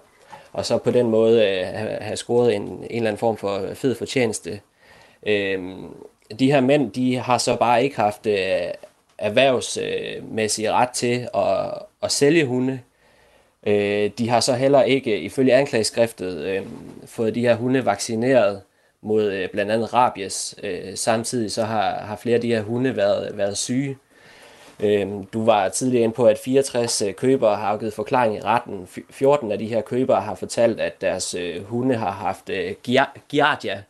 og 0.52 0.66
så 0.66 0.78
på 0.78 0.90
den 0.90 1.10
måde 1.10 1.48
øh, 1.48 1.66
have 2.00 2.16
scoret 2.16 2.54
en, 2.54 2.62
en 2.62 2.86
eller 2.90 3.08
anden 3.08 3.18
form 3.18 3.36
for 3.36 3.74
fed 3.74 3.94
fortjeneste. 3.94 4.60
Øh, 5.26 5.74
de 6.38 6.52
her 6.52 6.60
mænd, 6.60 6.90
de 6.90 7.16
har 7.16 7.38
så 7.38 7.56
bare 7.56 7.84
ikke 7.84 7.96
haft 7.96 8.26
øh, 8.26 8.60
erhvervsmæssig 9.22 10.72
ret 10.72 10.90
til 10.90 11.28
at, 11.34 11.72
at 12.02 12.12
sælge 12.12 12.44
hunde. 12.44 12.80
Øh, 13.66 14.10
de 14.18 14.28
har 14.28 14.40
så 14.40 14.54
heller 14.54 14.82
ikke, 14.82 15.20
ifølge 15.20 15.54
anklageskriftet, 15.54 16.38
øh, 16.38 16.62
fået 17.06 17.34
de 17.34 17.40
her 17.40 17.54
hunde 17.54 17.84
vaccineret 17.84 18.62
mod 19.02 19.32
øh, 19.32 19.48
blandt 19.48 19.72
andet 19.72 19.94
rabies. 19.94 20.54
Øh, 20.62 20.96
samtidig 20.96 21.52
så 21.52 21.64
har, 21.64 21.98
har 21.98 22.16
flere 22.16 22.34
af 22.34 22.40
de 22.40 22.48
her 22.48 22.62
hunde 22.62 22.96
været, 22.96 23.36
været 23.38 23.58
syge. 23.58 23.98
Øh, 24.80 25.08
du 25.32 25.44
var 25.44 25.68
tidligere 25.68 26.04
inde 26.04 26.14
på, 26.14 26.26
at 26.26 26.38
64 26.38 27.02
øh, 27.02 27.14
købere 27.14 27.56
har 27.56 27.76
givet 27.76 27.94
forklaring 27.94 28.36
i 28.36 28.40
retten. 28.40 28.88
14 29.10 29.52
af 29.52 29.58
de 29.58 29.66
her 29.66 29.80
købere 29.80 30.20
har 30.20 30.34
fortalt, 30.34 30.80
at 30.80 31.00
deres 31.00 31.34
øh, 31.34 31.64
hunde 31.64 31.94
har 31.94 32.10
haft 32.10 32.50
øh, 32.50 32.74
giardia, 33.28 33.82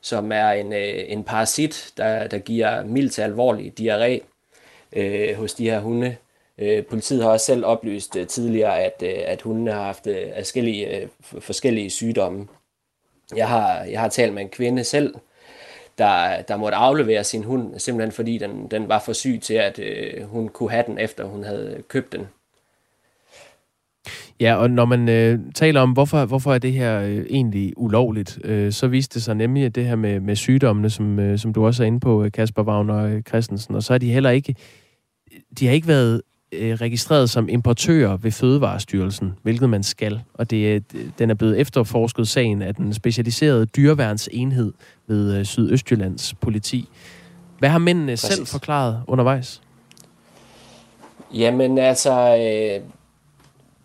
som 0.00 0.32
er 0.32 0.50
en, 0.50 0.72
øh, 0.72 1.04
en 1.06 1.24
parasit, 1.24 1.92
der, 1.96 2.26
der 2.26 2.38
giver 2.38 2.84
mild 2.84 3.10
til 3.10 3.22
alvorlig 3.22 3.72
diarré 3.80 4.33
øh, 4.94 5.36
hos 5.36 5.54
de 5.54 5.70
her 5.70 5.80
hunde. 5.80 6.16
Øh, 6.58 6.84
politiet 6.84 7.22
har 7.22 7.30
også 7.30 7.46
selv 7.46 7.64
oplyst 7.64 8.16
øh, 8.16 8.26
tidligere, 8.26 8.80
at, 8.80 9.02
øh, 9.02 9.22
at 9.26 9.42
hundene 9.42 9.72
har 9.72 9.84
haft 9.84 10.06
øh, 10.06 10.26
forskellige, 10.36 11.00
øh, 11.00 11.08
forskellige 11.40 11.90
sygdomme. 11.90 12.46
Jeg 13.36 13.48
har, 13.48 13.84
jeg 13.84 14.00
har 14.00 14.08
talt 14.08 14.34
med 14.34 14.42
en 14.42 14.48
kvinde 14.48 14.84
selv, 14.84 15.14
der, 15.98 16.42
der 16.42 16.56
måtte 16.56 16.76
aflevere 16.76 17.24
sin 17.24 17.44
hund, 17.44 17.78
simpelthen 17.78 18.12
fordi 18.12 18.38
den, 18.38 18.66
den 18.70 18.88
var 18.88 18.98
for 18.98 19.12
syg 19.12 19.38
til, 19.42 19.54
at 19.54 19.78
øh, 19.78 20.22
hun 20.22 20.48
kunne 20.48 20.70
have 20.70 20.84
den, 20.86 20.98
efter 20.98 21.24
hun 21.24 21.44
havde 21.44 21.82
købt 21.88 22.12
den. 22.12 22.26
Ja, 24.40 24.54
og 24.54 24.70
når 24.70 24.84
man 24.84 25.08
øh, 25.08 25.38
taler 25.54 25.80
om, 25.80 25.92
hvorfor, 25.92 26.24
hvorfor 26.24 26.54
er 26.54 26.58
det 26.58 26.72
her 26.72 27.00
øh, 27.00 27.26
egentlig 27.30 27.72
ulovligt, 27.76 28.38
øh, 28.44 28.72
så 28.72 28.88
viste 28.88 29.14
det 29.14 29.22
sig 29.22 29.34
nemlig, 29.34 29.64
at 29.64 29.74
det 29.74 29.86
her 29.86 29.96
med, 29.96 30.20
med 30.20 30.36
sygdommene, 30.36 30.90
som, 30.90 31.18
øh, 31.18 31.38
som 31.38 31.52
du 31.52 31.66
også 31.66 31.82
er 31.82 31.86
inde 31.86 32.00
på, 32.00 32.24
øh, 32.24 32.32
Kasper 32.32 32.62
Wagner 32.62 33.04
øh, 33.04 33.22
Christensen, 33.22 33.74
og 33.74 33.82
så 33.82 33.94
er 33.94 33.98
de 33.98 34.12
heller 34.12 34.30
ikke, 34.30 34.54
de 35.58 35.66
har 35.66 35.72
ikke 35.72 35.88
været 35.88 36.22
øh, 36.52 36.74
registreret 36.74 37.30
som 37.30 37.48
importører 37.48 38.16
ved 38.16 38.30
Fødevarestyrelsen, 38.30 39.32
hvilket 39.42 39.70
man 39.70 39.82
skal. 39.82 40.22
Og 40.34 40.50
det, 40.50 40.84
den 41.18 41.30
er 41.30 41.34
blevet 41.34 41.60
efterforsket 41.60 42.28
sagen 42.28 42.62
af 42.62 42.74
den 42.74 42.94
specialiserede 42.94 43.66
dyreværnsenhed 43.66 44.72
ved 45.06 45.38
øh, 45.38 45.44
Sydøstjyllands 45.44 46.34
politi. 46.34 46.88
Hvad 47.58 47.68
har 47.68 47.78
mændene 47.78 48.12
Præcis. 48.12 48.30
selv 48.30 48.46
forklaret 48.46 49.02
undervejs? 49.06 49.62
Jamen 51.34 51.78
altså, 51.78 52.36
øh, 52.36 52.80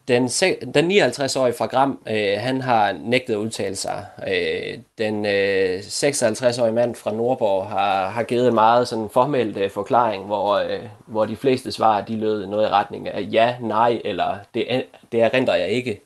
den, 0.10 0.28
den 0.74 0.92
59-årige 0.92 1.54
fra 1.54 1.66
Gram, 1.66 2.00
øh, 2.10 2.34
han 2.38 2.62
har 2.62 2.96
nægtet 3.04 3.34
at 3.34 3.38
udtale 3.38 3.76
sig. 3.76 4.06
Øh, 4.28 4.78
den 4.98 5.26
øh, 5.26 5.80
56-årige 5.80 6.74
mand 6.74 6.96
fra 6.96 7.12
Nordborg 7.14 7.68
har, 7.68 8.10
har 8.10 8.24
givet 8.24 8.48
en 8.48 8.54
meget 8.54 8.88
sådan 8.88 9.10
formel 9.10 9.58
øh, 9.58 9.70
forklaring, 9.70 10.26
hvor, 10.26 10.54
øh, 10.56 10.80
hvor 11.06 11.26
de 11.26 11.36
fleste 11.36 11.72
svar 11.72 12.02
de 12.02 12.16
lød 12.16 12.48
noget 12.48 12.68
i 12.68 12.70
retning 12.70 13.10
af 13.10 13.28
ja, 13.32 13.56
nej, 13.62 14.02
eller 14.06 14.38
det, 14.54 14.66
øh, 14.72 14.82
det 15.12 15.22
erindrer 15.22 15.56
jeg 15.56 15.68
ikke. 15.68 16.02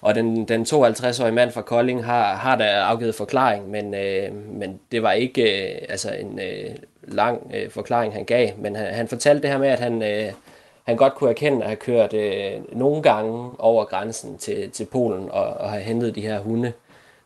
Og 0.00 0.14
den, 0.14 0.44
den 0.48 0.62
52-årige 0.62 1.34
mand 1.34 1.52
fra 1.52 1.62
Kolding 1.62 2.04
har, 2.04 2.34
har 2.34 2.56
da 2.56 2.64
afgivet 2.64 3.14
forklaring, 3.14 3.70
men, 3.70 3.94
øh, 3.94 4.34
men 4.34 4.80
det 4.92 5.02
var 5.02 5.12
ikke 5.12 5.72
øh, 5.72 5.78
altså 5.88 6.10
en 6.12 6.40
øh, 6.40 6.70
lang 7.02 7.52
øh, 7.54 7.70
forklaring, 7.70 8.12
han 8.12 8.24
gav. 8.24 8.48
Men 8.58 8.76
han, 8.76 8.94
han 8.94 9.08
fortalte 9.08 9.42
det 9.42 9.50
her 9.50 9.58
med, 9.58 9.68
at 9.68 9.80
han... 9.80 10.02
Øh, 10.02 10.32
han 10.90 10.96
godt 10.96 11.14
kunne 11.14 11.30
erkende 11.30 11.60
at 11.62 11.66
have 11.66 11.76
kørt 11.76 12.12
øh, 12.12 12.52
nogle 12.72 13.02
gange 13.02 13.50
over 13.58 13.84
grænsen 13.84 14.38
til, 14.38 14.70
til 14.70 14.84
Polen 14.84 15.30
og, 15.30 15.44
og 15.44 15.70
have 15.70 15.82
hentet 15.82 16.14
de 16.14 16.20
her 16.20 16.40
hunde, 16.40 16.72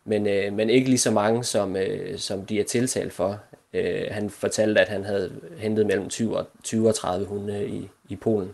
men, 0.04 0.26
øh, 0.26 0.52
men 0.52 0.70
ikke 0.70 0.88
lige 0.88 0.98
så 0.98 1.10
mange, 1.10 1.44
som, 1.44 1.76
øh, 1.76 2.18
som 2.18 2.46
de 2.46 2.60
er 2.60 2.64
tiltalt 2.64 3.12
for. 3.12 3.38
Øh, 3.74 4.02
han 4.10 4.30
fortalte, 4.30 4.80
at 4.80 4.88
han 4.88 5.04
havde 5.04 5.32
hentet 5.58 5.86
mellem 5.86 6.08
20 6.08 6.36
og, 6.36 6.46
20 6.64 6.88
og 6.88 6.94
30 6.94 7.26
hunde 7.26 7.68
i, 7.68 7.88
i 8.08 8.16
Polen. 8.16 8.50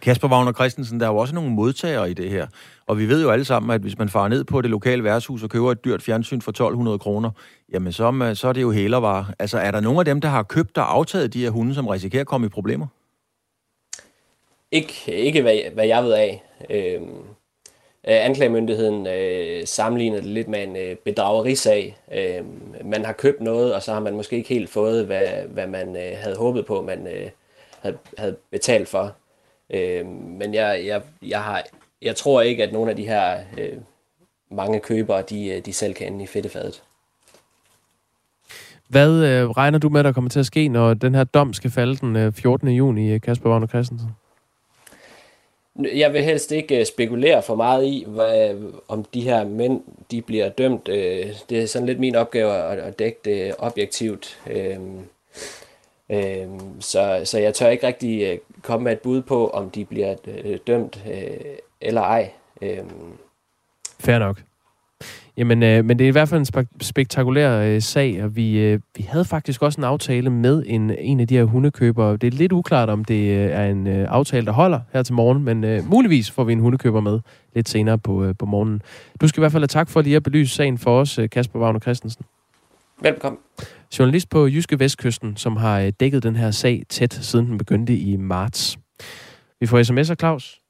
Kasper 0.00 0.28
Wagner 0.28 0.52
Christensen, 0.52 1.00
der 1.00 1.06
er 1.06 1.10
jo 1.10 1.16
også 1.16 1.34
nogle 1.34 1.50
modtagere 1.50 2.10
i 2.10 2.14
det 2.14 2.30
her. 2.30 2.46
Og 2.86 2.98
vi 2.98 3.08
ved 3.08 3.22
jo 3.22 3.30
alle 3.30 3.44
sammen, 3.44 3.70
at 3.70 3.80
hvis 3.80 3.98
man 3.98 4.08
farer 4.08 4.28
ned 4.28 4.44
på 4.44 4.60
det 4.60 4.70
lokale 4.70 5.04
værtshus 5.04 5.42
og 5.42 5.50
køber 5.50 5.72
et 5.72 5.84
dyrt 5.84 6.02
fjernsyn 6.02 6.40
for 6.40 6.50
1200 6.50 6.98
kroner, 6.98 7.30
jamen 7.72 7.92
så, 7.92 8.32
så 8.34 8.48
er 8.48 8.52
det 8.52 8.62
jo 8.62 8.72
hælervarer. 8.72 9.24
Altså 9.38 9.58
er 9.58 9.70
der 9.70 9.80
nogen 9.80 9.98
af 9.98 10.04
dem, 10.04 10.20
der 10.20 10.28
har 10.28 10.42
købt 10.42 10.78
og 10.78 10.94
aftaget 10.94 11.34
de 11.34 11.40
her 11.42 11.50
hunde, 11.50 11.74
som 11.74 11.86
risikerer 11.86 12.20
at 12.20 12.26
komme 12.26 12.46
i 12.46 12.50
problemer? 12.50 12.86
Ikke, 14.72 15.14
ikke 15.14 15.42
hvad, 15.42 15.70
hvad 15.72 15.86
jeg 15.86 16.04
ved 16.04 16.12
af. 16.12 16.42
Øhm, 16.70 17.18
øh, 18.08 18.24
anklagemyndigheden 18.24 19.06
øh, 19.06 19.66
sammenligner 19.66 20.16
det 20.16 20.26
lidt 20.26 20.48
med 20.48 20.62
en 20.62 20.76
øh, 20.76 20.96
bedragerisag. 20.96 21.96
Øh, 22.14 22.44
man 22.84 23.04
har 23.04 23.12
købt 23.12 23.40
noget, 23.40 23.74
og 23.74 23.82
så 23.82 23.92
har 23.92 24.00
man 24.00 24.14
måske 24.14 24.36
ikke 24.36 24.48
helt 24.48 24.70
fået, 24.70 25.06
hvad, 25.06 25.26
hvad 25.48 25.66
man 25.66 25.96
øh, 25.96 26.16
havde 26.16 26.36
håbet 26.36 26.66
på, 26.66 26.82
man 26.82 27.06
øh, 27.06 27.30
havde, 27.80 27.98
havde 28.18 28.36
betalt 28.50 28.88
for. 28.88 29.14
Øh, 29.70 30.06
men 30.06 30.54
jeg, 30.54 30.82
jeg, 30.86 31.02
jeg, 31.22 31.42
har, 31.42 31.62
jeg 32.02 32.16
tror 32.16 32.40
ikke, 32.40 32.62
at 32.62 32.72
nogle 32.72 32.90
af 32.90 32.96
de 32.96 33.08
her 33.08 33.38
øh, 33.58 33.76
mange 34.50 34.80
købere, 34.80 35.22
de, 35.22 35.48
øh, 35.48 35.64
de 35.64 35.72
selv 35.72 35.94
kan 35.94 36.12
ende 36.12 36.24
i 36.24 36.26
fedtefadet. 36.26 36.82
Hvad 38.88 39.24
øh, 39.24 39.50
regner 39.50 39.78
du 39.78 39.88
med, 39.88 40.04
der 40.04 40.12
kommer 40.12 40.30
til 40.30 40.40
at 40.40 40.46
ske, 40.46 40.68
når 40.68 40.94
den 40.94 41.14
her 41.14 41.24
dom 41.24 41.52
skal 41.52 41.70
falde 41.70 41.96
den 41.96 42.16
øh, 42.16 42.32
14. 42.32 42.68
juni, 42.68 43.12
øh, 43.12 43.20
Kasper 43.20 43.50
Wagner 43.50 43.66
Christensen? 43.66 44.08
Jeg 45.78 46.12
vil 46.12 46.22
helst 46.22 46.52
ikke 46.52 46.80
øh, 46.80 46.86
spekulere 46.86 47.42
for 47.42 47.54
meget 47.54 47.84
i, 47.84 48.04
hvad, 48.06 48.54
om 48.88 49.04
de 49.04 49.20
her 49.20 49.44
mænd 49.44 49.82
de 50.10 50.22
bliver 50.22 50.48
dømt. 50.48 50.88
Øh, 50.88 51.26
det 51.50 51.62
er 51.62 51.66
sådan 51.66 51.86
lidt 51.86 52.00
min 52.00 52.14
opgave 52.14 52.52
at 52.54 52.98
dække 52.98 53.18
det 53.24 53.54
objektivt. 53.58 54.40
Øhm, 54.50 54.98
øhm, 56.10 56.80
så, 56.80 57.20
så 57.24 57.38
jeg 57.38 57.54
tør 57.54 57.68
ikke 57.68 57.86
rigtig 57.86 58.22
øh, 58.22 58.38
komme 58.62 58.84
med 58.84 58.92
et 58.92 59.00
bud 59.00 59.22
på, 59.22 59.48
om 59.48 59.70
de 59.70 59.84
bliver 59.84 60.14
dømt 60.66 61.04
eller 61.80 62.00
ej. 62.00 62.30
Øhm. 62.62 63.12
Fair 64.00 64.18
nok. 64.18 64.47
Jamen, 65.38 65.62
øh, 65.62 65.84
men 65.84 65.98
det 65.98 66.04
er 66.04 66.08
i 66.08 66.12
hvert 66.12 66.28
fald 66.28 66.40
en 66.40 66.46
spe- 66.56 66.76
spektakulær 66.80 67.60
øh, 67.60 67.82
sag, 67.82 68.24
og 68.24 68.36
vi, 68.36 68.58
øh, 68.58 68.80
vi 68.96 69.02
havde 69.08 69.24
faktisk 69.24 69.62
også 69.62 69.80
en 69.80 69.84
aftale 69.84 70.30
med 70.30 70.62
en, 70.66 70.90
en 70.98 71.20
af 71.20 71.28
de 71.28 71.36
her 71.36 71.44
hundekøbere. 71.44 72.16
Det 72.16 72.34
er 72.34 72.38
lidt 72.38 72.52
uklart, 72.52 72.88
om 72.88 73.04
det 73.04 73.30
øh, 73.30 73.50
er 73.50 73.66
en 73.66 73.86
øh, 73.86 74.06
aftale, 74.08 74.46
der 74.46 74.52
holder 74.52 74.80
her 74.92 75.02
til 75.02 75.14
morgen, 75.14 75.42
men 75.44 75.64
øh, 75.64 75.90
muligvis 75.90 76.30
får 76.30 76.44
vi 76.44 76.52
en 76.52 76.60
hundekøber 76.60 77.00
med 77.00 77.20
lidt 77.54 77.68
senere 77.68 77.98
på, 77.98 78.24
øh, 78.24 78.34
på 78.38 78.46
morgenen. 78.46 78.82
Du 79.20 79.28
skal 79.28 79.40
i 79.40 79.42
hvert 79.42 79.52
fald 79.52 79.62
have 79.62 79.68
tak 79.68 79.88
for 79.88 80.02
lige 80.02 80.16
at 80.16 80.22
belyse 80.22 80.54
sagen 80.54 80.78
for 80.78 81.00
os, 81.00 81.18
øh, 81.18 81.30
Kasper 81.30 81.60
Wagner 81.60 81.80
Christensen. 81.80 82.24
Velkommen. 83.02 83.38
Journalist 83.98 84.30
på 84.30 84.46
Jyske 84.46 84.78
Vestkysten, 84.80 85.36
som 85.36 85.56
har 85.56 85.80
øh, 85.80 85.92
dækket 86.00 86.22
den 86.22 86.36
her 86.36 86.50
sag 86.50 86.82
tæt, 86.88 87.14
siden 87.14 87.46
den 87.46 87.58
begyndte 87.58 87.96
i 87.96 88.16
marts. 88.16 88.78
Vi 89.60 89.66
får 89.66 89.78
sms'er, 89.82 90.14
Claus. 90.14 90.60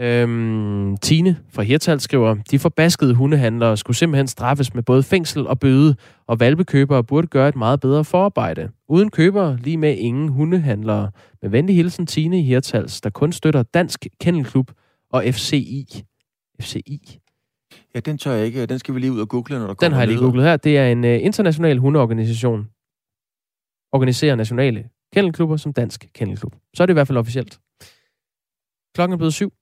Øhm, 0.00 0.96
Tine 0.96 1.36
fra 1.48 1.62
Hirtal 1.62 2.00
skriver, 2.00 2.34
de 2.50 2.58
forbaskede 2.58 3.14
hundehandlere 3.14 3.76
skulle 3.76 3.96
simpelthen 3.96 4.26
straffes 4.26 4.74
med 4.74 4.82
både 4.82 5.02
fængsel 5.02 5.46
og 5.46 5.58
bøde, 5.60 5.96
og 6.26 6.40
valpekøbere 6.40 7.04
burde 7.04 7.26
gøre 7.26 7.48
et 7.48 7.56
meget 7.56 7.80
bedre 7.80 8.04
forarbejde. 8.04 8.70
Uden 8.88 9.10
købere, 9.10 9.56
lige 9.56 9.76
med 9.76 9.96
ingen 9.96 10.28
hundehandlere. 10.28 11.10
Med 11.42 11.50
venlig 11.50 11.76
hilsen 11.76 12.06
Tine 12.06 12.38
i 12.38 12.42
Hirtals, 12.42 13.00
der 13.00 13.10
kun 13.10 13.32
støtter 13.32 13.62
Dansk 13.62 14.06
Kennelklub 14.20 14.70
og 15.10 15.24
FCI. 15.30 16.04
FCI. 16.60 17.18
Ja, 17.94 18.00
den 18.00 18.18
tør 18.18 18.32
jeg 18.32 18.46
ikke. 18.46 18.66
Den 18.66 18.78
skal 18.78 18.94
vi 18.94 19.00
lige 19.00 19.12
ud 19.12 19.20
og 19.20 19.28
google, 19.28 19.58
når 19.58 19.66
der 19.66 19.74
kommer 19.74 19.88
Den 19.88 19.92
har 19.92 20.00
jeg 20.00 20.08
lige 20.08 20.16
nyheder. 20.16 20.30
googlet 20.30 20.44
her. 20.46 20.56
Det 20.56 20.78
er 20.78 20.86
en 20.86 21.04
uh, 21.04 21.10
international 21.10 21.78
hundeorganisation. 21.78 22.68
Organiserer 23.92 24.34
nationale 24.34 24.88
kennelklubber 25.12 25.56
som 25.56 25.72
Dansk 25.72 26.06
Kennelklub. 26.14 26.54
Så 26.74 26.82
er 26.82 26.86
det 26.86 26.92
i 26.92 26.98
hvert 26.98 27.06
fald 27.06 27.18
officielt. 27.18 27.60
Klokken 28.94 29.12
er 29.12 29.16
blevet 29.16 29.34
syv. 29.34 29.52